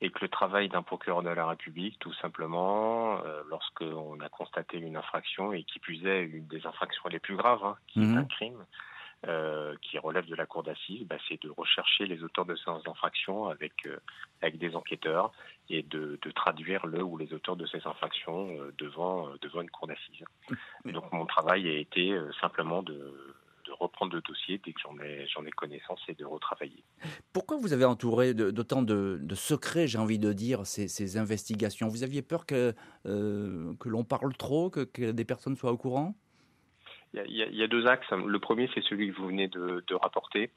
et 0.00 0.10
que 0.10 0.20
le 0.22 0.28
travail 0.28 0.68
d'un 0.68 0.82
procureur 0.82 1.22
de 1.22 1.28
la 1.28 1.46
République, 1.46 1.98
tout 1.98 2.12
simplement, 2.14 3.22
euh, 3.24 3.42
lorsqu'on 3.48 4.18
a 4.20 4.28
constaté 4.28 4.78
une 4.78 4.96
infraction, 4.96 5.52
et 5.52 5.64
qui 5.64 5.78
plus 5.78 6.06
est 6.06 6.22
une 6.22 6.46
des 6.46 6.66
infractions 6.66 7.08
les 7.08 7.18
plus 7.18 7.36
graves, 7.36 7.64
hein, 7.64 7.76
qui 7.88 8.00
est 8.00 8.06
mhm. 8.06 8.18
un 8.18 8.24
crime, 8.24 8.64
qui 9.82 9.98
relève 9.98 10.24
de 10.24 10.34
la 10.34 10.46
cour 10.46 10.62
d'assises, 10.62 11.06
bah, 11.06 11.16
c'est 11.28 11.42
de 11.42 11.50
rechercher 11.50 12.06
les 12.06 12.24
auteurs 12.24 12.46
de 12.46 12.56
séances 12.56 12.82
d'infraction 12.84 13.48
avec, 13.48 13.86
avec 14.40 14.56
des 14.56 14.74
enquêteurs 14.74 15.30
et 15.68 15.82
de, 15.82 16.18
traduire 16.34 16.86
le 16.86 17.02
ou 17.02 17.18
les 17.18 17.34
auteurs 17.34 17.56
de 17.56 17.66
ces 17.66 17.86
infractions 17.86 18.48
devant, 18.78 19.28
devant 19.42 19.60
une 19.60 19.68
cour 19.68 19.88
d'assises. 19.88 20.24
Donc 20.86 21.12
mon 21.12 21.26
travail 21.26 21.68
a 21.68 21.74
été 21.78 22.18
simplement 22.40 22.82
de 22.82 23.36
reprendre 23.80 24.14
le 24.14 24.20
dossier 24.20 24.60
dès 24.64 24.72
que 24.72 24.80
j'en 24.80 24.96
ai, 25.00 25.26
j'en 25.28 25.44
ai 25.44 25.50
connaissance 25.50 26.00
et 26.08 26.14
de 26.14 26.24
retravailler. 26.24 26.84
Pourquoi 27.32 27.56
vous 27.56 27.72
avez 27.72 27.84
entouré 27.84 28.34
d'autant 28.34 28.82
de, 28.82 29.34
secrets, 29.34 29.88
j'ai 29.88 29.98
envie 29.98 30.18
de 30.18 30.32
dire, 30.32 30.66
ces, 30.66 31.16
investigations? 31.16 31.88
Vous 31.88 32.04
aviez 32.04 32.22
peur 32.22 32.46
que, 32.46 32.74
euh, 33.06 33.74
que 33.80 33.88
l'on 33.88 34.04
parle 34.04 34.36
trop, 34.36 34.70
que, 34.70 35.10
des 35.10 35.24
personnes 35.24 35.56
soient 35.56 35.72
au 35.72 35.76
courant? 35.76 36.14
Il 37.12 37.34
y, 37.34 37.62
a, 37.62 37.66
deux 37.66 37.86
axes. 37.86 38.08
Le 38.12 38.38
premier, 38.38 38.70
c'est 38.72 38.84
celui 38.84 39.10
que 39.10 39.16
vous 39.16 39.26
venez 39.26 39.48
de, 39.48 39.94
rapporter. 39.94 40.50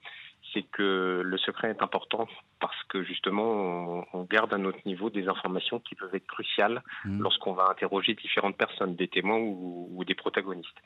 C'est 0.51 0.63
que 0.63 1.21
le 1.23 1.37
secret 1.37 1.69
est 1.69 1.81
important 1.81 2.27
parce 2.59 2.81
que 2.83 3.03
justement, 3.03 4.05
on, 4.13 4.23
garde 4.23 4.53
à 4.53 4.57
notre 4.57 4.79
niveau 4.85 5.09
des 5.09 5.27
informations 5.27 5.79
qui 5.79 5.95
peuvent 5.95 6.13
être 6.13 6.27
cruciales 6.27 6.83
mmh. 7.05 7.21
lorsqu'on 7.21 7.53
va 7.53 7.67
interroger 7.69 8.13
différentes 8.13 8.57
personnes, 8.57 8.95
des 8.95 9.07
témoins 9.07 9.37
ou, 9.39 10.03
des 10.05 10.15
protagonistes. 10.15 10.77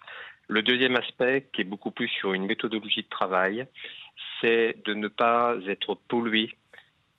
Le 0.47 0.61
deuxième 0.61 0.95
aspect, 0.95 1.49
qui 1.51 1.61
est 1.61 1.65
beaucoup 1.65 1.91
plus 1.91 2.07
sur 2.07 2.33
une 2.33 2.45
méthodologie 2.45 3.03
de 3.03 3.09
travail, 3.09 3.67
c'est 4.39 4.77
de 4.85 4.93
ne 4.93 5.07
pas 5.07 5.55
être 5.67 5.95
pollué 6.07 6.55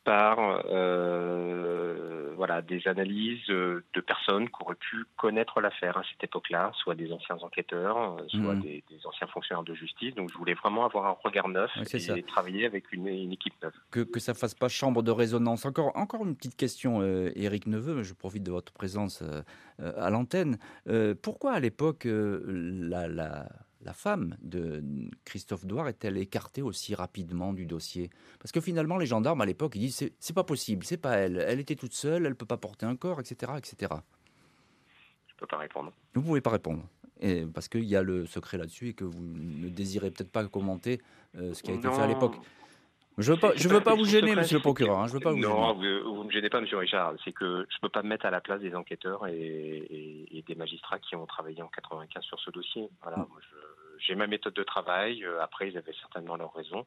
par 0.09 0.62
euh, 0.71 2.33
voilà, 2.35 2.62
des 2.62 2.88
analyses 2.88 3.47
de 3.47 4.00
personnes 4.07 4.49
qui 4.49 4.55
auraient 4.62 4.75
pu 4.75 5.05
connaître 5.19 5.61
l'affaire 5.61 5.99
à 5.99 6.03
cette 6.11 6.25
époque-là, 6.25 6.73
soit 6.83 6.95
des 6.95 7.12
anciens 7.12 7.37
enquêteurs, 7.43 8.17
soit 8.29 8.55
mmh. 8.55 8.61
des, 8.62 8.83
anciens 9.05 9.27
fonctionnaires 9.27 9.65
de 9.65 9.75
justice. 9.75 10.15
Donc 10.15 10.31
je 10.33 10.38
voulais 10.38 10.55
vraiment 10.55 10.87
avoir 10.87 11.07
un 11.07 11.17
regard 11.23 11.49
neuf 11.49 11.71
et 11.93 12.23
travailler 12.23 12.65
avec 12.65 12.91
une, 12.93 13.07
équipe 13.07 13.53
neuve. 13.62 13.75
Que, 13.91 14.00
que 14.00 14.19
ça 14.19 14.33
fasse 14.33 14.55
pas 14.55 14.69
chambre 14.69 15.03
de 15.03 15.11
résonance. 15.11 15.67
Encore, 15.67 15.95
encore 15.95 16.25
une 16.25 16.37
petite 16.37 16.57
question, 16.57 17.03
euh, 17.03 17.31
Éric 17.35 17.67
Neveu, 17.67 18.03
je 18.03 18.15
profite 18.15 18.45
de 18.45 18.50
votre 18.50 18.73
présence 18.73 19.23
euh, 19.23 19.43
à 19.99 20.09
l'antenne. 20.09 20.57
pourquoi 21.23 21.53
à 21.53 21.61
l'époque 21.61 22.07
la, 22.07 23.09
la 23.09 23.47
la 23.82 23.92
femme 23.92 24.37
de 24.42 24.82
Christophe 25.25 25.64
Douard 25.64 25.88
est-elle 25.88 26.16
écartée 26.16 26.62
aussi 26.62 26.94
rapidement 26.94 27.52
du 27.52 27.66
dossier? 27.66 28.11
Parce 28.40 28.52
que 28.52 28.61
finalement, 28.61 28.99
les 28.99 29.06
gendarmes 29.06 29.40
à 29.40 29.47
l'époque, 29.47 29.76
ils 29.76 29.80
disent 29.80 30.11
c'est 30.18 30.35
pas 30.35 30.44
possible, 30.44 30.85
c'est 30.85 30.97
pas 30.97 31.16
elle. 31.16 31.38
Elle 31.47 31.61
était 31.61 31.76
toute 31.76 31.94
seule, 31.94 32.26
elle 32.26 32.35
peut 32.35 32.47
pas 32.47 32.56
porter 32.56 32.87
un 32.87 32.97
corps, 32.97 33.20
etc., 33.20 33.52
etc. 33.56 33.94
Je 35.26 35.35
peux 35.37 35.47
pas 35.47 35.58
répondre. 35.58 35.92
Vous 36.14 36.23
pouvez 36.23 36.40
pas 36.40 36.50
répondre. 36.50 36.82
Et 37.20 37.44
parce 37.47 37.68
qu'il 37.68 37.85
y 37.85 37.97
a 37.97 38.02
le 38.02 38.26
secret 38.26 38.58
là-dessus 38.58 38.88
et 38.88 38.94
que 38.94 39.04
vous 39.04 39.23
ne 39.23 39.68
désirez 39.68 40.11
peut-être 40.11 40.30
pas 40.30 40.47
commenter 40.47 41.00
euh, 41.37 41.52
ce 41.54 41.62
qui 41.62 41.70
a 41.70 41.75
été 41.75 41.88
fait 41.88 42.00
à 42.00 42.06
l'époque. 42.06 42.37
Je 43.19 43.33
veux 43.33 43.39
pas, 43.39 43.53
je 43.57 43.69
veux 43.69 43.81
pas 43.81 43.97
vous 43.97 44.05
gêner, 44.05 44.37
monsieur 44.37 44.59
le 44.59 44.63
procureur. 44.63 45.01
Hein, 45.01 45.09
je 45.09 45.15
veux 45.15 45.21
pas 45.21 45.33
vous 45.33 45.39
non, 45.39 45.75
vous, 45.75 45.83
ne 45.83 46.25
me 46.25 46.31
gênez 46.31 46.49
pas, 46.49 46.61
monsieur 46.61 46.79
Richard. 46.79 47.15
C'est 47.25 47.33
que 47.33 47.67
je 47.69 47.77
peux 47.81 47.89
pas 47.89 48.03
me 48.03 48.09
mettre 48.09 48.27
à 48.27 48.31
la 48.31 48.41
place 48.41 48.61
des 48.61 48.75
enquêteurs 48.77 49.27
et, 49.27 50.45
des 50.47 50.55
magistrats 50.55 50.99
qui 50.99 51.15
ont 51.15 51.27
travaillé 51.27 51.61
en 51.61 51.69
95 51.69 52.23
sur 52.23 52.41
ce 52.41 52.51
dossier. 52.51 52.89
Voilà, 53.03 53.19
mm. 53.19 53.29
j'ai 53.99 54.15
ma 54.15 54.27
méthode 54.27 54.55
de 54.55 54.63
travail. 54.63 55.25
Euh, 55.25 55.43
après, 55.43 55.69
ils 55.69 55.77
avaient 55.77 55.93
certainement 56.01 56.37
leurs 56.37 56.55
raisons. 56.55 56.87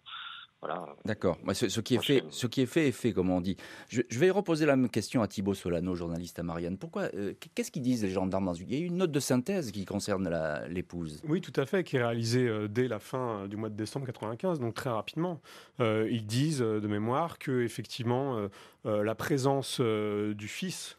D'accord. 1.05 1.37
Ce, 1.53 1.79
qui 1.79 1.95
est 1.95 2.03
fait, 2.03 2.23
ce 2.29 2.45
qui 2.47 2.61
est 2.61 2.65
fait 2.65 2.87
est 2.87 2.91
fait, 2.91 3.13
comme 3.13 3.29
on 3.29 3.41
dit. 3.41 3.57
Je, 3.89 4.01
vais 4.11 4.29
reposer 4.29 4.65
la 4.65 4.75
même 4.75 4.89
question 4.89 5.21
à 5.21 5.27
Thibault 5.27 5.55
Solano, 5.55 5.95
journaliste 5.95 6.37
à 6.39 6.43
Marianne. 6.43 6.77
Pourquoi 6.77 7.03
euh, 7.15 7.33
Qu'est-ce 7.55 7.71
qu'ils 7.71 7.81
disent 7.81 8.03
les 8.03 8.11
gendarmes 8.11 8.45
dans 8.45 8.53
une 8.53 8.69
Il 8.69 8.79
y 8.79 8.83
a 8.83 8.85
une 8.85 8.97
note 8.97 9.11
de 9.11 9.19
synthèse 9.19 9.71
qui 9.71 9.85
concerne 9.85 10.29
l'épouse. 10.69 11.21
Oui, 11.27 11.41
tout 11.41 11.59
à 11.59 11.65
fait, 11.65 11.83
qui 11.83 11.97
est 11.97 12.03
réalisée 12.03 12.47
euh, 12.47 12.67
dès 12.67 12.87
la 12.87 12.99
fin 12.99 13.41
euh, 13.41 13.47
du 13.47 13.57
mois 13.57 13.69
de 13.69 13.75
décembre 13.75 14.05
95, 14.05 14.59
donc 14.59 14.75
très 14.75 14.89
rapidement. 14.89 15.41
ils 15.79 16.25
disent 16.25 16.59
de 16.59 16.87
mémoire 16.87 17.39
que 17.39 17.63
effectivement 17.63 18.47
la 18.85 19.15
présence 19.15 19.81
du 19.81 20.47
fils 20.47 20.97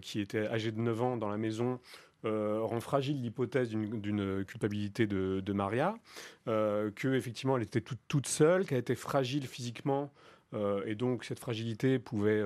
qui 0.00 0.20
était 0.20 0.46
âgé 0.46 0.72
de 0.72 0.80
9 0.80 1.02
ans 1.02 1.16
dans 1.16 1.28
la 1.28 1.36
maison 1.36 1.80
euh, 2.26 2.60
rend 2.62 2.80
fragile 2.80 3.22
l'hypothèse 3.22 3.70
d'une 3.70 4.44
culpabilité 4.44 5.06
de, 5.06 5.52
Maria, 5.52 5.96
euh, 6.48 6.90
qu'effectivement 6.90 7.56
elle 7.56 7.62
était 7.62 7.80
toute, 7.80 8.26
seule, 8.26 8.66
qu'elle 8.66 8.78
était 8.78 8.94
fragile 8.94 9.46
physiquement. 9.46 10.12
Euh, 10.52 10.82
et 10.84 10.96
donc 10.96 11.24
cette 11.24 11.38
fragilité 11.38 11.98
pouvait 11.98 12.42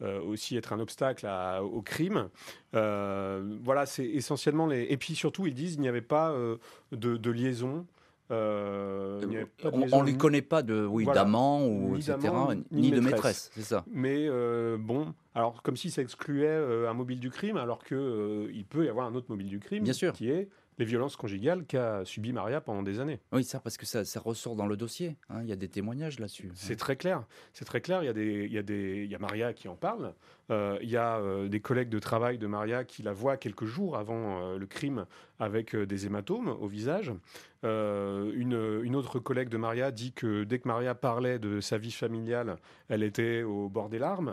aussi 0.00 0.56
être 0.56 0.72
un 0.72 0.80
obstacle 0.80 1.28
au 1.62 1.82
crime. 1.82 2.28
voilà, 2.72 3.86
c'est 3.86 4.06
essentiellement 4.06 4.66
les. 4.66 4.82
Et 4.90 4.96
puis 4.96 5.14
surtout, 5.14 5.46
ils 5.46 5.54
disent 5.54 5.74
qu'il 5.74 5.82
n'y 5.82 5.88
avait 5.88 6.00
pas 6.00 6.34
de, 6.90 7.30
liaison 7.30 7.86
euh, 8.32 9.44
on 9.64 10.02
ne 10.02 10.06
lui 10.06 10.16
connaît 10.16 10.42
pas 10.42 10.62
de 10.62 10.86
oui 10.86 11.04
d'amant 11.04 11.66
ou 11.66 11.96
etc. 11.96 12.18
Ni, 12.70 12.90
de 12.90 13.00
maîtresse, 13.00 13.50
c'est 13.54 13.62
ça. 13.62 13.84
Mais 13.90 14.26
euh, 14.28 14.76
bon, 14.78 15.14
alors 15.34 15.62
comme 15.62 15.76
si 15.76 15.90
ça 15.90 16.02
excluait 16.02 16.46
euh, 16.46 16.90
un 16.90 16.94
mobile 16.94 17.20
du 17.20 17.30
crime, 17.30 17.56
alors 17.56 17.84
que 17.84 18.48
il 18.52 18.64
peut 18.64 18.86
y 18.86 18.88
avoir 18.88 19.06
un 19.06 19.14
autre 19.14 19.26
mobile 19.28 19.48
du 19.48 19.60
crime, 19.60 19.84
Bien 19.84 19.92
sûr. 19.92 20.12
qui 20.12 20.30
est 20.30 20.48
les 20.78 20.84
violences 20.86 21.16
conjugales 21.16 21.64
qu'a 21.66 22.04
subi 22.04 22.32
Maria 22.32 22.60
pendant 22.60 22.82
des 22.82 22.98
années. 22.98 23.20
Oui, 23.32 23.44
ça 23.44 23.60
parce 23.60 23.76
que 23.76 23.84
ça, 23.86 24.02
ressort 24.20 24.56
dans 24.56 24.66
le 24.66 24.76
dossier. 24.76 25.16
Hein. 25.28 25.40
il 25.42 25.48
y 25.48 25.52
a 25.52 25.56
des 25.56 25.68
témoignages 25.68 26.18
là-dessus. 26.18 26.50
C'est 26.54 26.76
très 26.76 26.96
clair. 26.96 27.24
C'est 27.52 27.64
très 27.66 27.80
clair. 27.80 28.02
Il 28.02 28.06
y 28.06 28.08
a 28.08 28.12
des, 28.12 28.46
il 28.46 28.52
y 28.52 28.58
a 28.58 28.62
des, 28.62 29.04
il 29.04 29.10
y 29.10 29.14
a 29.14 29.18
Maria 29.18 29.52
qui 29.52 29.68
en 29.68 29.76
parle. 29.76 30.14
Euh, 30.50 30.78
il 30.82 30.90
y 30.90 30.96
a 30.96 31.18
euh, 31.18 31.48
des 31.48 31.60
collègues 31.60 31.88
de 31.88 31.98
travail 31.98 32.38
de 32.38 32.46
Maria 32.46 32.84
qui 32.84 33.02
la 33.02 33.12
voient 33.12 33.36
quelques 33.36 33.64
jours 33.64 33.96
avant 33.96 34.42
euh, 34.42 34.58
le 34.58 34.66
crime 34.66 35.06
avec 35.38 35.74
des 35.76 36.06
hématomes 36.06 36.48
au 36.48 36.66
visage. 36.66 37.12
Une, 37.62 38.96
autre 38.96 39.18
collègue 39.18 39.48
de 39.48 39.56
Maria 39.56 39.90
dit 39.90 40.12
que 40.12 40.44
dès 40.44 40.58
que 40.58 40.68
Maria 40.68 40.94
parlait 40.94 41.38
de 41.38 41.60
sa 41.60 41.78
vie 41.78 41.92
familiale, 41.92 42.56
elle 42.88 43.02
était 43.02 43.42
au 43.42 43.68
bord 43.68 43.88
des 43.88 43.98
larmes. 43.98 44.32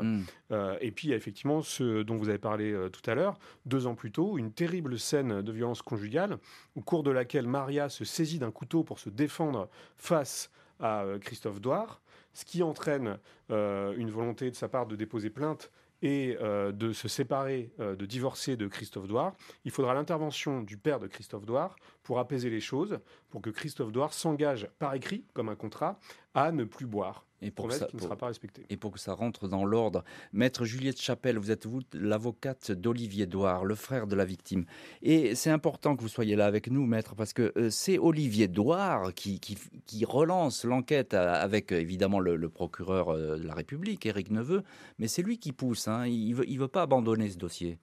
Mm. 0.52 0.66
et 0.82 0.92
puis 0.92 1.08
il 1.08 1.12
y 1.12 1.14
a 1.14 1.18
effectivement 1.18 1.62
ce 1.62 2.04
dont 2.04 2.18
vous 2.18 2.30
avez 2.30 2.40
parlé 2.40 2.76
tout 2.92 3.08
à 3.10 3.16
l'heure, 3.16 3.38
deux 3.66 3.88
ans 3.88 3.96
plus 3.96 4.12
tôt, 4.12 4.38
une 4.38 4.52
terrible 4.52 4.98
scène 4.98 5.42
de 5.42 5.52
violence 5.52 5.82
conjugale 5.82 6.38
au 6.76 6.82
cours 6.82 7.04
de 7.04 7.12
laquelle 7.12 7.48
Maria 7.48 7.90
se 7.90 8.04
saisit 8.04 8.40
d'un 8.40 8.52
couteau 8.52 8.84
pour 8.84 9.00
se 9.00 9.10
défendre 9.10 9.70
face 9.96 10.50
à 10.80 11.06
Christophe 11.22 11.62
Douard, 11.62 12.02
ce 12.34 12.46
qui 12.46 12.64
entraîne 12.64 13.18
une 13.50 14.10
volonté 14.10 14.50
de 14.50 14.56
sa 14.56 14.68
part 14.68 14.88
de 14.88 14.96
déposer 14.96 15.30
plainte 15.30 15.72
et 16.02 16.38
euh, 16.42 16.72
de 16.72 16.94
se 16.94 17.08
séparer, 17.08 17.72
euh, 17.80 17.96
de 17.96 18.06
divorcer 18.06 18.56
de 18.56 18.68
Christophe 18.68 19.08
Douard, 19.08 19.34
il 19.66 19.72
faudra 19.72 19.94
l'intervention 19.94 20.62
du 20.62 20.78
père 20.78 21.00
de 21.00 21.08
Christophe 21.08 21.46
Douard 21.46 21.76
pour 22.04 22.20
apaiser 22.20 22.50
les 22.50 22.62
choses, 22.62 23.00
pour 23.30 23.42
que 23.42 23.50
Christophe 23.50 23.92
Douard 23.92 24.14
s'engage 24.14 24.68
par 24.80 24.94
écrit, 24.94 25.26
comme 25.34 25.50
un 25.50 25.56
contrat, 25.56 26.00
à 26.34 26.52
ne 26.52 26.64
plus 26.64 26.86
boire. 26.86 27.26
Et 27.42 27.52
pour, 27.52 27.72
ça, 27.72 27.86
qui 27.86 27.96
ne 27.96 28.02
sera 28.02 28.18
pas 28.18 28.28
respecté. 28.28 28.66
Et 28.70 28.76
pour 28.76 28.92
que 28.92 29.00
ça 29.00 29.14
rentre 29.14 29.48
dans 29.48 29.64
l'ordre. 29.64 30.04
Maître 30.34 30.66
Juliette 30.66 31.00
Chapelle, 31.00 31.38
vous 31.38 31.52
êtes 31.52 31.66
vous 31.66 31.82
l'avocate 31.94 32.72
d'Olivier 32.72 33.28
Douard, 33.28 33.64
le 33.64 33.76
frère 33.76 34.08
de 34.08 34.16
la 34.16 34.26
victime. 34.26 34.66
Et 35.02 35.36
c'est 35.36 35.50
important 35.50 35.96
que 35.96 36.02
vous 36.02 36.10
soyez 36.10 36.36
là 36.36 36.46
avec 36.46 36.70
nous, 36.70 36.86
maître, 36.86 37.16
parce 37.16 37.32
que 37.32 37.54
euh, 37.56 37.70
c'est 37.70 37.98
Olivier 37.98 38.50
Douard 38.50 39.14
qui, 39.14 39.40
qui, 39.40 40.06
relance 40.06 40.66
l'enquête 40.66 41.14
avec 41.14 41.72
évidemment 41.72 42.20
le, 42.20 42.50
procureur 42.50 43.16
de 43.16 43.44
la 43.44 43.54
République, 43.54 44.06
Éric 44.06 44.32
Neveu, 44.32 44.64
mais 44.98 45.08
c'est 45.08 45.22
lui 45.22 45.38
qui 45.38 45.52
pousse. 45.52 45.88
Hein. 45.88 46.08
il 46.08 46.32
ne 46.32 46.36
veut, 46.36 46.50
il 46.50 46.60
veut 46.60 46.68
pas 46.68 46.82
abandonner 46.82 47.30
ce 47.30 47.38
dossier. 47.38 47.78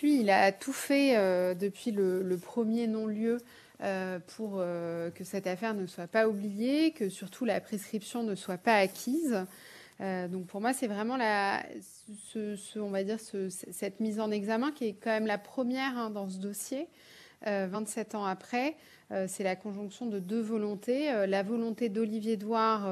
Lui, 0.00 0.20
il 0.20 0.30
a 0.30 0.52
tout 0.52 0.72
fait 0.72 1.16
euh, 1.16 1.54
depuis 1.54 1.90
le, 1.90 2.36
premier 2.40 2.86
non-lieu 2.86 3.38
euh, 3.82 4.18
pour 4.36 4.56
euh, 4.56 5.10
que 5.10 5.24
cette 5.24 5.46
affaire 5.46 5.74
ne 5.74 5.86
soit 5.86 6.06
pas 6.06 6.28
oubliée, 6.28 6.92
que 6.92 7.08
surtout 7.08 7.44
la 7.44 7.60
prescription 7.60 8.22
ne 8.22 8.34
soit 8.34 8.58
pas 8.58 8.76
acquise. 8.76 9.44
donc 10.00 10.46
pour 10.46 10.60
moi, 10.60 10.72
c'est 10.72 10.86
vraiment 10.86 11.16
la, 11.16 11.62
on 12.76 12.90
va 12.90 13.04
dire 13.04 13.18
cette 13.20 14.00
mise 14.00 14.20
en 14.20 14.30
examen 14.30 14.72
qui 14.72 14.86
est 14.86 14.94
quand 14.94 15.10
même 15.10 15.26
la 15.26 15.38
première 15.38 15.98
hein, 15.98 16.10
dans 16.10 16.28
ce 16.28 16.38
dossier. 16.38 16.88
27 17.44 18.14
ans 18.14 18.24
après, 18.24 18.76
c'est 19.26 19.42
la 19.42 19.56
conjonction 19.56 20.06
de 20.06 20.20
deux 20.20 20.40
volontés. 20.40 21.26
la 21.26 21.42
volonté 21.42 21.88
d'Olivier 21.88 22.36
Douard 22.36 22.88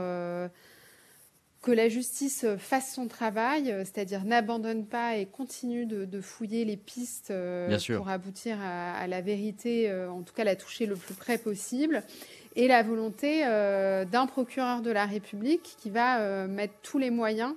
que 1.63 1.71
la 1.71 1.89
justice 1.89 2.47
fasse 2.59 2.95
son 2.95 3.07
travail, 3.07 3.71
euh, 3.71 3.85
c'est-à-dire 3.85 4.25
n'abandonne 4.25 4.87
pas 4.87 5.17
et 5.17 5.27
continue 5.27 5.85
de, 5.87 6.21
fouiller 6.21 6.65
les 6.65 6.77
pistes 6.77 7.31
euh, 7.31 7.79
pour 7.97 8.09
aboutir 8.09 8.59
à, 8.63 9.07
la 9.07 9.21
vérité, 9.21 9.91
euh, 9.91 10.11
en 10.11 10.23
tout 10.23 10.35
cas 10.35 10.45
la 10.45 10.57
toucher 10.57 10.87
le 10.87 10.97
plus 10.97 11.15
près 11.15 11.39
possible, 11.39 12.03
et 12.57 12.67
la 12.67 12.83
volonté 12.83 13.45
d'un 14.11 14.27
procureur 14.27 14.83
de 14.83 14.91
la 14.91 15.07
République 15.07 15.77
qui 15.79 15.89
va 15.89 16.49
mettre 16.49 16.75
tous 16.83 16.99
les 16.99 17.11
moyens 17.11 17.55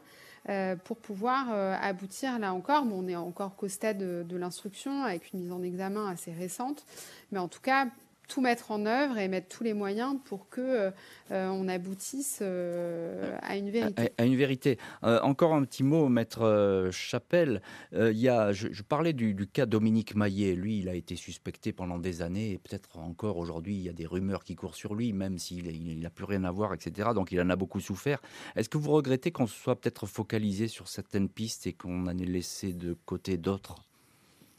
pour 0.85 0.97
pouvoir 0.97 1.51
aboutir 1.81 2.37
là 2.37 2.53
encore. 2.53 2.85
Bon, 2.85 3.03
on 3.03 3.07
est 3.07 3.15
encore 3.15 3.55
qu'au 3.55 3.67
stade 3.67 3.97
de, 3.97 4.23
de 4.23 4.37
l'instruction 4.37 5.01
avec 5.01 5.33
une 5.33 5.39
mise 5.39 5.51
en 5.51 5.63
examen 5.63 6.07
assez 6.07 6.31
récente, 6.31 6.85
mais 7.31 7.39
en 7.39 7.47
tout 7.47 7.59
cas 7.59 7.87
tout 8.27 8.41
mettre 8.41 8.71
en 8.71 8.85
œuvre 8.85 9.17
et 9.17 9.27
mettre 9.27 9.55
tous 9.55 9.63
les 9.63 9.73
moyens 9.73 10.17
pour 10.25 10.49
que 10.49 10.61
euh, 10.61 10.91
euh, 11.31 11.47
on 11.49 11.67
aboutisse 11.67 12.39
euh, 12.41 13.37
à 13.41 13.57
une 13.57 13.69
vérité. 13.69 14.11
À, 14.17 14.25
une 14.25 14.35
vérité. 14.35 14.77
encore 15.01 15.53
un 15.53 15.63
petit 15.63 15.83
mot, 15.83 16.07
maître 16.09 16.89
Chapelle. 16.91 17.61
il 17.93 18.17
y 18.17 18.29
a, 18.29 18.51
je, 18.51 18.81
parlais 18.81 19.13
du, 19.13 19.35
cas 19.47 19.65
Dominique 19.65 20.15
Maillet. 20.15 20.55
Lui, 20.55 20.79
il 20.79 20.89
a 20.89 20.95
été 20.95 21.15
suspecté 21.15 21.73
pendant 21.73 21.99
des 21.99 22.21
années 22.21 22.51
et 22.51 22.57
peut-être 22.57 22.97
encore 22.97 23.37
aujourd'hui, 23.37 23.75
il 23.75 23.81
y 23.81 23.89
a 23.89 23.93
des 23.93 24.05
rumeurs 24.05 24.43
qui 24.43 24.55
courent 24.55 24.75
sur 24.75 24.95
lui, 24.95 25.13
même 25.13 25.37
s'il 25.37 25.99
n'a 25.99 26.09
plus 26.09 26.25
rien 26.25 26.43
à 26.43 26.51
voir, 26.51 26.73
etc. 26.73 27.09
Donc 27.13 27.31
il 27.31 27.41
en 27.41 27.49
a 27.49 27.55
beaucoup 27.55 27.79
souffert. 27.79 28.21
Est-ce 28.55 28.69
que 28.69 28.77
vous 28.77 28.91
regrettez 28.91 29.31
qu'on 29.31 29.47
soit 29.47 29.79
peut-être 29.79 30.05
focalisé 30.05 30.67
sur 30.67 30.87
certaines 30.87 31.29
pistes 31.29 31.67
et 31.67 31.73
qu'on 31.73 32.07
en 32.07 32.17
ait 32.17 32.25
laissé 32.25 32.73
de 32.73 32.95
côté 33.05 33.37
d'autres? 33.37 33.75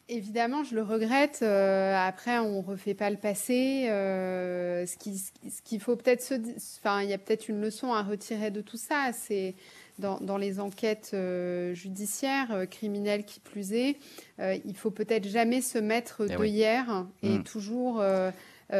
Évidemment, 0.08 0.64
je 0.64 0.74
le 0.74 0.82
regrette. 0.82 1.40
Euh, 1.42 1.96
après, 1.96 2.38
on 2.38 2.60
refait 2.60 2.92
pas 2.92 3.08
le 3.08 3.16
passé. 3.16 3.86
Euh, 3.88 4.84
ce 4.84 4.98
qu'il 4.98 5.18
ce 5.18 5.78
faut 5.78 5.96
peut-être 5.96 6.20
se, 6.20 6.34
enfin, 6.78 7.02
il 7.02 7.08
y 7.08 7.14
a 7.14 7.18
peut-être 7.18 7.48
une 7.48 7.60
leçon 7.60 7.94
à 7.94 8.02
retirer 8.02 8.50
de 8.50 8.60
tout 8.60 8.76
ça. 8.76 9.12
C'est 9.14 9.54
dans, 9.98 10.20
dans, 10.20 10.36
les 10.36 10.60
enquêtes 10.60 11.12
euh, 11.14 11.72
judiciaires, 11.72 12.66
criminelles 12.70 13.24
qui 13.24 13.40
plus 13.40 13.72
est, 13.72 13.96
il 14.38 14.76
faut 14.76 14.90
peut-être 14.90 15.26
jamais 15.26 15.62
se 15.62 15.78
mettre 15.78 16.26
eh 16.28 16.36
de 16.36 16.44
hier 16.44 17.06
et 17.22 17.38
mm. 17.38 17.44
toujours 17.44 18.02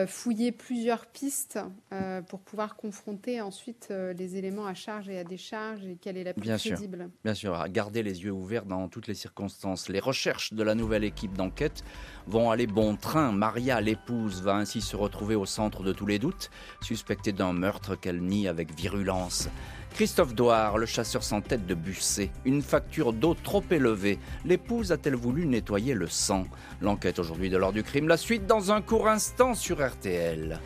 fouiller 0.07 0.53
plusieurs 0.53 1.07
pistes 1.07 1.59
euh, 1.93 2.23
pour 2.23 2.41
pouvoir 2.41 2.77
confronter 2.77 3.41
ensuite 3.41 3.89
euh, 3.91 4.13
les 4.13 4.37
éléments 4.37 4.67
à 4.67 4.75
charge 4.75 5.09
et 5.09 5.19
à 5.19 5.25
décharge 5.25 5.85
et 5.85 5.97
quelle 6.01 6.17
est 6.17 6.25
la 6.25 6.33
plus 6.33 6.43
bien 6.43 6.57
crédible. 6.57 6.99
Sûr, 6.99 7.11
bien 7.25 7.35
sûr, 7.35 7.55
à 7.55 7.69
garder 7.69 8.03
les 8.03 8.25
yeux 8.25 8.33
ouverts 8.33 8.65
dans 8.65 8.89
toutes 8.89 9.07
les 9.07 9.15
circonstances. 9.15 9.89
Les 9.89 10.01
recherches 10.01 10.53
de 10.53 10.63
la 10.63 10.75
nouvelle 10.75 11.05
équipe 11.05 11.35
d'enquête 11.35 11.85
vont 12.27 12.51
aller 12.51 12.67
bon 12.67 12.97
train. 12.97 13.33
Maria, 13.33 13.81
l'épouse, 13.81 14.43
va 14.43 14.57
ainsi 14.57 14.81
se 14.81 14.97
retrouver 14.97 15.35
au 15.35 15.47
centre 15.47 15.83
de 15.83 15.93
tous 15.93 16.07
les 16.07 16.19
doutes, 16.19 16.51
suspectée 16.81 17.33
d'un 17.33 17.53
meurtre 17.53 17.95
qu'elle 17.97 18.23
nie 18.23 18.49
avec 18.49 18.75
virulence. 18.75 19.49
Christophe 19.95 20.35
Douard, 20.35 20.77
le 20.77 20.87
chasseur 20.87 21.23
sans 21.23 21.41
tête 21.41 21.67
de 21.67 21.75
Busset. 21.75 22.33
Une 22.45 22.63
facture 22.63 23.13
d'eau 23.13 23.35
trop 23.35 23.63
élevée. 23.71 24.19
L'épouse 24.45 24.91
a-t-elle 24.91 25.15
voulu 25.15 25.47
nettoyer 25.47 25.95
le 25.95 26.09
sang? 26.09 26.47
L'enquête 26.81 27.21
aujourd'hui 27.21 27.49
de 27.49 27.57
l'heure 27.57 27.73
du 27.73 27.85
crime. 27.85 28.09
La 28.09 28.17
suite 28.17 28.45
dans 28.45 28.73
un 28.73 28.83
court 28.83 29.07
instant 29.07 29.55
sur 29.55 29.77
RTL. 29.87 30.59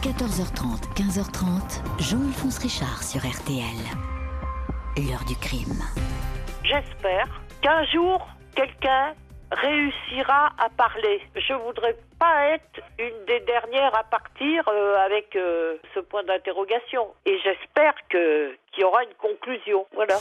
14h30, 0.00 0.80
15h30, 0.96 2.02
Jean-Alphonse 2.02 2.56
Richard 2.56 3.02
sur 3.02 3.20
RTL. 3.20 3.76
L'heure 4.96 5.24
du 5.26 5.36
crime. 5.36 5.82
J'espère 6.62 7.42
qu'un 7.60 7.84
jour, 7.92 8.26
quelqu'un 8.56 9.12
réussira 9.52 10.52
à 10.58 10.70
parler. 10.70 11.20
Je 11.36 11.52
voudrais 11.66 11.98
pas 12.24 12.54
être 12.54 12.80
une 12.98 13.26
des 13.26 13.40
dernières 13.40 13.94
à 13.94 14.04
partir 14.04 14.66
euh, 14.68 14.96
avec 15.04 15.36
euh, 15.36 15.76
ce 15.94 16.00
point 16.00 16.22
d'interrogation. 16.24 17.08
Et 17.26 17.36
j'espère 17.44 17.94
que 18.08 18.54
qu'il 18.72 18.82
y 18.82 18.84
aura 18.84 19.02
une 19.04 19.14
conclusion. 19.18 19.86
Voilà. 19.94 20.18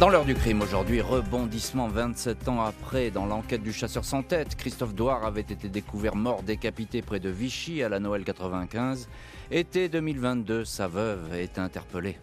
Dans 0.00 0.08
l'heure 0.08 0.24
du 0.24 0.34
crime 0.34 0.62
aujourd'hui, 0.62 1.00
rebondissement 1.00 1.88
27 1.88 2.48
ans 2.48 2.62
après 2.62 3.10
dans 3.10 3.26
l'enquête 3.26 3.62
du 3.62 3.72
chasseur 3.72 4.04
sans 4.04 4.22
tête. 4.22 4.56
Christophe 4.56 4.94
Douard 4.94 5.24
avait 5.24 5.40
été 5.40 5.68
découvert 5.68 6.16
mort 6.16 6.42
décapité 6.42 7.02
près 7.02 7.20
de 7.20 7.30
Vichy 7.30 7.82
à 7.82 7.88
la 7.88 7.98
Noël 7.98 8.24
95. 8.24 9.08
Été 9.50 9.88
2022, 9.88 10.64
sa 10.64 10.86
veuve 10.86 11.34
est 11.34 11.58
interpellée. 11.58 12.18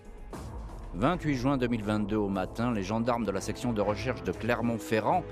28 0.95 1.35
juin 1.35 1.57
2022 1.57 2.15
au 2.15 2.29
matin, 2.29 2.71
les 2.71 2.83
gendarmes 2.83 3.25
de 3.25 3.31
la 3.31 3.41
section 3.41 3.73
de 3.73 3.81
recherche 3.81 4.23
de 4.23 4.31
Clermont-Ferrand 4.31 5.23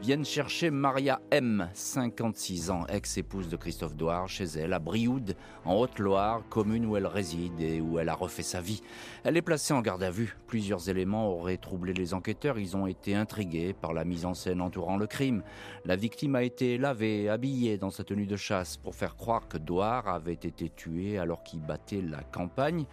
viennent 0.00 0.24
chercher 0.24 0.70
Maria 0.70 1.20
M, 1.30 1.68
56 1.74 2.70
ans, 2.70 2.86
ex-épouse 2.86 3.48
de 3.48 3.56
Christophe 3.56 3.94
Douard, 3.94 4.28
chez 4.28 4.44
elle, 4.44 4.72
à 4.72 4.78
Brioude, 4.78 5.36
en 5.66 5.74
Haute-Loire, 5.74 6.42
commune 6.48 6.86
où 6.86 6.96
elle 6.96 7.06
réside 7.06 7.60
et 7.60 7.82
où 7.82 7.98
elle 7.98 8.08
a 8.08 8.14
refait 8.14 8.42
sa 8.42 8.62
vie. 8.62 8.82
Elle 9.24 9.36
est 9.36 9.42
placée 9.42 9.74
en 9.74 9.82
garde 9.82 10.02
à 10.02 10.10
vue. 10.10 10.38
Plusieurs 10.46 10.88
éléments 10.88 11.28
auraient 11.28 11.58
troublé 11.58 11.92
les 11.92 12.14
enquêteurs. 12.14 12.58
Ils 12.58 12.78
ont 12.78 12.86
été 12.86 13.14
intrigués 13.14 13.74
par 13.74 13.92
la 13.92 14.06
mise 14.06 14.24
en 14.24 14.32
scène 14.32 14.62
entourant 14.62 14.96
le 14.96 15.06
crime. 15.06 15.42
La 15.84 15.96
victime 15.96 16.34
a 16.34 16.44
été 16.44 16.78
lavée, 16.78 17.28
habillée 17.28 17.76
dans 17.76 17.90
sa 17.90 18.02
tenue 18.02 18.26
de 18.26 18.36
chasse 18.36 18.78
pour 18.78 18.94
faire 18.94 19.16
croire 19.16 19.48
que 19.48 19.58
Douard 19.58 20.08
avait 20.08 20.32
été 20.32 20.70
tué 20.70 21.18
alors 21.18 21.42
qu'il 21.42 21.60
battait 21.60 22.02
la 22.02 22.22
campagne 22.22 22.86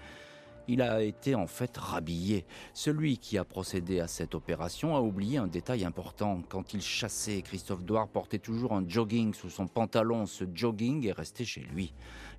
il 0.67 0.81
a 0.81 1.01
été 1.01 1.35
en 1.35 1.47
fait 1.47 1.77
rhabillé. 1.77 2.45
Celui 2.73 3.17
qui 3.17 3.37
a 3.37 3.43
procédé 3.43 3.99
à 3.99 4.07
cette 4.07 4.35
opération 4.35 4.95
a 4.95 5.01
oublié 5.01 5.37
un 5.37 5.47
détail 5.47 5.85
important. 5.85 6.41
Quand 6.49 6.73
il 6.73 6.81
chassait, 6.81 7.41
Christophe 7.41 7.83
Douard 7.83 8.07
portait 8.07 8.39
toujours 8.39 8.73
un 8.73 8.87
jogging 8.87 9.33
sous 9.33 9.49
son 9.49 9.67
pantalon. 9.67 10.25
Ce 10.25 10.43
jogging 10.53 11.07
est 11.07 11.13
resté 11.13 11.45
chez 11.45 11.61
lui. 11.61 11.93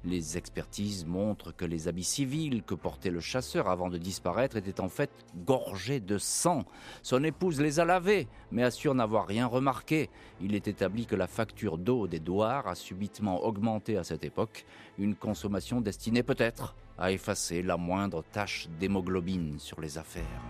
Les 0.04 0.36
expertises 0.36 1.04
montrent 1.06 1.54
que 1.54 1.64
les 1.64 1.88
habits 1.88 2.04
civils 2.04 2.62
que 2.62 2.74
portait 2.74 3.10
le 3.10 3.20
chasseur 3.20 3.68
avant 3.68 3.88
de 3.88 3.98
disparaître 3.98 4.56
étaient 4.56 4.80
en 4.80 4.88
fait 4.88 5.10
gorgés 5.44 6.00
de 6.00 6.18
sang. 6.18 6.64
Son 7.02 7.24
épouse 7.24 7.60
les 7.60 7.80
a 7.80 7.84
lavés, 7.84 8.28
mais 8.52 8.62
assure 8.62 8.94
n'avoir 8.94 9.26
rien 9.26 9.46
remarqué. 9.46 10.08
Il 10.40 10.54
est 10.54 10.68
établi 10.68 11.06
que 11.06 11.16
la 11.16 11.26
facture 11.26 11.78
d'eau 11.78 12.06
des 12.06 12.20
douars 12.20 12.68
a 12.68 12.76
subitement 12.76 13.44
augmenté 13.44 13.96
à 13.96 14.04
cette 14.04 14.24
époque, 14.24 14.66
une 14.98 15.16
consommation 15.16 15.80
destinée 15.80 16.22
peut-être 16.22 16.76
à 16.98 17.12
effacer 17.12 17.62
la 17.62 17.76
moindre 17.76 18.24
tache 18.32 18.68
d'hémoglobine 18.80 19.58
sur 19.58 19.80
les 19.80 19.98
affaires. 19.98 20.42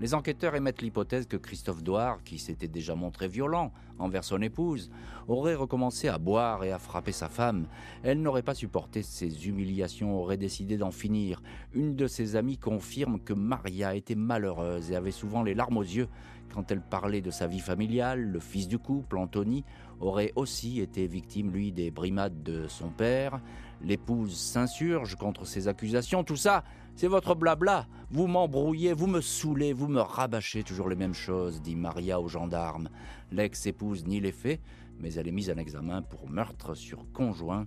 Les 0.00 0.12
enquêteurs 0.12 0.56
émettent 0.56 0.82
l'hypothèse 0.82 1.26
que 1.26 1.36
Christophe 1.36 1.82
Douard, 1.82 2.24
qui 2.24 2.38
s'était 2.38 2.68
déjà 2.68 2.96
montré 2.96 3.28
violent 3.28 3.72
envers 3.98 4.24
son 4.24 4.42
épouse, 4.42 4.90
aurait 5.28 5.54
recommencé 5.54 6.08
à 6.08 6.18
boire 6.18 6.64
et 6.64 6.72
à 6.72 6.80
frapper 6.80 7.12
sa 7.12 7.28
femme. 7.28 7.66
Elle 8.02 8.20
n'aurait 8.20 8.42
pas 8.42 8.54
supporté 8.54 9.02
ces 9.02 9.46
humiliations, 9.46 10.18
aurait 10.20 10.36
décidé 10.36 10.76
d'en 10.76 10.90
finir. 10.90 11.40
Une 11.72 11.94
de 11.94 12.08
ses 12.08 12.34
amies 12.34 12.58
confirme 12.58 13.20
que 13.20 13.32
Maria 13.32 13.94
était 13.94 14.16
malheureuse 14.16 14.90
et 14.90 14.96
avait 14.96 15.12
souvent 15.12 15.44
les 15.44 15.54
larmes 15.54 15.76
aux 15.76 15.82
yeux 15.82 16.08
quand 16.52 16.70
elle 16.70 16.82
parlait 16.82 17.20
de 17.20 17.30
sa 17.30 17.46
vie 17.46 17.60
familiale. 17.60 18.20
Le 18.20 18.40
fils 18.40 18.66
du 18.66 18.78
couple, 18.78 19.16
Anthony, 19.16 19.64
aurait 20.00 20.32
aussi 20.34 20.80
été 20.80 21.06
victime, 21.06 21.52
lui, 21.52 21.72
des 21.72 21.90
brimades 21.90 22.42
de 22.42 22.66
son 22.68 22.88
père. 22.88 23.40
L'épouse 23.80 24.36
s'insurge 24.36 25.16
contre 25.16 25.46
ces 25.46 25.68
accusations. 25.68 26.24
Tout 26.24 26.36
ça, 26.36 26.64
c'est 26.94 27.08
votre 27.08 27.34
blabla. 27.34 27.86
Vous 28.10 28.26
m'embrouillez, 28.26 28.92
vous 28.92 29.06
me 29.06 29.20
saoulez, 29.20 29.72
vous 29.72 29.88
me 29.88 30.00
rabâchez 30.00 30.62
toujours 30.62 30.88
les 30.88 30.96
mêmes 30.96 31.14
choses, 31.14 31.60
dit 31.60 31.74
Maria 31.74 32.20
aux 32.20 32.28
gendarmes. 32.28 32.88
L'ex-épouse 33.32 34.06
nie 34.06 34.20
les 34.20 34.32
faits, 34.32 34.60
mais 35.00 35.12
elle 35.14 35.28
est 35.28 35.32
mise 35.32 35.50
en 35.50 35.56
examen 35.56 36.02
pour 36.02 36.28
meurtre 36.28 36.74
sur 36.74 37.04
conjoint 37.12 37.66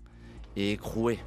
et 0.56 0.72
écrouée. 0.72 1.20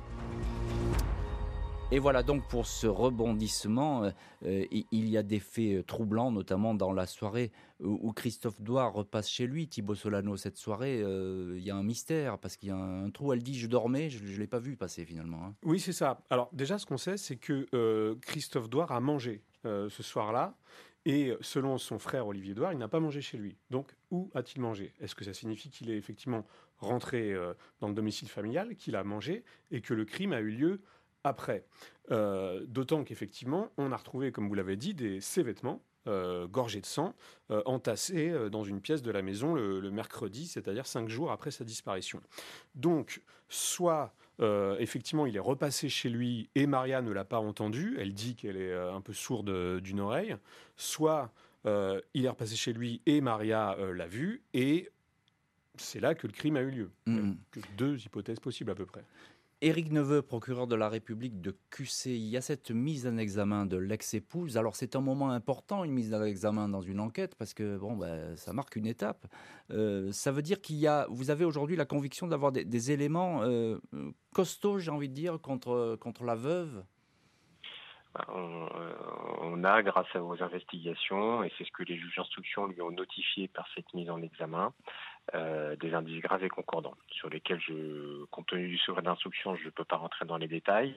Et 1.92 1.98
voilà 1.98 2.22
donc 2.22 2.46
pour 2.46 2.66
ce 2.66 2.86
rebondissement, 2.86 4.04
euh, 4.04 4.10
euh, 4.44 4.64
il 4.70 5.08
y 5.08 5.16
a 5.16 5.24
des 5.24 5.40
faits 5.40 5.78
euh, 5.78 5.82
troublants, 5.82 6.30
notamment 6.30 6.72
dans 6.72 6.92
la 6.92 7.04
soirée 7.04 7.50
où 7.80 8.12
Christophe 8.12 8.60
Douard 8.60 8.92
repasse 8.92 9.28
chez 9.28 9.48
lui, 9.48 9.66
Thibaut 9.66 9.96
Solano, 9.96 10.36
cette 10.36 10.56
soirée, 10.56 11.00
il 11.00 11.62
y 11.62 11.70
a 11.70 11.76
un 11.76 11.82
mystère, 11.82 12.38
parce 12.38 12.58
qu'il 12.58 12.68
y 12.68 12.72
a 12.72 12.76
un 12.76 13.10
trou, 13.10 13.32
elle 13.32 13.42
dit 13.42 13.58
je 13.58 13.66
dormais, 13.66 14.10
je 14.10 14.22
ne 14.22 14.38
l'ai 14.38 14.46
pas 14.46 14.58
vu 14.58 14.76
passer 14.76 15.06
finalement. 15.06 15.46
Hein. 15.46 15.54
Oui, 15.64 15.80
c'est 15.80 15.94
ça. 15.94 16.20
Alors 16.28 16.50
déjà, 16.52 16.78
ce 16.78 16.84
qu'on 16.84 16.98
sait, 16.98 17.16
c'est 17.16 17.36
que 17.36 18.14
Christophe 18.20 18.68
Douard 18.68 18.92
a 18.92 19.00
mangé 19.00 19.42
ce 19.64 20.02
soir-là, 20.02 20.58
et 21.06 21.32
selon 21.40 21.78
son 21.78 21.98
frère 21.98 22.26
Olivier 22.26 22.52
Douard, 22.52 22.74
il 22.74 22.78
n'a 22.78 22.88
pas 22.88 23.00
mangé 23.00 23.22
chez 23.22 23.38
lui. 23.38 23.56
Donc, 23.70 23.96
où 24.10 24.30
a-t-il 24.34 24.60
mangé? 24.60 24.92
Est-ce 25.00 25.14
que 25.14 25.24
ça 25.24 25.32
signifie 25.32 25.70
qu'il 25.70 25.90
est 25.90 25.96
effectivement 25.96 26.44
rentré 26.76 27.34
dans 27.80 27.88
le 27.88 27.94
domicile 27.94 28.28
familial, 28.28 28.76
qu'il 28.76 28.94
a 28.94 29.04
mangé, 29.04 29.42
et 29.70 29.80
que 29.80 29.94
le 29.94 30.04
crime 30.04 30.34
a 30.34 30.40
eu 30.40 30.50
lieu 30.50 30.82
après. 31.24 31.64
Euh, 32.10 32.64
d'autant 32.66 33.04
qu'effectivement, 33.04 33.70
on 33.76 33.92
a 33.92 33.96
retrouvé, 33.96 34.32
comme 34.32 34.48
vous 34.48 34.54
l'avez 34.54 34.76
dit, 34.76 34.94
des, 34.94 35.20
ses 35.20 35.42
vêtements 35.42 35.82
euh, 36.08 36.46
gorgés 36.48 36.80
de 36.80 36.86
sang, 36.86 37.14
euh, 37.50 37.62
entassés 37.66 38.32
dans 38.50 38.64
une 38.64 38.80
pièce 38.80 39.02
de 39.02 39.10
la 39.10 39.22
maison 39.22 39.54
le, 39.54 39.90
mercredi, 39.90 40.46
c'est-à-dire 40.46 40.86
cinq 40.86 41.08
jours 41.08 41.30
après 41.30 41.50
sa 41.50 41.64
disparition. 41.64 42.20
Donc, 42.74 43.22
soit 43.48 44.14
effectivement 44.78 45.26
il 45.26 45.36
est 45.36 45.40
repassé 45.40 45.90
chez 45.90 46.08
lui 46.08 46.48
et 46.54 46.66
Maria 46.66 47.02
ne 47.02 47.12
l'a 47.12 47.26
pas 47.26 47.40
entendu, 47.40 47.98
elle 47.98 48.14
dit 48.14 48.36
qu'elle 48.36 48.56
est 48.56 48.74
un 48.74 49.02
peu 49.02 49.12
sourde 49.12 49.80
d'une 49.80 50.00
oreille, 50.00 50.34
soit 50.76 51.30
il 51.66 52.24
est 52.24 52.28
repassé 52.28 52.56
chez 52.56 52.72
lui 52.72 53.02
et 53.04 53.20
Maria 53.20 53.76
l'a 53.94 54.06
vu, 54.06 54.42
et 54.54 54.88
c'est 55.76 56.00
là 56.00 56.14
que 56.14 56.26
le 56.26 56.32
crime 56.32 56.56
a 56.56 56.62
eu 56.62 56.70
lieu. 56.70 56.90
Deux 57.76 57.98
hypothèses 58.02 58.40
possibles 58.40 58.70
à 58.70 58.74
peu 58.74 58.86
près. 58.86 59.04
Éric 59.62 59.92
Neveu, 59.92 60.22
procureur 60.22 60.66
de 60.66 60.74
la 60.74 60.88
République 60.88 61.42
de 61.42 61.54
QC, 61.70 62.06
il 62.06 62.28
y 62.28 62.38
a 62.38 62.40
cette 62.40 62.70
mise 62.70 63.06
en 63.06 63.18
examen 63.18 63.66
de 63.66 63.76
l'ex-épouse. 63.76 64.56
Alors 64.56 64.74
c'est 64.74 64.96
un 64.96 65.02
moment 65.02 65.32
important, 65.32 65.84
une 65.84 65.92
mise 65.92 66.14
en 66.14 66.24
examen 66.24 66.66
dans 66.66 66.80
une 66.80 66.98
enquête, 66.98 67.34
parce 67.34 67.52
que 67.52 67.76
bon, 67.76 67.94
ben, 67.94 68.34
ça 68.36 68.54
marque 68.54 68.76
une 68.76 68.86
étape. 68.86 69.26
Euh, 69.70 70.12
ça 70.12 70.32
veut 70.32 70.40
dire 70.40 70.62
qu'il 70.62 70.76
y 70.76 70.86
a, 70.86 71.06
vous 71.10 71.30
avez 71.30 71.44
aujourd'hui 71.44 71.76
la 71.76 71.84
conviction 71.84 72.26
d'avoir 72.26 72.52
des, 72.52 72.90
éléments 72.90 73.42
euh, 73.42 73.78
costauds, 74.34 74.78
j'ai 74.78 74.90
envie 74.90 75.10
de 75.10 75.14
dire, 75.14 75.38
contre, 75.42 75.98
contre 76.00 76.24
la 76.24 76.36
veuve? 76.36 76.82
On, 78.28 78.66
euh, 78.74 78.92
on, 79.42 79.62
a, 79.62 79.82
grâce 79.82 80.08
à 80.14 80.20
vos 80.20 80.42
investigations, 80.42 81.44
et 81.44 81.52
c'est 81.58 81.64
ce 81.64 81.70
que 81.70 81.82
les 81.82 81.98
juges 81.98 82.16
d'instruction 82.16 82.66
lui 82.66 82.80
ont 82.80 82.90
notifié 82.90 83.46
par 83.48 83.68
cette 83.74 83.92
mise 83.92 84.08
en 84.08 84.22
examen, 84.22 84.72
euh, 85.34 85.76
des 85.76 85.94
indices 85.94 86.20
graves 86.20 86.42
et 86.42 86.48
concordants, 86.48 86.96
sur 87.10 87.28
lesquels, 87.28 87.60
je, 87.60 88.24
compte 88.26 88.46
tenu 88.46 88.68
du 88.68 88.78
secret 88.78 89.02
d'instruction, 89.02 89.54
je 89.54 89.66
ne 89.66 89.70
peux 89.70 89.84
pas 89.84 89.96
rentrer 89.96 90.24
dans 90.24 90.36
les 90.36 90.48
détails. 90.48 90.94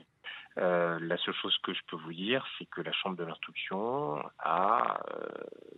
Euh, 0.58 0.98
la 1.02 1.18
seule 1.18 1.36
chose 1.36 1.56
que 1.62 1.74
je 1.74 1.82
peux 1.88 1.98
vous 1.98 2.14
dire, 2.14 2.46
c'est 2.58 2.66
que 2.66 2.82
la 2.82 2.92
Chambre 2.92 3.16
de 3.16 3.24
l'instruction 3.24 4.24
a, 4.40 5.00
euh, 5.12 5.28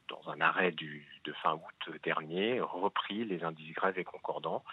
dans 0.08 0.30
un 0.30 0.40
arrêt 0.40 0.72
de 0.72 1.34
fin 1.44 1.56
août 1.56 1.96
dernier, 2.04 2.62
repris 2.62 3.26
les 3.26 3.44
indices 3.44 3.74
graves 3.74 4.00
et 4.00 4.04
concordants, 4.06 4.64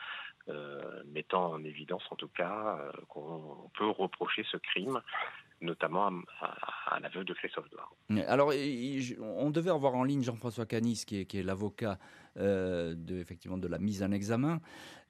mettant 1.06 1.52
en 1.52 1.64
évidence 1.64 2.02
en 2.10 2.16
tout 2.16 2.28
cas 2.28 2.76
qu'on 3.08 3.70
peut 3.74 3.88
reprocher 3.88 4.44
ce 4.50 4.56
crime 4.56 5.00
notamment 5.62 6.10
à, 6.40 6.94
la 6.94 7.00
l'aveu 7.00 7.24
de 7.24 7.32
Christophe 7.32 7.70
Doir. 7.70 7.92
Alors, 8.26 8.52
on 9.20 9.50
devait 9.50 9.70
avoir 9.70 9.94
en 9.94 10.04
ligne 10.04 10.22
Jean-François 10.22 10.66
Canis, 10.66 11.04
qui 11.06 11.20
est 11.20 11.42
l'avocat 11.42 11.98
euh, 12.38 12.94
de, 12.96 13.18
effectivement, 13.18 13.58
de 13.58 13.68
la 13.68 13.78
mise 13.78 14.02
en 14.02 14.10
examen. 14.10 14.62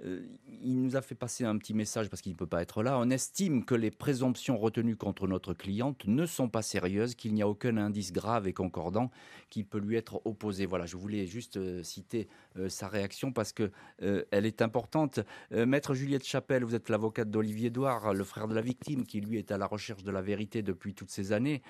Euh, 0.04 0.26
il 0.60 0.82
nous 0.82 0.96
a 0.96 1.02
fait 1.02 1.14
passer 1.14 1.44
un 1.44 1.56
petit 1.56 1.72
message 1.72 2.10
parce 2.10 2.20
qu'il 2.20 2.32
ne 2.32 2.36
peut 2.36 2.48
pas 2.48 2.62
être 2.62 2.82
là. 2.82 2.98
On 2.98 3.10
estime 3.10 3.64
que 3.64 3.76
les 3.76 3.92
présomptions 3.92 4.58
retenues 4.58 4.96
contre 4.96 5.28
notre 5.28 5.54
cliente 5.54 6.04
ne 6.08 6.26
sont 6.26 6.48
pas 6.48 6.62
sérieuses, 6.62 7.14
qu'il 7.14 7.32
n'y 7.34 7.42
a 7.42 7.48
aucun 7.48 7.76
indice 7.76 8.12
grave 8.12 8.48
et 8.48 8.52
concordant 8.52 9.12
qui 9.50 9.62
peut 9.62 9.78
lui 9.78 9.94
être 9.96 10.20
opposé. 10.24 10.66
Voilà, 10.66 10.84
je 10.84 10.96
voulais 10.96 11.26
juste 11.26 11.58
euh, 11.58 11.84
citer 11.84 12.28
sa 12.68 12.88
réaction 12.88 13.32
parce 13.32 13.52
que 13.52 13.70
elle 13.98 14.44
est 14.44 14.60
importante. 14.60 15.20
Maître 15.50 15.94
Juliette 15.94 16.26
Chapelle, 16.26 16.64
vous 16.64 16.74
êtes 16.74 16.90
l'avocate 16.90 17.30
d'Olivier 17.30 17.68
Edouard, 17.68 18.12
le 18.12 18.24
frère 18.24 18.46
de 18.46 18.54
la 18.54 18.60
victime, 18.60 19.06
qui 19.06 19.22
lui 19.22 19.38
est 19.38 19.50
à 19.50 19.56
la 19.56 19.64
recherche 19.64 20.02
de 20.02 20.10
la 20.10 20.20
vérité 20.20 20.60
depuis 20.60 20.92
toutes 20.92 21.10
ces 21.10 21.32
années. 21.32 21.62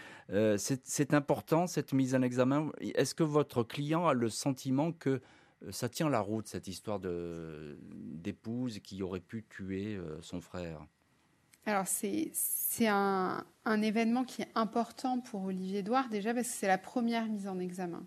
C'est 0.57 1.15
important 1.15 1.69
cette 1.69 1.93
mise 1.93 2.17
en 2.17 2.23
examen. 2.23 2.71
Est-ce 2.81 3.15
que 3.15 3.23
votre 3.23 3.63
client 3.63 4.09
a 4.09 4.15
le 4.15 4.29
sentiment 4.29 4.91
que 4.91 5.21
ça 5.71 5.89
tient 5.89 6.09
la 6.09 6.21
route, 6.21 6.49
cette 6.49 6.69
histoire 6.69 7.01
d'épouse 7.01 8.81
qui 8.81 9.03
aurait 9.03 9.21
pu 9.21 9.45
tuer 9.49 9.97
euh, 9.97 10.19
son 10.21 10.41
frère 10.41 10.87
alors, 11.65 11.85
c'est 11.87 12.89
un, 12.89 13.45
un, 13.67 13.83
événement 13.83 14.25
qui 14.25 14.43
est 14.43 14.49
important 14.57 15.21
pour 15.21 15.45
Olivier 15.45 15.79
Edouard, 15.79 16.09
déjà 16.09 16.35
parce 16.35 16.49
que 16.49 16.55
c'est 16.55 16.67
la 16.67 16.77
première 16.77 17.27
mise 17.27 17.47
en 17.47 17.61
examen. 17.61 18.03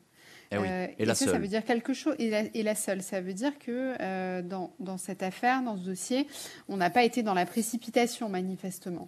Eh 0.52 0.58
euh, 0.58 0.88
et, 1.00 1.06
ça, 1.06 1.16
ça 1.16 1.40
veut 1.40 1.48
dire 1.48 1.64
quelque 1.64 1.94
chose. 1.94 2.16
Et 2.20 2.30
la, 2.30 2.42
et 2.54 2.64
la 2.64 2.76
seule, 2.76 3.02
ça 3.02 3.22
veut 3.22 3.34
dire 3.34 3.58
que 3.58 4.42
dans, 4.42 4.74
dans, 4.82 4.98
cette 4.98 5.24
affaire, 5.24 5.64
dans 5.64 5.78
ce 5.78 5.86
dossier, 5.86 6.28
on 6.68 6.76
n'a 6.76 6.90
pas 6.90 7.06
été 7.06 7.24
dans 7.24 7.34
la 7.34 7.46
précipitation, 7.46 8.28
manifestement. 8.28 9.08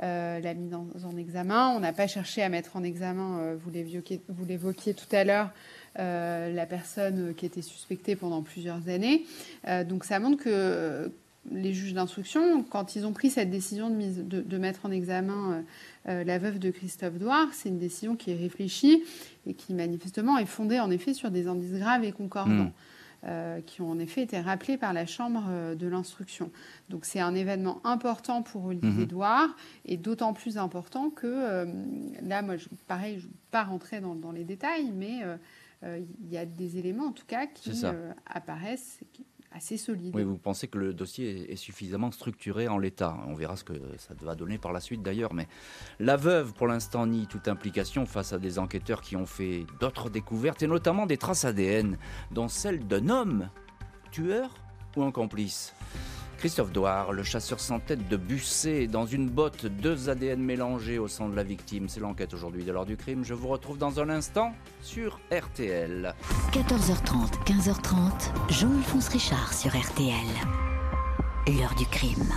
la 0.00 0.54
mise 0.54 0.74
en, 0.74 0.88
en 1.04 1.16
examen, 1.16 1.68
on 1.68 1.78
n'a 1.78 1.92
pas 1.92 2.08
cherché 2.08 2.42
à 2.42 2.48
mettre 2.48 2.74
en 2.74 2.82
examen, 2.82 3.54
vous 3.54 3.70
l'évoquiez 3.70 4.94
tout 4.94 5.14
à 5.14 5.22
l'heure, 5.22 5.50
euh, 5.50 5.85
la 5.98 6.66
personne 6.66 7.34
qui 7.34 7.46
était 7.46 7.62
suspectée 7.62 8.16
pendant 8.16 8.42
plusieurs 8.42 8.88
années. 8.88 9.24
Euh, 9.66 9.84
donc 9.84 10.04
ça 10.04 10.18
montre 10.18 10.42
que 10.42 11.10
les 11.52 11.72
juges 11.72 11.94
d'instruction, 11.94 12.64
quand 12.64 12.96
ils 12.96 13.06
ont 13.06 13.12
pris 13.12 13.30
cette 13.30 13.50
décision 13.50 13.88
de, 13.88 14.40
de, 14.40 14.58
mettre 14.58 14.84
en 14.84 14.90
examen 14.90 15.64
euh, 16.08 16.24
la 16.24 16.38
veuve 16.38 16.58
de 16.58 16.70
Christophe 16.70 17.18
Douard, 17.18 17.46
c'est 17.52 17.68
une 17.68 17.78
décision 17.78 18.16
qui 18.16 18.32
est 18.32 18.36
réfléchie 18.36 19.04
et 19.46 19.54
qui 19.54 19.72
manifestement 19.72 20.38
est 20.38 20.46
fondée 20.46 20.80
en 20.80 20.90
effet 20.90 21.14
sur 21.14 21.30
des 21.30 21.46
indices 21.46 21.78
graves 21.78 22.04
et 22.04 22.12
concordants. 22.12 22.72
Hmm. 23.22 23.62
qui 23.64 23.80
ont 23.80 23.90
en 23.90 23.98
effet 23.98 24.22
été 24.22 24.38
rappelés 24.38 24.76
par 24.76 24.92
la 24.92 25.04
Chambre 25.04 25.74
de 25.74 25.86
l'instruction. 25.88 26.52
Donc 26.90 27.04
c'est 27.04 27.18
un 27.18 27.34
événement 27.34 27.80
important 27.82 28.42
pour 28.42 28.66
Olivier 28.66 29.04
mmh. 29.04 29.06
Douard 29.06 29.48
et 29.84 29.96
d'autant 29.96 30.32
plus 30.32 30.58
important 30.58 31.10
que 31.10 31.66
là, 32.22 32.42
moi, 32.42 32.56
je, 32.56 32.68
pareil, 32.86 33.14
je 33.18 33.24
ne 33.24 33.30
vais 33.30 33.38
pas 33.50 33.64
rentrer 33.64 34.00
dans, 34.00 34.14
dans 34.14 34.30
les 34.30 34.44
détails, 34.44 34.92
mais 34.94 35.24
euh, 35.24 35.36
il 35.98 36.32
y 36.32 36.36
a 36.36 36.46
des 36.46 36.78
éléments 36.78 37.06
en 37.06 37.12
tout 37.12 37.26
cas 37.26 37.46
qui 37.46 37.70
euh, 37.84 38.12
apparaissent 38.26 39.00
assez 39.52 39.76
solides. 39.76 40.14
Oui, 40.14 40.22
vous 40.22 40.38
pensez 40.38 40.68
que 40.68 40.78
le 40.78 40.92
dossier 40.92 41.50
est 41.50 41.56
suffisamment 41.56 42.10
structuré 42.10 42.68
en 42.68 42.78
l'état. 42.78 43.16
On 43.26 43.34
verra 43.34 43.56
ce 43.56 43.64
que 43.64 43.74
ça 43.96 44.14
va 44.20 44.34
donner 44.34 44.58
par 44.58 44.72
la 44.72 44.80
suite 44.80 45.02
d'ailleurs. 45.02 45.32
Mais 45.32 45.48
la 45.98 46.16
veuve, 46.16 46.52
pour 46.52 46.66
l'instant, 46.66 47.06
nie 47.06 47.26
toute 47.26 47.48
implication 47.48 48.06
face 48.06 48.32
à 48.32 48.38
des 48.38 48.58
enquêteurs 48.58 49.00
qui 49.00 49.16
ont 49.16 49.26
fait 49.26 49.64
d'autres 49.80 50.10
découvertes, 50.10 50.62
et 50.62 50.66
notamment 50.66 51.06
des 51.06 51.16
traces 51.16 51.44
ADN, 51.44 51.96
dont 52.32 52.48
celle 52.48 52.86
d'un 52.86 53.08
homme 53.08 53.48
tueur 54.10 54.50
ou 54.96 55.02
un 55.02 55.12
complice. 55.12 55.74
Christophe 56.38 56.70
Douard, 56.70 57.12
le 57.12 57.22
chasseur 57.22 57.60
sans 57.60 57.80
tête 57.80 58.08
de 58.08 58.16
Bussé, 58.16 58.86
dans 58.86 59.06
une 59.06 59.28
botte, 59.28 59.66
deux 59.66 60.10
ADN 60.10 60.40
mélangés 60.40 60.98
au 60.98 61.08
sang 61.08 61.28
de 61.28 61.36
la 61.36 61.42
victime. 61.42 61.88
C'est 61.88 62.00
l'enquête 62.00 62.34
aujourd'hui 62.34 62.64
de 62.64 62.72
l'heure 62.72 62.84
du 62.84 62.96
crime. 62.96 63.24
Je 63.24 63.34
vous 63.34 63.48
retrouve 63.48 63.78
dans 63.78 64.00
un 64.00 64.10
instant 64.10 64.52
sur 64.82 65.18
RTL. 65.32 66.14
14h30, 66.52 67.44
15h30, 67.44 68.52
Jean-Alphonse 68.52 69.08
Richard 69.08 69.54
sur 69.54 69.70
RTL. 69.70 70.26
L'heure 71.48 71.74
du 71.76 71.86
crime. 71.86 72.32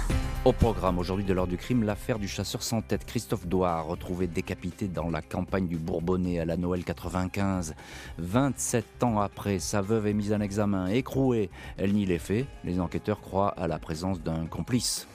Au 0.46 0.54
programme 0.54 1.00
aujourd'hui 1.00 1.26
de 1.26 1.34
l'heure 1.34 1.48
du 1.48 1.58
crime, 1.58 1.84
l'affaire 1.84 2.18
du 2.18 2.30
chasseur 2.30 2.64
sans 2.64 2.82
tête 2.82 3.06
Christophe 3.06 3.46
Douard, 3.46 3.88
retrouvé 3.88 4.26
décapité 4.26 4.88
dans 4.88 5.10
la 5.10 5.22
campagne 5.22 5.68
du 5.68 5.76
Bourbonnais 5.76 6.40
à 6.40 6.46
la 6.46 6.56
Noël 6.56 6.86
95. 6.86 7.76
27 8.20 9.04
ans 9.04 9.20
après, 9.20 9.60
sa 9.60 9.82
veuve 9.82 10.08
est 10.08 10.14
mise 10.14 10.32
en 10.32 10.40
examen, 10.40 10.88
écrouée. 10.88 11.50
Elle 11.78 11.92
nie 11.92 12.06
les 12.06 12.20
faits. 12.20 12.46
Les 12.64 12.80
enquêteurs 12.80 13.20
croient 13.20 13.54
à 13.58 13.68
la 13.68 13.80
présence 13.80 14.22
d'un 14.22 14.46
complice. 14.46 15.10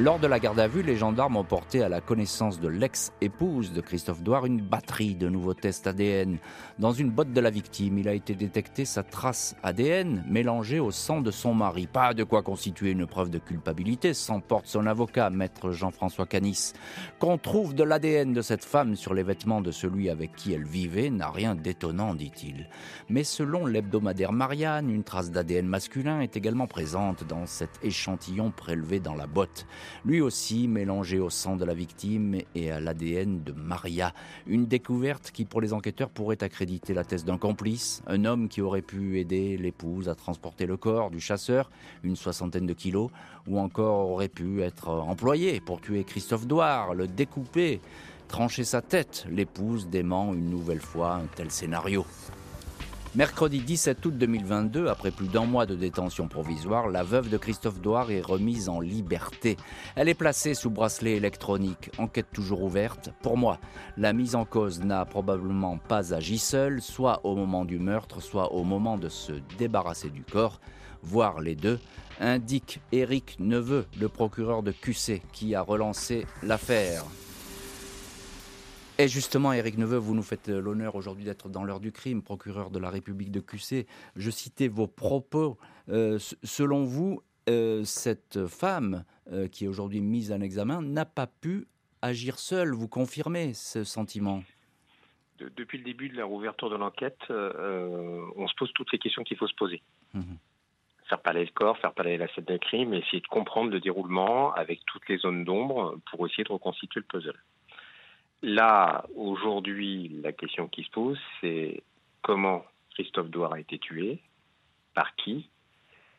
Lors 0.00 0.20
de 0.20 0.28
la 0.28 0.38
garde 0.38 0.60
à 0.60 0.68
vue, 0.68 0.84
les 0.84 0.94
gendarmes 0.94 1.36
ont 1.36 1.42
porté 1.42 1.82
à 1.82 1.88
la 1.88 2.00
connaissance 2.00 2.60
de 2.60 2.68
l'ex-épouse 2.68 3.72
de 3.72 3.80
Christophe 3.80 4.22
Douard 4.22 4.46
une 4.46 4.60
batterie 4.60 5.16
de 5.16 5.28
nouveaux 5.28 5.54
tests 5.54 5.88
ADN. 5.88 6.38
Dans 6.78 6.92
une 6.92 7.10
botte 7.10 7.32
de 7.32 7.40
la 7.40 7.50
victime, 7.50 7.98
il 7.98 8.06
a 8.06 8.12
été 8.12 8.36
détecté 8.36 8.84
sa 8.84 9.02
trace 9.02 9.56
ADN 9.64 10.24
mélangée 10.28 10.78
au 10.78 10.92
sang 10.92 11.20
de 11.20 11.32
son 11.32 11.52
mari. 11.52 11.88
Pas 11.88 12.14
de 12.14 12.22
quoi 12.22 12.44
constituer 12.44 12.92
une 12.92 13.08
preuve 13.08 13.28
de 13.28 13.40
culpabilité, 13.40 14.14
s'emporte 14.14 14.68
son 14.68 14.86
avocat, 14.86 15.30
maître 15.30 15.72
Jean-François 15.72 16.26
Canis. 16.26 16.74
Qu'on 17.18 17.36
trouve 17.36 17.74
de 17.74 17.82
l'ADN 17.82 18.32
de 18.32 18.40
cette 18.40 18.64
femme 18.64 18.94
sur 18.94 19.14
les 19.14 19.24
vêtements 19.24 19.62
de 19.62 19.72
celui 19.72 20.10
avec 20.10 20.36
qui 20.36 20.52
elle 20.52 20.64
vivait 20.64 21.10
n'a 21.10 21.28
rien 21.28 21.56
d'étonnant, 21.56 22.14
dit-il. 22.14 22.68
Mais 23.08 23.24
selon 23.24 23.66
l'hebdomadaire 23.66 24.30
Marianne, 24.30 24.90
une 24.90 25.02
trace 25.02 25.32
d'ADN 25.32 25.66
masculin 25.66 26.20
est 26.20 26.36
également 26.36 26.68
présente 26.68 27.24
dans 27.24 27.46
cet 27.46 27.80
échantillon 27.82 28.52
prélevé 28.52 29.00
dans 29.00 29.16
la 29.16 29.26
botte 29.26 29.66
lui 30.04 30.20
aussi 30.20 30.68
mélangé 30.68 31.18
au 31.18 31.30
sang 31.30 31.56
de 31.56 31.64
la 31.64 31.74
victime 31.74 32.36
et 32.54 32.70
à 32.70 32.80
l'ADN 32.80 33.42
de 33.42 33.52
Maria. 33.52 34.12
Une 34.46 34.66
découverte 34.66 35.30
qui 35.30 35.44
pour 35.44 35.60
les 35.60 35.72
enquêteurs 35.72 36.10
pourrait 36.10 36.42
accréditer 36.42 36.94
la 36.94 37.04
thèse 37.04 37.24
d'un 37.24 37.38
complice, 37.38 38.02
un 38.06 38.24
homme 38.24 38.48
qui 38.48 38.60
aurait 38.60 38.82
pu 38.82 39.18
aider 39.18 39.56
l'épouse 39.56 40.08
à 40.08 40.14
transporter 40.14 40.66
le 40.66 40.76
corps 40.76 41.10
du 41.10 41.20
chasseur, 41.20 41.70
une 42.02 42.16
soixantaine 42.16 42.66
de 42.66 42.72
kilos, 42.72 43.10
ou 43.46 43.58
encore 43.58 44.10
aurait 44.10 44.28
pu 44.28 44.62
être 44.62 44.88
employé 44.88 45.60
pour 45.60 45.80
tuer 45.80 46.04
Christophe 46.04 46.46
Douard, 46.46 46.94
le 46.94 47.06
découper, 47.06 47.80
trancher 48.28 48.64
sa 48.64 48.82
tête. 48.82 49.26
L'épouse 49.30 49.88
dément 49.88 50.32
une 50.34 50.50
nouvelle 50.50 50.80
fois 50.80 51.14
un 51.14 51.26
tel 51.34 51.50
scénario. 51.50 52.04
Mercredi 53.14 53.60
17 53.60 54.04
août 54.04 54.18
2022, 54.18 54.88
après 54.88 55.10
plus 55.10 55.28
d'un 55.28 55.46
mois 55.46 55.64
de 55.64 55.74
détention 55.74 56.28
provisoire, 56.28 56.88
la 56.88 57.02
veuve 57.02 57.30
de 57.30 57.38
Christophe 57.38 57.80
Douard 57.80 58.10
est 58.10 58.20
remise 58.20 58.68
en 58.68 58.80
liberté. 58.80 59.56
Elle 59.96 60.10
est 60.10 60.14
placée 60.14 60.52
sous 60.52 60.68
bracelet 60.68 61.12
électronique, 61.12 61.90
enquête 61.96 62.26
toujours 62.32 62.62
ouverte. 62.62 63.10
Pour 63.22 63.38
moi, 63.38 63.58
la 63.96 64.12
mise 64.12 64.34
en 64.34 64.44
cause 64.44 64.80
n'a 64.84 65.06
probablement 65.06 65.78
pas 65.78 66.12
agi 66.12 66.38
seule, 66.38 66.82
soit 66.82 67.24
au 67.24 67.34
moment 67.34 67.64
du 67.64 67.78
meurtre, 67.78 68.20
soit 68.20 68.52
au 68.52 68.62
moment 68.62 68.98
de 68.98 69.08
se 69.08 69.32
débarrasser 69.58 70.10
du 70.10 70.22
corps, 70.22 70.60
voire 71.02 71.40
les 71.40 71.56
deux, 71.56 71.80
indique 72.20 72.80
Éric 72.92 73.36
Neveu, 73.40 73.86
le 73.98 74.08
procureur 74.10 74.62
de 74.62 74.70
QC, 74.70 75.22
qui 75.32 75.54
a 75.54 75.62
relancé 75.62 76.26
l'affaire. 76.42 77.04
Et 79.00 79.06
justement, 79.06 79.52
Éric 79.52 79.78
Neveu, 79.78 79.96
vous 79.96 80.12
nous 80.12 80.24
faites 80.24 80.48
euh, 80.48 80.60
l'honneur 80.60 80.96
aujourd'hui 80.96 81.22
d'être 81.24 81.48
dans 81.48 81.62
l'heure 81.62 81.78
du 81.78 81.92
crime, 81.92 82.20
procureur 82.20 82.72
de 82.72 82.80
la 82.80 82.90
République 82.90 83.30
de 83.30 83.38
QC. 83.38 83.86
Je 84.16 84.30
citais 84.30 84.66
vos 84.66 84.88
propos. 84.88 85.56
Euh, 85.88 86.18
selon 86.42 86.82
vous, 86.82 87.22
euh, 87.48 87.84
cette 87.84 88.46
femme 88.48 89.04
qui 89.52 89.66
est 89.66 89.68
aujourd'hui 89.68 90.00
mise 90.00 90.32
en 90.32 90.40
examen 90.40 90.80
n'a 90.80 91.04
pas 91.04 91.26
pu 91.26 91.66
agir 92.00 92.38
seule. 92.38 92.72
Vous 92.72 92.88
confirmez 92.88 93.52
ce 93.52 93.84
sentiment? 93.84 94.42
Depuis 95.38 95.76
le 95.76 95.84
début 95.84 96.08
de 96.08 96.16
la 96.16 96.24
rouverture 96.24 96.70
de 96.70 96.76
l'enquête, 96.76 97.18
on 97.28 98.48
se 98.48 98.54
pose 98.56 98.72
toutes 98.74 98.90
les 98.90 98.98
questions 98.98 99.22
qu'il 99.24 99.36
faut 99.36 99.46
se 99.46 99.54
poser. 99.54 99.82
Mmh 100.14 100.22
faire 101.08 101.20
parler 101.20 101.44
le 101.44 101.50
corps, 101.52 101.78
faire 101.78 101.94
parler 101.94 102.18
la 102.18 102.28
scène 102.34 102.44
d'un 102.44 102.58
crime, 102.58 102.92
essayer 102.92 103.20
de 103.20 103.26
comprendre 103.28 103.70
le 103.70 103.80
déroulement 103.80 104.52
avec 104.52 104.84
toutes 104.84 105.08
les 105.08 105.16
zones 105.16 105.42
d'ombre 105.42 105.98
pour 106.10 106.26
essayer 106.26 106.44
de 106.44 106.52
reconstituer 106.52 107.00
le 107.00 107.06
puzzle. 107.06 107.38
Là, 108.42 109.04
aujourd'hui, 109.16 110.08
la 110.22 110.32
question 110.32 110.68
qui 110.68 110.84
se 110.84 110.90
pose, 110.90 111.18
c'est 111.40 111.82
comment 112.22 112.64
Christophe 112.90 113.30
Douard 113.30 113.54
a 113.54 113.60
été 113.60 113.78
tué, 113.78 114.20
par 114.94 115.14
qui, 115.16 115.48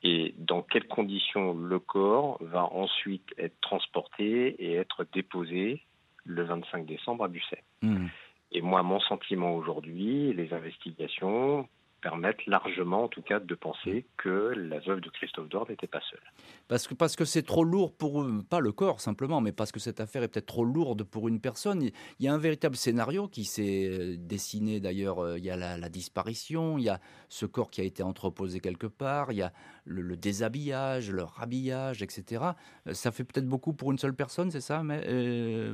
et 0.03 0.33
dans 0.37 0.61
quelles 0.61 0.87
conditions 0.87 1.53
le 1.53 1.79
corps 1.79 2.37
va 2.41 2.63
ensuite 2.63 3.33
être 3.37 3.59
transporté 3.61 4.55
et 4.63 4.75
être 4.75 5.05
déposé 5.13 5.81
le 6.25 6.43
25 6.43 6.85
décembre 6.85 7.25
à 7.25 7.27
Busset. 7.27 7.63
Hmm. 7.81 8.07
Et 8.51 8.61
moi, 8.61 8.81
mon 8.83 8.99
sentiment 9.01 9.55
aujourd'hui, 9.55 10.33
les 10.33 10.53
investigations 10.53 11.67
permettent 12.01 12.45
largement, 12.45 13.03
en 13.03 13.07
tout 13.07 13.21
cas, 13.21 13.39
de 13.39 13.55
penser 13.55 14.05
que 14.17 14.53
la 14.55 14.79
veuve 14.79 15.01
de 15.01 15.09
Christophe 15.09 15.49
Dor 15.49 15.69
n'était 15.69 15.87
pas 15.87 16.01
seule. 16.09 16.19
Parce 16.67 16.87
que 16.87 16.93
parce 16.93 17.15
que 17.15 17.25
c'est 17.25 17.43
trop 17.43 17.63
lourd 17.63 17.93
pour 17.93 18.25
pas 18.49 18.59
le 18.59 18.71
corps 18.71 19.01
simplement, 19.01 19.41
mais 19.41 19.51
parce 19.51 19.71
que 19.71 19.79
cette 19.79 19.99
affaire 19.99 20.23
est 20.23 20.27
peut-être 20.27 20.45
trop 20.45 20.65
lourde 20.65 21.03
pour 21.03 21.27
une 21.27 21.39
personne. 21.39 21.83
Il 21.83 22.25
y 22.25 22.27
a 22.27 22.33
un 22.33 22.37
véritable 22.37 22.75
scénario 22.75 23.27
qui 23.27 23.45
s'est 23.45 23.87
euh, 23.89 24.15
dessiné 24.17 24.79
d'ailleurs. 24.79 25.19
Euh, 25.19 25.37
il 25.37 25.45
y 25.45 25.49
a 25.49 25.57
la, 25.57 25.89
disparition, 25.89 26.77
il 26.77 26.83
y 26.83 26.89
a 26.89 26.99
ce 27.29 27.45
corps 27.45 27.71
qui 27.71 27.81
a 27.81 27.83
été 27.83 28.03
entreposé 28.03 28.59
quelque 28.59 28.87
part, 28.87 29.31
il 29.31 29.37
y 29.37 29.41
a 29.41 29.51
le, 29.85 30.15
déshabillage, 30.15 31.11
le 31.11 31.23
rhabillage, 31.23 32.03
etc. 32.03 32.43
Euh, 32.87 32.93
ça 32.93 33.11
fait 33.11 33.23
peut-être 33.23 33.47
beaucoup 33.47 33.73
pour 33.73 33.91
une 33.91 33.97
seule 33.97 34.15
personne, 34.15 34.51
c'est 34.51 34.61
ça, 34.61 34.83
mais, 34.83 34.99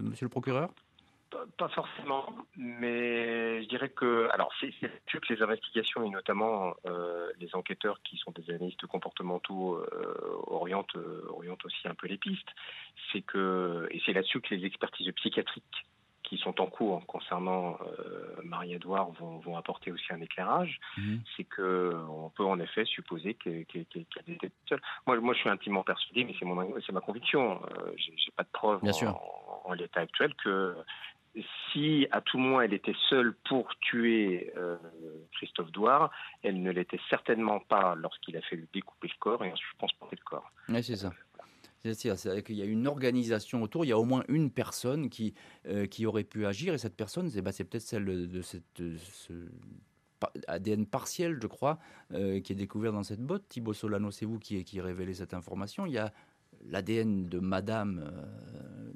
Monsieur 0.01 0.25
le 0.25 0.29
procureur? 0.29 0.73
Pas 1.57 1.69
forcément, 1.69 2.25
mais 2.55 3.63
je 3.63 3.67
dirais 3.67 3.89
que, 3.89 4.29
alors 4.31 4.51
c'est 4.59 4.71
sûr 5.07 5.21
que 5.21 5.33
les 5.33 5.41
investigations 5.41 6.03
et 6.03 6.09
notamment 6.09 6.73
euh, 6.85 7.31
les 7.39 7.53
enquêteurs 7.55 7.99
qui 8.03 8.17
sont 8.17 8.31
des 8.31 8.49
analystes 8.49 8.85
comportementaux 8.85 9.75
euh, 9.75 10.41
orientent, 10.47 10.95
euh, 10.95 11.25
orientent 11.29 11.65
aussi 11.65 11.87
un 11.87 11.95
peu 11.95 12.07
les 12.07 12.17
pistes. 12.17 12.49
C'est 13.11 13.21
que, 13.21 13.87
et 13.91 14.01
c'est 14.05 14.13
là-dessus 14.13 14.41
que 14.41 14.53
les 14.53 14.65
expertises 14.65 15.11
psychiatriques 15.13 15.85
qui 16.23 16.37
sont 16.37 16.59
en 16.59 16.65
cours 16.65 17.05
concernant 17.05 17.77
Marie-Edouard 18.43 19.11
vont, 19.11 19.37
vont, 19.37 19.57
apporter 19.57 19.91
aussi 19.91 20.11
un 20.11 20.19
éclairage, 20.21 20.79
mhm. 20.97 21.21
c'est 21.37 21.43
que 21.43 21.93
on 22.09 22.31
peut 22.31 22.43
en 22.43 22.59
effet 22.59 22.83
supposer 22.83 23.35
qu'elle 23.35 23.61
était 23.61 24.49
seule. 24.67 24.81
Moi, 25.05 25.19
moi, 25.19 25.35
je 25.35 25.41
suis 25.41 25.49
intimement 25.49 25.83
persuadé, 25.83 26.23
mais 26.23 26.33
c'est 26.39 26.45
mon, 26.45 26.73
c'est 26.83 26.93
ma 26.93 27.01
conviction. 27.01 27.61
J'ai 27.95 28.31
pas 28.35 28.41
de 28.41 28.49
preuves 28.51 28.81
en, 28.83 29.61
en 29.65 29.73
l'état 29.73 30.01
actuel 30.01 30.33
que 30.43 30.75
si 31.71 32.07
à 32.11 32.21
tout 32.21 32.37
moins 32.37 32.63
elle 32.63 32.73
était 32.73 32.95
seule 33.09 33.35
pour 33.47 33.67
tuer 33.81 34.53
euh, 34.57 34.77
Christophe 35.33 35.71
Douard, 35.71 36.11
elle 36.43 36.61
ne 36.61 36.71
l'était 36.71 36.99
certainement 37.09 37.59
pas 37.59 37.95
lorsqu'il 37.95 38.37
a 38.37 38.41
fait 38.41 38.57
découper 38.73 39.07
le 39.07 39.19
corps 39.19 39.43
et 39.43 39.51
ensuite 39.51 39.77
transporter 39.77 40.15
le 40.17 40.23
corps. 40.23 40.51
C'est 40.81 40.95
ça. 40.95 41.11
C'est-à-dire 41.83 42.43
qu'il 42.43 42.55
y 42.55 42.63
a 42.63 42.65
une 42.65 42.87
organisation 42.87 43.61
autour, 43.61 43.85
il 43.85 43.89
y 43.89 43.91
a 43.91 43.99
au 43.99 44.05
moins 44.05 44.23
une 44.27 44.49
personne 44.49 45.09
qui, 45.09 45.35
euh, 45.67 45.85
qui 45.85 46.07
aurait 46.07 46.23
pu 46.23 46.47
agir, 46.47 46.73
et 46.73 46.79
cette 46.79 46.95
personne, 46.95 47.29
c'est 47.29 47.43
bah, 47.43 47.51
peut-être 47.55 47.81
celle 47.81 48.05
de 48.05 48.41
cette, 48.41 48.81
ce 48.97 49.33
ADN 50.47 50.87
partiel, 50.87 51.37
je 51.39 51.45
crois, 51.45 51.77
euh, 52.11 52.39
qui 52.39 52.53
est 52.53 52.55
découvert 52.55 52.91
dans 52.91 53.03
cette 53.03 53.21
botte. 53.21 53.47
Thibaut 53.47 53.73
Solano, 53.73 54.09
c'est 54.09 54.25
vous 54.25 54.39
qui, 54.39 54.63
qui 54.63 54.81
révélé 54.81 55.13
cette 55.13 55.35
information. 55.35 55.85
Il 55.85 55.93
y 55.93 55.99
a 55.99 56.11
l'ADN 56.67 57.27
de 57.29 57.37
Madame 57.39 58.11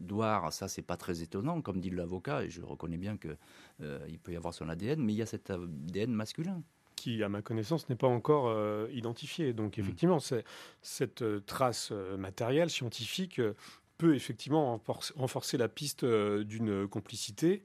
Douard, 0.09 0.51
ça 0.51 0.67
c'est 0.67 0.81
pas 0.81 0.97
très 0.97 1.21
étonnant, 1.21 1.61
comme 1.61 1.79
dit 1.79 1.89
l'avocat, 1.89 2.43
et 2.43 2.49
je 2.49 2.61
reconnais 2.61 2.97
bien 2.97 3.17
qu'il 3.17 3.37
euh, 3.81 4.05
peut 4.23 4.33
y 4.33 4.35
avoir 4.35 4.53
son 4.53 4.67
ADN, 4.67 5.01
mais 5.01 5.13
il 5.13 5.15
y 5.15 5.21
a 5.21 5.25
cet 5.25 5.49
ADN 5.49 6.11
masculin 6.11 6.61
qui, 6.97 7.23
à 7.23 7.29
ma 7.29 7.41
connaissance, 7.41 7.87
n'est 7.87 7.95
pas 7.95 8.07
encore 8.07 8.49
euh, 8.49 8.89
identifié. 8.91 9.53
Donc, 9.53 9.77
mm. 9.77 9.81
effectivement, 9.81 10.19
cette 10.81 11.23
trace 11.45 11.91
matérielle, 12.17 12.69
scientifique, 12.69 13.39
peut 13.97 14.15
effectivement 14.15 14.81
renforcer 15.15 15.57
la 15.57 15.69
piste 15.69 16.03
d'une 16.03 16.87
complicité 16.87 17.63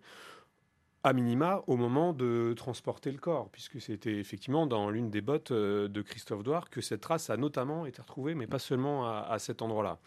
à 1.04 1.12
minima 1.12 1.62
au 1.66 1.76
moment 1.76 2.14
de 2.14 2.54
transporter 2.56 3.12
le 3.12 3.18
corps, 3.18 3.50
puisque 3.50 3.78
c'était 3.78 4.14
effectivement 4.14 4.66
dans 4.66 4.88
l'une 4.88 5.10
des 5.10 5.20
bottes 5.20 5.50
euh, 5.50 5.86
de 5.86 6.00
Christophe 6.00 6.42
Douard 6.42 6.70
que 6.70 6.80
cette 6.80 7.02
trace 7.02 7.28
a 7.28 7.36
notamment 7.36 7.84
été 7.84 8.00
retrouvée, 8.00 8.34
mais 8.34 8.46
pas 8.46 8.58
seulement 8.58 9.06
à, 9.06 9.38
cet 9.38 9.60
endroit-là. 9.60 9.98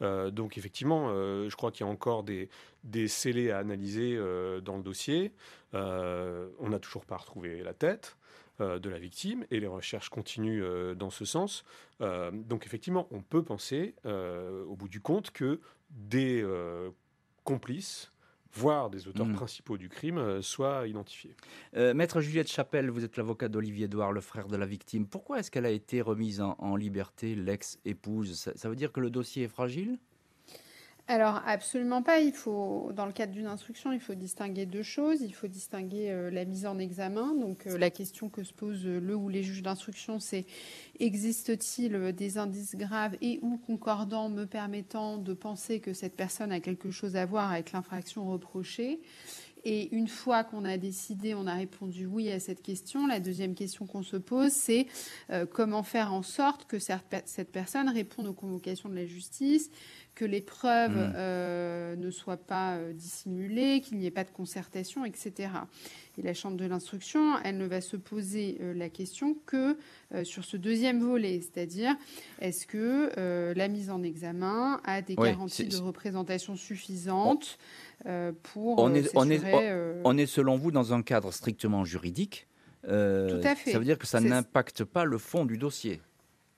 Euh, 0.00 0.30
donc 0.30 0.56
effectivement, 0.56 1.08
euh, 1.08 1.50
je 1.50 1.56
crois 1.56 1.72
qu'il 1.72 1.84
y 1.84 1.88
a 1.88 1.92
encore 1.92 2.22
des, 2.22 2.48
scellés 3.08 3.50
à 3.50 3.58
analyser 3.58 4.16
dans 4.62 4.76
le 4.76 4.82
dossier. 4.82 5.32
on 5.72 6.68
n'a 6.68 6.78
toujours 6.78 7.04
pas 7.04 7.16
retrouvé 7.16 7.62
la 7.62 7.74
tête. 7.74 8.16
de 8.60 8.88
la 8.88 8.98
victime 9.00 9.44
et 9.50 9.58
les 9.58 9.66
recherches 9.66 10.10
continuent 10.10 10.94
dans 10.94 11.10
ce 11.10 11.24
sens. 11.24 11.64
donc 12.00 12.66
effectivement, 12.66 13.08
on 13.10 13.22
peut 13.22 13.42
penser, 13.42 13.96
au 14.04 14.76
bout 14.76 14.88
du 14.88 15.00
compte, 15.00 15.32
que 15.32 15.60
des 15.90 16.46
complices 17.42 18.13
voire 18.54 18.90
des 18.90 19.08
auteurs 19.08 19.26
mm. 19.26 19.34
principaux 19.34 19.76
du 19.76 19.88
crime, 19.88 20.18
euh, 20.18 20.42
soient 20.42 20.86
identifiés. 20.86 21.34
Euh, 21.76 21.94
Maître 21.94 22.20
Juliette 22.20 22.50
Chapelle, 22.50 22.90
vous 22.90 23.04
êtes 23.04 23.16
l'avocat 23.16 23.48
d'Olivier 23.48 23.86
Edouard, 23.86 24.12
le 24.12 24.20
frère 24.20 24.48
de 24.48 24.56
la 24.56 24.66
victime. 24.66 25.06
Pourquoi 25.06 25.40
est-ce 25.40 25.50
qu'elle 25.50 25.66
a 25.66 25.70
été 25.70 26.00
remise 26.00 26.40
en, 26.40 26.76
liberté, 26.76 27.34
l'ex-épouse? 27.34 28.52
Ça 28.54 28.68
veut 28.68 28.76
dire 28.76 28.92
que 28.92 29.00
le 29.00 29.10
dossier 29.10 29.44
est 29.44 29.48
fragile? 29.48 29.98
Alors 31.06 31.42
absolument 31.46 32.02
pas. 32.02 32.20
Il 32.20 32.32
faut, 32.32 32.90
dans 32.94 33.04
le 33.04 33.12
cadre 33.12 33.32
d'une 33.32 33.46
instruction, 33.46 33.92
il 33.92 34.00
faut 34.00 34.14
distinguer 34.14 34.64
deux 34.64 34.82
choses. 34.82 35.20
Il 35.20 35.34
faut 35.34 35.48
distinguer 35.48 36.10
euh, 36.10 36.30
la 36.30 36.46
mise 36.46 36.64
en 36.64 36.78
examen. 36.78 37.34
Donc 37.34 37.66
euh, 37.66 37.76
la 37.76 37.90
question 37.90 38.30
que 38.30 38.42
se 38.42 38.54
pose 38.54 38.86
euh, 38.86 39.00
le 39.00 39.14
ou 39.14 39.28
les 39.28 39.42
juges 39.42 39.62
d'instruction, 39.62 40.18
c'est 40.18 40.46
existe-t-il 41.00 42.12
des 42.12 42.38
indices 42.38 42.74
graves 42.74 43.16
et 43.20 43.38
ou 43.42 43.58
concordants 43.58 44.30
me 44.30 44.46
permettant 44.46 45.18
de 45.18 45.34
penser 45.34 45.78
que 45.78 45.92
cette 45.92 46.16
personne 46.16 46.52
a 46.52 46.60
quelque 46.60 46.90
chose 46.90 47.16
à 47.16 47.26
voir 47.26 47.52
avec 47.52 47.72
l'infraction 47.72 48.30
reprochée? 48.30 49.00
Et 49.66 49.94
une 49.94 50.08
fois 50.08 50.44
qu'on 50.44 50.66
a 50.66 50.76
décidé, 50.76 51.34
on 51.34 51.46
a 51.46 51.54
répondu 51.54 52.04
oui 52.04 52.30
à 52.30 52.38
cette 52.38 52.62
question, 52.62 53.06
la 53.06 53.18
deuxième 53.18 53.54
question 53.54 53.86
qu'on 53.86 54.02
se 54.02 54.18
pose, 54.18 54.52
c'est 54.52 54.86
comment 55.52 55.82
faire 55.82 56.12
en 56.12 56.22
sorte 56.22 56.66
que 56.66 56.78
cette 56.78 57.50
personne 57.50 57.88
réponde 57.88 58.26
aux 58.26 58.34
convocations 58.34 58.90
de 58.90 58.94
la 58.94 59.06
justice, 59.06 59.70
que 60.14 60.24
les 60.24 60.40
preuves 60.40 60.96
mm. 60.96 61.12
euh, 61.16 61.96
ne 61.96 62.10
soient 62.10 62.36
pas 62.36 62.76
euh, 62.76 62.92
dissimulées, 62.92 63.80
qu'il 63.80 63.98
n'y 63.98 64.06
ait 64.06 64.12
pas 64.12 64.24
de 64.24 64.30
concertation, 64.30 65.04
etc. 65.04 65.50
Et 66.18 66.22
la 66.22 66.34
Chambre 66.34 66.56
de 66.56 66.64
l'instruction, 66.64 67.36
elle 67.42 67.58
ne 67.58 67.66
va 67.66 67.80
se 67.80 67.96
poser 67.96 68.58
euh, 68.60 68.74
la 68.74 68.88
question 68.88 69.36
que 69.46 69.76
sur 70.22 70.44
ce 70.44 70.56
deuxième 70.56 71.00
volet, 71.00 71.40
c'est-à-dire 71.40 71.96
est-ce 72.40 72.68
que 72.68 73.10
la 73.52 73.66
mise 73.66 73.90
en 73.90 74.04
examen 74.04 74.80
a 74.84 75.02
des 75.02 75.16
garanties 75.16 75.66
de 75.66 75.76
représentation 75.78 76.54
suffisantes 76.54 77.58
pour 78.44 78.78
on 78.78 78.94
est, 78.94 79.10
on, 79.16 79.28
est, 79.28 79.42
on 80.04 80.16
est 80.16 80.26
selon 80.26 80.56
vous 80.56 80.70
dans 80.70 80.92
un 80.92 81.02
cadre 81.02 81.32
strictement 81.32 81.84
juridique. 81.84 82.46
Tout 82.82 82.90
à 82.90 83.56
fait. 83.56 83.72
Ça 83.72 83.78
veut 83.80 83.84
dire 83.84 83.98
que 83.98 84.06
ça 84.06 84.20
n'impacte 84.20 84.84
pas 84.84 85.04
le 85.04 85.18
fond 85.18 85.44
du 85.44 85.58
dossier. 85.58 86.00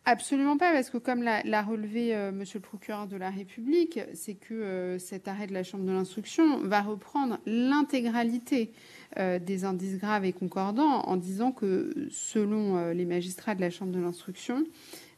Absolument 0.08 0.56
pas, 0.56 0.72
parce 0.72 0.88
que 0.88 0.98
comme 0.98 1.24
l'a 1.24 1.62
relevé 1.62 2.14
euh, 2.14 2.30
Monsieur 2.30 2.60
le 2.60 2.62
procureur 2.62 3.08
de 3.08 3.16
la 3.16 3.28
République, 3.28 3.98
c'est 4.14 4.34
que 4.34 4.54
euh, 4.54 4.98
cet 5.00 5.26
arrêt 5.26 5.48
de 5.48 5.52
la 5.52 5.64
Chambre 5.64 5.84
de 5.84 5.90
l'instruction 5.90 6.62
va 6.62 6.80
reprendre 6.80 7.40
l'intégralité 7.44 8.72
euh, 9.18 9.40
des 9.40 9.64
indices 9.64 9.98
graves 9.98 10.24
et 10.24 10.32
concordants 10.32 11.00
en 11.00 11.16
disant 11.16 11.50
que 11.50 11.92
selon 12.08 12.92
les 12.92 13.04
magistrats 13.04 13.56
de 13.56 13.60
la 13.60 13.68
Chambre 13.68 13.90
de 13.90 13.98
l'instruction, 13.98 14.64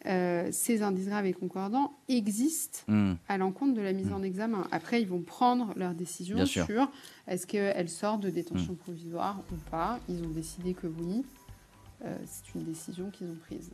ces 0.04 0.80
indices 0.80 1.08
graves 1.08 1.26
et 1.26 1.34
concordants 1.34 1.92
existent 2.08 2.78
hmm. 2.88 3.14
à 3.28 3.36
l'encontre 3.36 3.74
de 3.74 3.82
la 3.82 3.92
mise 3.92 4.08
hmm. 4.08 4.14
en 4.14 4.22
examen. 4.22 4.66
Après, 4.72 5.02
ils 5.02 5.08
vont 5.08 5.20
prendre 5.20 5.74
leur 5.76 5.92
décision 5.92 6.46
sur 6.46 6.90
est-ce 7.26 7.46
qu'elle 7.46 7.90
sort 7.90 8.16
de 8.16 8.30
détention 8.30 8.72
hmm. 8.72 8.76
provisoire 8.76 9.42
ou 9.52 9.70
pas. 9.70 10.00
Ils 10.08 10.24
ont 10.24 10.30
décidé 10.30 10.72
que 10.72 10.86
oui. 10.86 11.26
c'est 12.24 12.54
une 12.54 12.64
décision 12.64 13.10
qu'ils 13.10 13.26
ont 13.26 13.38
prise. 13.44 13.70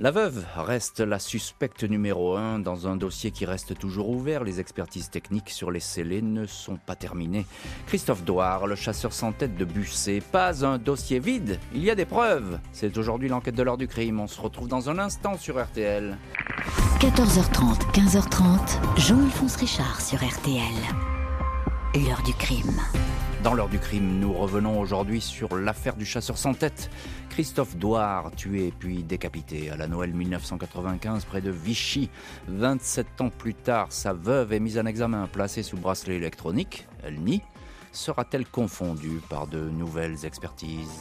La 0.00 0.10
veuve 0.10 0.46
reste 0.56 1.00
la 1.00 1.18
suspecte 1.18 1.84
numéro 1.84 2.34
un 2.34 2.58
dans 2.58 2.88
un 2.88 2.96
dossier 2.96 3.32
qui 3.32 3.44
reste 3.44 3.78
toujours 3.78 4.08
ouvert. 4.08 4.44
Les 4.44 4.58
expertises 4.58 5.10
techniques 5.10 5.50
sur 5.50 5.70
les 5.70 5.78
scellés 5.78 6.22
ne 6.22 6.46
sont 6.46 6.78
pas 6.78 6.96
terminées. 6.96 7.44
Christophe 7.86 8.24
Douard, 8.24 8.66
le 8.66 8.76
chasseur 8.76 9.12
sans 9.12 9.32
tête 9.32 9.58
de 9.58 9.66
Busset, 9.66 10.22
pas 10.32 10.64
un 10.64 10.78
dossier 10.78 11.18
vide. 11.18 11.60
Il 11.74 11.84
y 11.84 11.90
a 11.90 11.94
des 11.94 12.06
preuves. 12.06 12.60
C'est 12.72 12.96
aujourd'hui 12.96 13.28
l'enquête 13.28 13.54
de 13.54 13.62
l'heure 13.62 13.76
du 13.76 13.88
crime. 13.88 14.20
On 14.20 14.26
se 14.26 14.40
retrouve 14.40 14.68
dans 14.68 14.88
un 14.88 14.98
instant 14.98 15.36
sur 15.36 15.62
RTL. 15.62 16.16
14h30, 17.00 17.92
15h30, 17.92 18.78
Jean-Alphonse 18.96 19.56
Richard 19.56 20.00
sur 20.00 20.16
RTL. 20.26 20.62
L'heure 21.94 22.22
du 22.22 22.32
crime. 22.32 22.80
Dans 23.42 23.54
l'heure 23.54 23.70
du 23.70 23.78
crime, 23.78 24.18
nous 24.18 24.34
revenons 24.34 24.78
aujourd'hui 24.78 25.22
sur 25.22 25.56
l'affaire 25.56 25.96
du 25.96 26.04
chasseur 26.04 26.36
sans 26.36 26.52
tête. 26.52 26.90
Christophe 27.30 27.74
Douard, 27.74 28.32
tué 28.36 28.70
puis 28.78 29.02
décapité 29.02 29.70
à 29.70 29.78
la 29.78 29.88
Noël 29.88 30.12
1995 30.12 31.24
près 31.24 31.40
de 31.40 31.50
Vichy. 31.50 32.10
27 32.48 33.22
ans 33.22 33.30
plus 33.30 33.54
tard, 33.54 33.86
sa 33.92 34.12
veuve 34.12 34.52
est 34.52 34.60
mise 34.60 34.78
en 34.78 34.84
examen, 34.84 35.26
placée 35.26 35.62
sous 35.62 35.78
bracelet 35.78 36.16
électronique. 36.16 36.86
Elle 37.02 37.18
nie. 37.20 37.40
Sera-t-elle 37.92 38.46
confondue 38.46 39.22
par 39.30 39.46
de 39.46 39.70
nouvelles 39.70 40.26
expertises? 40.26 41.00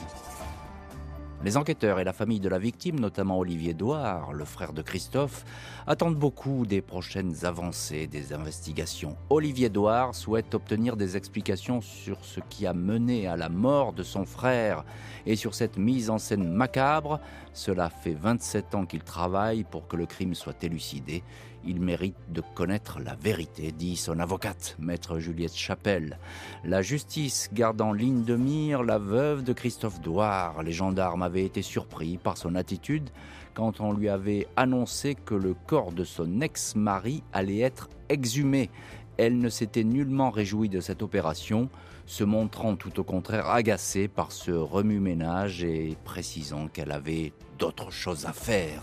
Les 1.44 1.56
enquêteurs 1.56 2.00
et 2.00 2.04
la 2.04 2.12
famille 2.12 2.42
de 2.42 2.50
la 2.50 2.60
victime, 2.60 3.00
notamment 3.00 3.40
Olivier 3.40 3.74
Douard, 3.74 4.34
le 4.34 4.44
frère 4.44 4.74
de 4.74 4.82
Christophe, 4.82 5.46
attendent 5.88 6.18
beaucoup 6.18 6.66
des 6.66 6.82
prochaines 6.82 7.46
avancées 7.46 8.08
des 8.08 8.34
investigations. 8.34 9.16
Olivier 9.30 9.70
Douard 9.70 10.16
souhaite 10.16 10.54
obtenir 10.54 10.98
des 10.98 11.16
explications 11.16 11.80
sur 11.80 12.26
ce 12.26 12.42
qui 12.50 12.68
a 12.68 12.74
mené 12.74 13.28
à 13.28 13.38
la 13.38 13.48
mort 13.48 13.94
de 13.94 14.04
son 14.04 14.26
frère 14.26 14.84
et 15.26 15.38
sur 15.38 15.56
cette 15.56 15.78
mise 15.78 16.10
en 16.10 16.18
scène 16.18 16.52
macabre. 16.52 17.22
Cela 17.54 17.90
fait 17.90 18.14
27 18.14 18.76
ans 18.76 18.86
qu'il 18.86 19.04
travaille 19.04 19.64
pour 19.64 19.88
que 19.88 19.96
le 19.96 20.06
crime 20.06 20.36
soit 20.36 20.62
élucidé. 20.64 21.24
Il 21.66 21.82
mérite 21.82 22.16
de 22.30 22.42
connaître 22.56 23.00
la 23.00 23.16
vérité, 23.16 23.72
dit 23.72 23.98
son 23.98 24.20
avocate, 24.20 24.76
maître 24.80 25.20
Juliette 25.20 25.56
Chapelle. 25.56 26.18
La 26.64 26.82
justice 26.82 27.50
garde 27.54 27.82
en 27.82 27.92
ligne 27.92 28.24
de 28.24 28.36
mire 28.36 28.82
la 28.82 28.98
veuve 28.98 29.44
de 29.44 29.54
Christophe 29.54 30.00
Douard. 30.00 30.64
Les 30.64 30.72
gendarmes 30.72 31.22
avaient 31.22 31.44
été 31.44 31.62
surpris 31.62 32.18
par 32.18 32.38
son 32.38 32.56
attitude 32.56 33.10
quand 33.54 33.82
on 33.82 33.92
lui 33.92 34.08
avait 34.08 34.48
annoncé 34.56 35.16
que 35.16 35.36
le 35.36 35.54
corps 35.54 35.92
de 35.92 36.06
son 36.06 36.40
ex-mari 36.40 37.24
allait 37.34 37.60
être 37.60 37.90
exhumé. 38.08 38.70
Elle 39.18 39.38
ne 39.38 39.50
s'était 39.50 39.84
nullement 39.84 40.30
réjouie 40.30 40.70
de 40.70 40.80
cette 40.80 41.02
opération, 41.02 41.70
se 42.06 42.24
montrant 42.24 42.78
tout 42.78 43.02
au 43.02 43.04
contraire 43.04 43.50
agacée 43.50 44.08
par 44.08 44.32
ce 44.32 44.52
remue-ménage 44.52 45.64
et 45.64 45.98
précisant 46.06 46.70
qu'elle 46.70 46.94
avait 46.94 47.34
d'autres 47.58 47.92
choses 47.92 48.26
à 48.26 48.32
faire. 48.32 48.82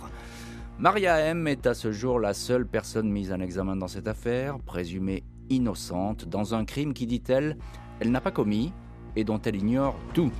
Maria 0.78 1.20
M 1.20 1.48
est 1.48 1.66
à 1.66 1.72
ce 1.72 1.90
jour 1.90 2.20
la 2.20 2.34
seule 2.34 2.66
personne 2.66 3.10
mise 3.10 3.32
en 3.32 3.40
examen 3.40 3.76
dans 3.76 3.88
cette 3.88 4.06
affaire, 4.06 4.58
présumée 4.58 5.24
innocente, 5.48 6.28
dans 6.28 6.54
un 6.54 6.66
crime 6.66 6.92
qui, 6.92 7.06
dit-elle, 7.06 7.56
elle 7.98 8.10
n'a 8.10 8.20
pas 8.20 8.30
commis 8.30 8.74
et 9.16 9.24
dont 9.24 9.40
elle 9.40 9.56
ignore 9.56 9.96
tout. 10.12 10.30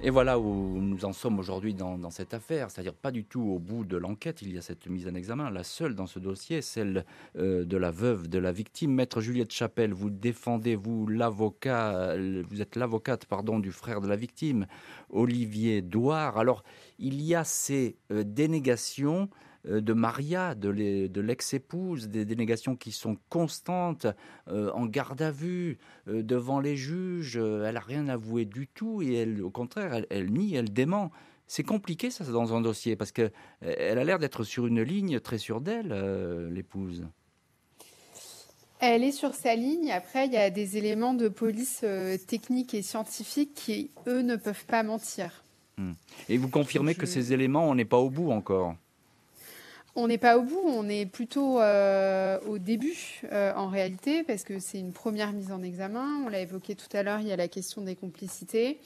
Et 0.00 0.10
voilà 0.10 0.38
où 0.38 0.80
nous 0.80 1.04
en 1.04 1.12
sommes 1.12 1.40
aujourd'hui 1.40 1.74
dans, 1.74 2.10
cette 2.10 2.32
affaire, 2.32 2.70
c'est-à-dire 2.70 2.94
pas 2.94 3.10
du 3.10 3.24
tout 3.24 3.42
au 3.42 3.58
bout 3.58 3.84
de 3.84 3.96
l'enquête, 3.96 4.42
il 4.42 4.52
y 4.52 4.56
a 4.56 4.62
cette 4.62 4.86
mise 4.86 5.08
en 5.08 5.14
examen, 5.14 5.50
la 5.50 5.64
seule 5.64 5.96
dans 5.96 6.06
ce 6.06 6.20
dossier, 6.20 6.62
celle 6.62 7.04
euh, 7.36 7.64
de 7.64 7.76
la 7.76 7.90
veuve 7.90 8.28
de 8.28 8.38
la 8.38 8.52
victime. 8.52 8.92
Maître 8.94 9.20
Juliette 9.20 9.52
Chapelle, 9.52 9.92
vous 9.92 10.08
défendez, 10.08 10.76
vous 10.76 11.08
l'avocat, 11.08 12.14
vous 12.16 12.62
êtes 12.62 12.76
l'avocate, 12.76 13.26
pardon, 13.26 13.58
du 13.58 13.72
frère 13.72 14.00
de 14.00 14.06
la 14.06 14.14
victime, 14.14 14.68
Olivier 15.10 15.82
Douard. 15.82 16.38
Alors, 16.38 16.62
il 17.00 17.20
y 17.20 17.34
a 17.34 17.42
ces 17.42 17.96
euh, 18.12 18.22
dénégations 18.22 19.28
euh, 19.32 19.47
de 19.68 19.92
Maria, 19.92 20.54
de 20.54 21.20
l'ex-épouse, 21.20 22.08
des 22.08 22.24
dénégations 22.24 22.76
qui 22.76 22.92
sont 22.92 23.16
constantes, 23.28 24.06
euh, 24.48 24.70
en 24.72 24.86
garde 24.86 25.20
à 25.20 25.30
vue, 25.30 25.78
euh, 26.08 26.22
devant 26.22 26.60
les 26.60 26.76
juges. 26.76 27.36
elle 27.36 27.74
n'a 27.74 27.80
rien 27.80 28.08
avoué 28.08 28.44
du 28.44 28.66
tout 28.66 29.02
et 29.02 29.14
elle, 29.14 29.42
au 29.42 29.50
contraire, 29.50 30.04
elle, 30.10 30.32
nie, 30.32 30.54
elle 30.54 30.72
dément. 30.72 31.10
C'est 31.46 31.62
compliqué 31.62 32.10
ça 32.10 32.24
dans 32.24 32.54
un 32.54 32.60
dossier 32.60 32.96
parce 32.96 33.12
qu'elle 33.12 33.32
a 33.62 34.04
l'air 34.04 34.18
d'être 34.18 34.44
sur 34.44 34.66
une 34.66 34.82
ligne 34.82 35.18
très 35.20 35.38
sûre 35.38 35.60
d'elle, 35.60 35.94
l'épouse. 36.52 37.06
Elle 38.80 39.02
est 39.02 39.12
sur 39.12 39.34
sa 39.34 39.54
ligne. 39.54 39.90
Après, 39.90 40.26
il 40.26 40.32
y 40.32 40.36
a 40.36 40.50
des 40.50 40.76
éléments 40.76 41.14
de 41.14 41.28
police 41.28 41.86
technique 42.26 42.74
et 42.74 42.82
scientifique 42.82 43.54
qui, 43.54 43.90
eux, 44.06 44.20
ne 44.20 44.36
peuvent 44.36 44.66
pas 44.66 44.82
mentir. 44.82 45.42
Hmm. 45.78 45.92
Et 46.28 46.36
vous 46.36 46.48
confirmez 46.48 46.94
que 46.94 47.06
ces 47.06 47.32
éléments, 47.32 47.68
on 47.68 47.74
n'est 47.74 47.86
pas 47.86 47.98
au 47.98 48.10
bout 48.10 48.30
encore? 48.30 48.76
On 49.98 50.06
n'est 50.06 50.18
pas 50.18 50.38
au 50.38 50.42
bout, 50.42 50.62
on 50.64 50.88
est 50.88 51.06
plutôt 51.06 51.60
euh, 51.60 52.38
au 52.46 52.58
début 52.58 53.20
euh, 53.32 53.52
en 53.54 53.66
réalité, 53.66 54.22
parce 54.22 54.44
que 54.44 54.60
c'est 54.60 54.78
une 54.78 54.92
première 54.92 55.32
mise 55.32 55.50
en 55.50 55.60
examen. 55.60 56.22
On 56.24 56.28
l'a 56.28 56.38
évoqué 56.38 56.76
tout 56.76 56.96
à 56.96 57.02
l'heure, 57.02 57.18
il 57.18 57.26
y 57.26 57.32
a 57.32 57.36
la 57.36 57.48
question 57.48 57.82
des 57.82 57.96
complicités. 57.96 58.78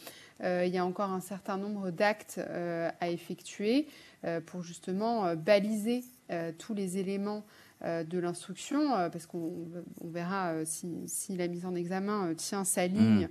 Euh, 0.42 0.64
il 0.66 0.74
y 0.74 0.78
a 0.78 0.86
encore 0.86 1.10
un 1.10 1.20
certain 1.20 1.58
nombre 1.58 1.90
d'actes 1.90 2.40
à 3.00 3.10
effectuer 3.10 3.86
pour 4.46 4.62
justement 4.62 5.34
baliser 5.34 6.04
tous 6.58 6.74
les 6.74 6.96
éléments 6.96 7.44
de 7.82 8.18
l'instruction, 8.18 8.90
parce 9.10 9.26
qu'on 9.26 9.66
verra 10.04 10.64
si, 10.64 11.36
la 11.36 11.48
mise 11.48 11.66
en 11.66 11.74
examen 11.74 12.34
tient 12.34 12.64
sa 12.64 12.86
ligne. 12.86 13.26
Mmh. 13.26 13.28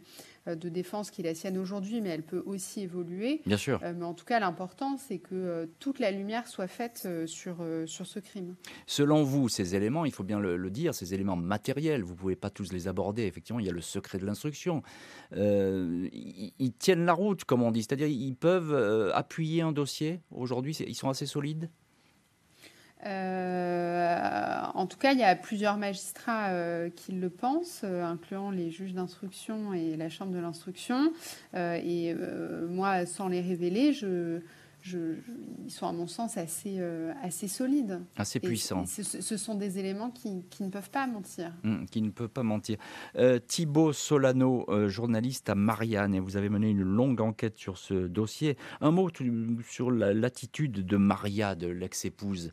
Euh, 0.47 0.55
de 0.55 0.69
défense 0.69 1.11
qui 1.11 1.21
est 1.21 1.23
la 1.23 1.35
sienne 1.35 1.55
aujourd'hui, 1.59 2.01
mais 2.01 2.09
elle 2.09 2.23
peut 2.23 2.41
aussi 2.47 2.81
évoluer. 2.81 3.41
Bien 3.45 3.57
sûr. 3.57 3.79
Euh, 3.83 3.93
mais 3.95 4.05
en 4.05 4.15
tout 4.15 4.25
cas, 4.25 4.39
l'important, 4.39 4.97
c'est 4.97 5.19
que 5.19 5.35
euh, 5.35 5.65
toute 5.77 5.99
la 5.99 6.09
lumière 6.09 6.47
soit 6.47 6.65
faite 6.67 7.07
sur, 7.27 7.63
sur 7.85 8.07
ce 8.07 8.19
crime. 8.19 8.55
Selon 8.87 9.21
vous, 9.21 9.49
ces 9.49 9.75
éléments, 9.75 10.03
il 10.03 10.11
faut 10.11 10.23
bien 10.23 10.39
le, 10.39 10.69
dire, 10.71 10.95
ces 10.95 11.13
éléments 11.13 11.35
matériels, 11.35 12.01
vous 12.01 12.13
ne 12.13 12.17
pouvez 12.17 12.35
pas 12.35 12.49
tous 12.49 12.71
les 12.73 12.87
aborder. 12.87 13.23
Effectivement, 13.23 13.59
il 13.59 13.67
y 13.67 13.69
a 13.69 13.73
le 13.73 13.81
secret 13.81 14.17
de 14.17 14.25
l'instruction. 14.25 14.81
ils, 15.35 16.53
ils, 16.57 16.73
tiennent 16.73 17.05
la 17.05 17.13
route, 17.13 17.43
comme 17.43 17.61
on 17.61 17.69
dit, 17.69 17.83
c'est-à-dire 17.83 18.07
ils 18.07 18.35
peuvent 18.35 19.11
appuyer 19.13 19.61
un 19.61 19.71
dossier 19.71 20.21
aujourd'hui, 20.31 20.75
ils 20.75 20.95
sont 20.95 21.09
assez 21.09 21.27
solides? 21.27 21.69
Euh, 23.05 24.61
en 24.73 24.85
tout 24.85 24.97
cas, 24.97 25.13
il 25.13 25.19
y 25.19 25.23
a 25.23 25.35
plusieurs 25.35 25.77
magistrats 25.77 26.49
euh, 26.49 26.89
qui 26.89 27.13
le 27.13 27.29
pensent, 27.29 27.81
euh, 27.83 28.03
incluant 28.03 28.51
les 28.51 28.69
juges 28.69 28.93
d'instruction 28.93 29.73
et 29.73 29.95
la 29.95 30.09
chambre 30.09 30.31
de 30.31 30.39
l'instruction. 30.39 31.11
et 31.55 32.15
moi, 32.69 33.05
sans 33.05 33.27
les 33.27 33.41
révéler, 33.41 33.93
je, 33.93 34.39
ils 35.63 35.69
sont 35.69 35.87
à 35.87 35.91
mon 35.91 36.07
sens 36.07 36.37
assez, 36.37 36.79
assez 37.21 37.47
solides. 37.47 38.01
Assez 38.17 38.39
puissants. 38.39 38.85
ce, 38.85 39.37
sont 39.37 39.55
des 39.55 39.79
éléments 39.79 40.09
qui, 40.09 40.43
qui, 40.49 40.63
ne 40.63 40.69
peuvent 40.69 40.89
pas 40.89 41.07
mentir. 41.07 41.51
Hum, 41.63 41.85
qui 41.89 42.01
ne 42.01 42.09
peuvent 42.09 42.29
pas 42.29 42.43
mentir. 42.43 42.77
Thibaut 43.47 43.93
Solano, 43.93 44.65
journaliste 44.87 45.49
à 45.49 45.55
Marianne, 45.55 46.15
et 46.15 46.19
vous 46.19 46.37
avez 46.37 46.49
mené 46.49 46.69
une 46.69 46.83
longue 46.83 47.21
enquête 47.21 47.57
sur 47.57 47.77
ce 47.77 47.93
dossier. 48.07 48.57
Un 48.79 48.91
mot 48.91 49.09
sur 49.67 49.91
l'attitude 49.91 50.85
de 50.85 50.97
Maria, 50.97 51.55
de 51.55 51.67
l'ex-épouse 51.67 52.51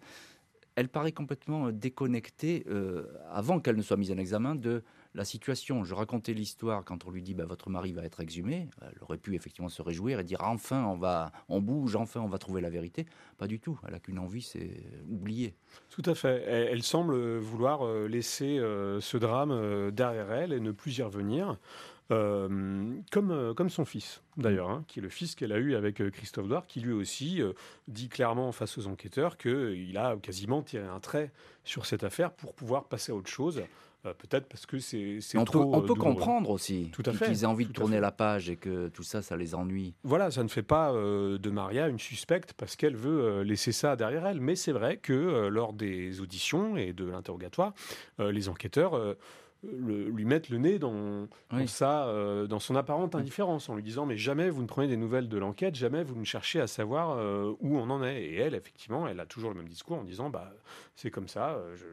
elle 0.78 0.88
paraît 0.88 1.10
complètement 1.10 1.66
euh, 1.66 1.72
déconnectée, 1.72 2.64
euh, 2.68 3.02
avant 3.32 3.58
qu'elle 3.58 3.74
ne 3.74 3.82
soit 3.82 3.96
mise 3.96 4.12
en 4.12 4.16
examen, 4.16 4.54
de 4.54 4.84
la 5.12 5.24
situation. 5.24 5.82
Je 5.82 5.92
racontais 5.92 6.34
l'histoire 6.34 6.84
quand 6.84 7.04
on 7.04 7.10
lui 7.10 7.20
dit 7.20 7.34
bah, 7.34 7.46
votre 7.46 7.68
mari 7.68 7.92
va 7.92 8.04
être 8.04 8.20
exhumé. 8.20 8.68
Elle 8.82 9.02
aurait 9.02 9.18
pu 9.18 9.34
effectivement 9.34 9.68
se 9.68 9.82
réjouir 9.82 10.20
et 10.20 10.24
dire 10.24 10.38
enfin 10.42 10.84
on 10.84 10.96
va, 10.96 11.32
on 11.48 11.60
bouge, 11.60 11.96
enfin 11.96 12.20
on 12.20 12.28
va 12.28 12.38
trouver 12.38 12.60
la 12.60 12.70
vérité. 12.70 13.06
Pas 13.38 13.48
du 13.48 13.58
tout. 13.58 13.76
Elle 13.88 13.94
a 13.94 13.98
qu'une 13.98 14.20
envie, 14.20 14.42
c'est 14.42 14.84
oublier. 15.10 15.56
Tout 15.90 16.02
à 16.04 16.14
fait. 16.14 16.44
Elle, 16.46 16.84
semble 16.84 17.38
vouloir 17.38 17.84
euh, 17.84 18.06
laisser 18.06 18.58
ce 18.58 19.16
drame 19.16 19.90
derrière 19.90 20.30
elle 20.30 20.52
et 20.52 20.60
ne 20.60 20.70
plus 20.70 20.96
y 20.98 21.02
revenir. 21.02 21.58
Comme, 22.08 23.54
comme 23.54 23.70
son 23.70 23.84
fils, 23.84 24.22
d'ailleurs, 24.38 24.70
hein, 24.70 24.84
qui 24.88 25.00
est 25.00 25.02
le 25.02 25.08
fils 25.08 25.34
qu'elle 25.34 25.52
a 25.52 25.58
eu 25.58 25.74
avec 25.74 26.00
euh, 26.00 26.10
Christophe 26.10 26.48
Douard, 26.48 26.66
qui 26.66 26.80
lui 26.80 26.92
aussi 26.92 27.42
euh, 27.42 27.52
dit 27.86 28.08
clairement 28.08 28.52
face 28.52 28.78
aux 28.78 28.86
enquêteurs 28.86 29.36
qu'il 29.36 29.96
a 29.98 30.16
quasiment 30.16 30.62
tiré 30.62 30.86
un 30.86 31.00
trait 31.00 31.32
sur 31.64 31.86
cette 31.86 32.04
affaire 32.04 32.30
pour 32.30 32.54
pouvoir 32.54 32.84
passer 32.84 33.12
à 33.12 33.14
autre 33.14 33.30
chose. 33.30 33.62
Euh, 34.06 34.14
peut-être 34.14 34.46
parce 34.46 34.64
que 34.64 34.78
c'est 34.78 35.18
on 35.36 35.44
trop. 35.44 35.64
Peut, 35.64 35.76
on 35.76 35.82
peut 35.82 35.94
comprendre 35.94 36.50
aussi 36.50 36.92
qu'ils 37.02 37.42
aient 37.42 37.46
envie 37.46 37.66
de 37.66 37.72
tourner 37.72 37.98
la 37.98 38.12
page 38.12 38.48
et 38.48 38.56
que 38.56 38.88
tout 38.88 39.02
ça, 39.02 39.22
ça 39.22 39.36
les 39.36 39.56
ennuie. 39.56 39.92
Voilà, 40.04 40.30
ça 40.30 40.44
ne 40.44 40.48
fait 40.48 40.62
pas 40.62 40.92
de 40.92 41.50
Maria 41.50 41.88
une 41.88 41.98
suspecte 41.98 42.52
parce 42.52 42.76
qu'elle 42.76 42.94
veut 42.94 43.42
laisser 43.42 43.72
ça 43.72 43.96
derrière 43.96 44.24
elle. 44.24 44.40
Mais 44.40 44.54
c'est 44.54 44.70
vrai 44.70 44.98
que 44.98 45.48
lors 45.48 45.72
des 45.72 46.20
auditions 46.20 46.76
et 46.76 46.92
de 46.92 47.06
l'interrogatoire, 47.06 47.74
les 48.20 48.48
enquêteurs 48.48 49.16
lui 49.64 50.24
mettre 50.24 50.52
le 50.52 50.58
nez 50.58 50.78
dans, 50.78 51.26
ça, 51.66 52.06
euh, 52.06 52.46
dans 52.46 52.60
son 52.60 52.76
apparente 52.76 53.14
indifférence, 53.14 53.68
en 53.68 53.74
lui 53.74 53.82
disant 53.82 54.06
mais 54.06 54.16
jamais 54.16 54.50
vous 54.50 54.62
ne 54.62 54.68
prenez 54.68 54.86
des 54.86 54.96
nouvelles 54.96 55.28
de 55.28 55.36
l'enquête, 55.36 55.74
jamais 55.74 56.04
vous 56.04 56.14
ne 56.14 56.24
cherchez 56.24 56.60
à 56.60 56.66
savoir 56.66 57.16
euh, 57.18 57.52
où 57.60 57.76
on 57.76 57.90
en 57.90 58.04
est. 58.04 58.22
Et 58.22 58.36
elle, 58.36 58.54
effectivement, 58.54 59.08
elle 59.08 59.18
a 59.18 59.26
toujours 59.26 59.50
le 59.50 59.56
même 59.56 59.68
discours 59.68 59.98
en 59.98 60.04
disant 60.04 60.30
bah 60.30 60.52
c'est 61.00 61.10
comme 61.10 61.28
ça, 61.28 61.50
euh, 61.50 61.76
je, 61.76 61.84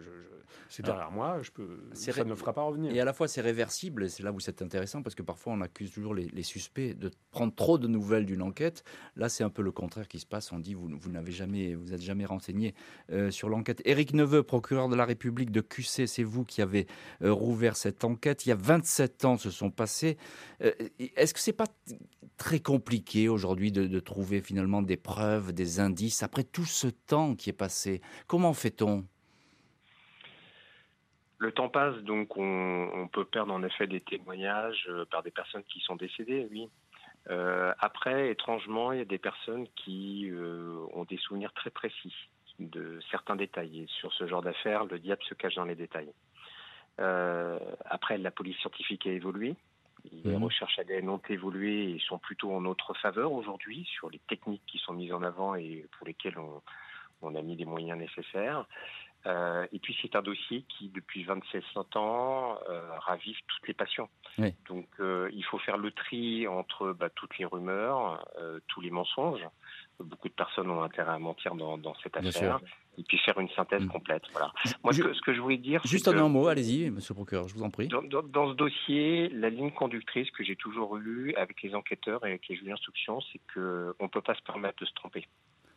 c'est 0.70 0.84
derrière 0.84 1.12
moi, 1.12 1.40
je 1.42 1.52
peux, 1.52 1.80
ça 1.94 2.24
ne 2.24 2.30
me 2.30 2.36
fera 2.36 2.54
pas 2.54 2.62
revenir. 2.62 2.94
Et 2.94 3.00
à 3.00 3.06
la 3.06 3.14
fois 3.14 3.28
c'est 3.28 3.42
réversible, 3.42 4.06
et 4.06 4.10
c'est 4.10 4.24
là 4.24 4.32
où 4.32 4.40
c'est 4.40 4.62
intéressant 4.62 5.02
parce 5.02 5.16
que 5.16 5.24
parfois 5.24 5.54
on 5.54 5.62
accuse 5.62 5.92
toujours 5.92 6.14
les, 6.14 6.44
suspects 6.44 6.94
de 6.98 7.10
prendre 7.32 7.54
trop 7.54 7.78
de 7.78 7.88
nouvelles 7.88 8.26
d'une 8.26 8.42
enquête. 8.42 8.84
Là 9.16 9.30
c'est 9.30 9.44
un 9.44 9.50
peu 9.50 9.62
le 9.64 9.72
contraire 9.72 10.08
qui 10.08 10.20
se 10.20 10.26
passe. 10.26 10.52
On 10.52 10.60
dit 10.60 10.74
vous, 10.74 10.90
vous 11.00 11.12
n'avez 11.12 11.32
jamais, 11.32 11.76
vous 11.76 11.94
êtes 11.94 12.02
jamais 12.02 12.26
renseigné 12.26 12.76
sur 13.30 13.50
l'enquête. 13.50 13.82
Éric 13.86 14.14
Neveu, 14.14 14.44
procureur 14.44 14.90
de 14.90 14.96
la 14.96 15.06
République 15.06 15.52
de 15.52 15.62
QC, 15.62 16.08
c'est 16.08 16.24
vous 16.24 16.44
qui 16.44 16.62
avez 16.62 16.88
rouvert 17.22 17.56
vers 17.56 17.78
cette 17.78 18.04
enquête. 18.04 18.46
Il 18.46 18.50
y 18.50 18.52
a 18.52 18.56
27 18.56 19.26
ans 19.26 19.38
se 19.38 19.50
sont 19.50 19.72
passés. 19.72 20.18
Euh, 20.62 20.72
est-ce 21.16 21.34
que 21.34 21.40
c'est 21.40 21.54
pas 21.54 21.68
très 22.38 22.60
compliqué 22.60 23.30
aujourd'hui 23.30 23.72
de, 23.72 24.00
trouver 24.00 24.42
finalement 24.42 24.82
des 24.82 24.98
preuves, 24.98 25.54
des 25.54 25.80
indices 25.80 26.22
après 26.22 26.44
tout 26.44 26.66
ce 26.66 26.88
temps 26.88 27.36
qui 27.36 27.50
est 27.50 27.54
passé? 27.54 28.02
Comment 28.28 28.54
fait-on 28.54 28.95
le 31.38 31.52
temps 31.52 31.70
passe, 31.70 31.96
donc 31.98 32.38
on, 32.38 33.08
peut 33.12 33.26
perdre 33.26 33.54
en 33.54 33.64
effet 33.64 33.88
des 33.88 34.02
témoignages 34.02 34.86
euh, 34.90 35.06
par 35.06 35.24
des 35.24 35.32
personnes 35.32 35.64
qui 35.64 35.80
sont 35.82 35.96
décédées, 35.96 36.48
oui. 36.52 36.70
Euh, 37.30 37.74
après, 37.80 38.30
étrangement, 38.30 38.92
il 38.92 39.00
y 39.00 39.02
a 39.02 39.06
des 39.06 39.18
personnes 39.18 39.68
qui 39.76 40.32
ont 40.94 41.06
des 41.06 41.18
souvenirs 41.18 41.52
très 41.54 41.72
précis 41.72 42.14
de 42.60 43.00
certains 43.12 43.36
détails. 43.36 43.82
Et 43.82 43.88
sur 43.88 44.14
ce 44.14 44.28
genre 44.28 44.42
d'affaires, 44.42 44.86
le 44.86 45.00
diable 45.00 45.24
se 45.24 45.34
cache 45.34 45.56
dans 45.56 45.66
les 45.66 45.76
détails. 45.76 46.12
Euh, 47.00 47.60
après, 47.86 48.18
la 48.18 48.32
police 48.32 48.58
scientifique 48.58 49.06
a 49.08 49.12
évolué. 49.12 49.56
Les 50.24 50.32
mhm. 50.32 50.44
recherches 50.44 50.78
ADN 50.80 51.10
ont 51.10 51.22
évolué 51.30 51.92
et 51.92 52.00
sont 52.00 52.20
plutôt 52.20 52.54
en 52.54 52.62
notre 52.62 52.94
faveur 52.94 53.32
aujourd'hui 53.32 53.86
sur 53.92 54.10
les 54.10 54.20
techniques 54.28 54.62
qui 54.68 54.78
sont 54.78 54.94
mises 54.94 55.12
en 55.12 55.24
avant 55.24 55.56
et 55.56 55.88
pour 55.98 56.06
lesquelles 56.06 56.38
on, 56.38 56.62
on 57.22 57.34
a 57.36 57.42
mis 57.42 57.56
des 57.56 57.66
moyens 57.66 57.98
nécessaires. 57.98 58.66
Euh, 59.28 59.66
et 59.72 59.80
puis 59.80 59.98
c'est 60.02 60.16
un 60.16 60.22
dossier 60.22 60.64
qui, 60.70 60.90
depuis 60.90 61.24
27 61.24 61.64
ans, 61.96 62.58
euh, 62.70 62.82
ravive 63.00 63.38
toutes 63.48 63.68
les 63.68 63.74
passions. 63.74 64.10
Donc 64.68 64.88
euh, 65.00 65.30
il 65.34 65.44
faut 65.46 65.58
faire 65.60 65.78
le 65.78 65.92
tri 65.92 66.48
entre 66.48 66.92
bah, 66.92 67.10
toutes 67.10 67.38
les 67.38 67.46
rumeurs, 67.46 68.26
tous 68.68 68.82
les 68.82 68.92
mensonges. 68.92 69.48
Beaucoup 70.00 70.28
de 70.28 70.34
personnes 70.34 70.70
ont 70.70 70.84
intérêt 70.84 71.14
à 71.14 71.20
mentir 71.20 71.56
dans, 71.56 71.78
dans 71.78 71.96
cette 72.04 72.18
affaire. 72.18 72.60
et 72.98 73.04
puis 73.04 73.18
faire 73.20 73.40
une 73.40 73.50
synthèse 73.50 73.84
mm. 73.84 73.88
complète. 73.88 74.24
Voilà. 74.34 74.52
Moi, 74.84 74.92
ce, 74.92 75.02
que, 75.22 75.34
je 75.34 75.40
voulais 75.40 75.58
dire. 75.58 75.82
Juste 75.86 76.08
un 76.10 76.28
mot, 76.28 76.48
allez-y, 76.48 76.92
monsieur 76.92 77.14
le 77.14 77.16
procureur, 77.16 77.48
je 77.48 77.56
vous 77.56 77.64
en 77.64 77.70
prie. 77.70 77.88
Dans, 77.88 78.02
dans, 78.02 78.52
ce 78.52 78.56
dossier, 78.56 79.30
la 79.30 79.50
ligne 79.50 79.72
conductrice 79.72 80.30
que 80.32 80.44
j'ai 80.44 80.58
toujours 80.58 80.98
eue 80.98 81.34
avec 81.36 81.62
les 81.62 81.74
enquêteurs 81.74 82.26
et 82.26 82.30
avec 82.30 82.48
les 82.50 82.58
juges 82.58 82.68
d'instruction, 82.68 83.22
c'est 83.32 83.40
qu'on 83.54 84.04
ne 84.04 84.10
peut 84.10 84.22
pas 84.22 84.36
se 84.36 84.42
permettre 84.42 84.80
de 84.82 84.86
se 84.86 84.94
tromper. 84.94 85.26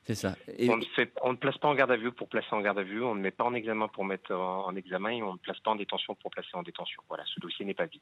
C'est 0.09 0.15
ça. 0.15 0.37
On, 0.59 0.79
ne 0.79 0.85
fait, 0.97 1.13
on, 1.23 1.33
ne 1.33 1.37
place 1.37 1.59
pas 1.59 1.69
en 1.69 1.75
garde 1.75 1.91
à 1.91 1.99
vue 1.99 2.11
pour 2.13 2.29
placer 2.29 2.49
en 2.53 2.63
garde 2.63 2.79
à 2.79 2.83
vue, 2.83 3.03
on 3.05 3.15
ne 3.15 3.21
met 3.21 3.31
pas 3.31 3.45
en 3.45 3.53
examen 3.53 3.89
pour 3.89 4.07
mettre 4.07 4.35
en, 4.35 4.75
examen 4.75 5.11
et 5.11 5.23
on 5.23 5.35
ne 5.35 5.39
place 5.39 5.61
pas 5.61 5.73
en 5.73 5.77
détention 5.77 6.15
pour 6.15 6.31
placer 6.31 6.49
en 6.55 6.63
détention. 6.63 7.03
Voilà, 7.09 7.25
ce 7.27 7.39
dossier 7.41 7.67
n'est 7.67 7.75
pas 7.75 7.85
vide. 7.85 8.01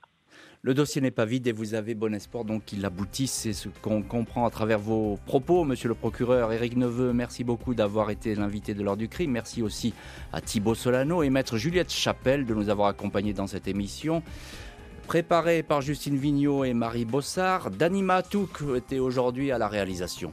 Le 0.63 0.73
dossier 0.73 1.01
n'est 1.01 1.11
pas 1.11 1.25
vide 1.25 1.49
et 1.49 1.53
vous 1.53 1.75
avez 1.75 1.97
bon 1.97 2.15
espoir 2.15 2.45
donc 2.45 2.65
qu'il 2.65 2.85
aboutisse. 2.85 3.33
C'est 3.33 3.53
ce 3.53 3.69
qu'on 3.83 4.03
comprend 4.03 4.47
à 4.47 4.51
travers 4.51 4.79
vos 4.79 5.19
propos, 5.27 5.65
monsieur 5.65 5.89
le 5.89 5.97
procureur. 5.97 6.53
Éric 6.53 6.77
Neveu, 6.77 7.13
merci 7.13 7.43
beaucoup 7.43 7.75
d'avoir 7.75 8.11
été 8.11 8.37
l'invité 8.37 8.73
de 8.73 8.85
l'heure 8.85 8.97
du 8.97 9.09
crime. 9.09 9.33
Merci 9.33 9.61
aussi 9.61 9.93
à 10.33 10.41
Thibault 10.41 10.77
Solano 10.77 11.25
et 11.25 11.31
maître 11.31 11.57
Juliette 11.57 11.91
Chapelle 11.91 12.47
de 12.47 12.55
nous 12.55 12.69
avoir 12.69 12.87
accompagnés 12.87 13.33
dans 13.33 13.49
cette 13.49 13.67
émission. 13.67 14.23
Préparée 15.09 15.65
par 15.65 15.81
Justine 15.81 16.17
Vignot 16.17 16.63
et 16.63 16.73
Marie 16.73 17.05
Bossard, 17.05 17.73
Danima 17.73 18.23
Touk 18.23 18.63
était 18.77 19.01
aujourd'hui 19.01 19.51
à 19.51 19.59
la 19.59 19.67
réalisation. 19.67 20.33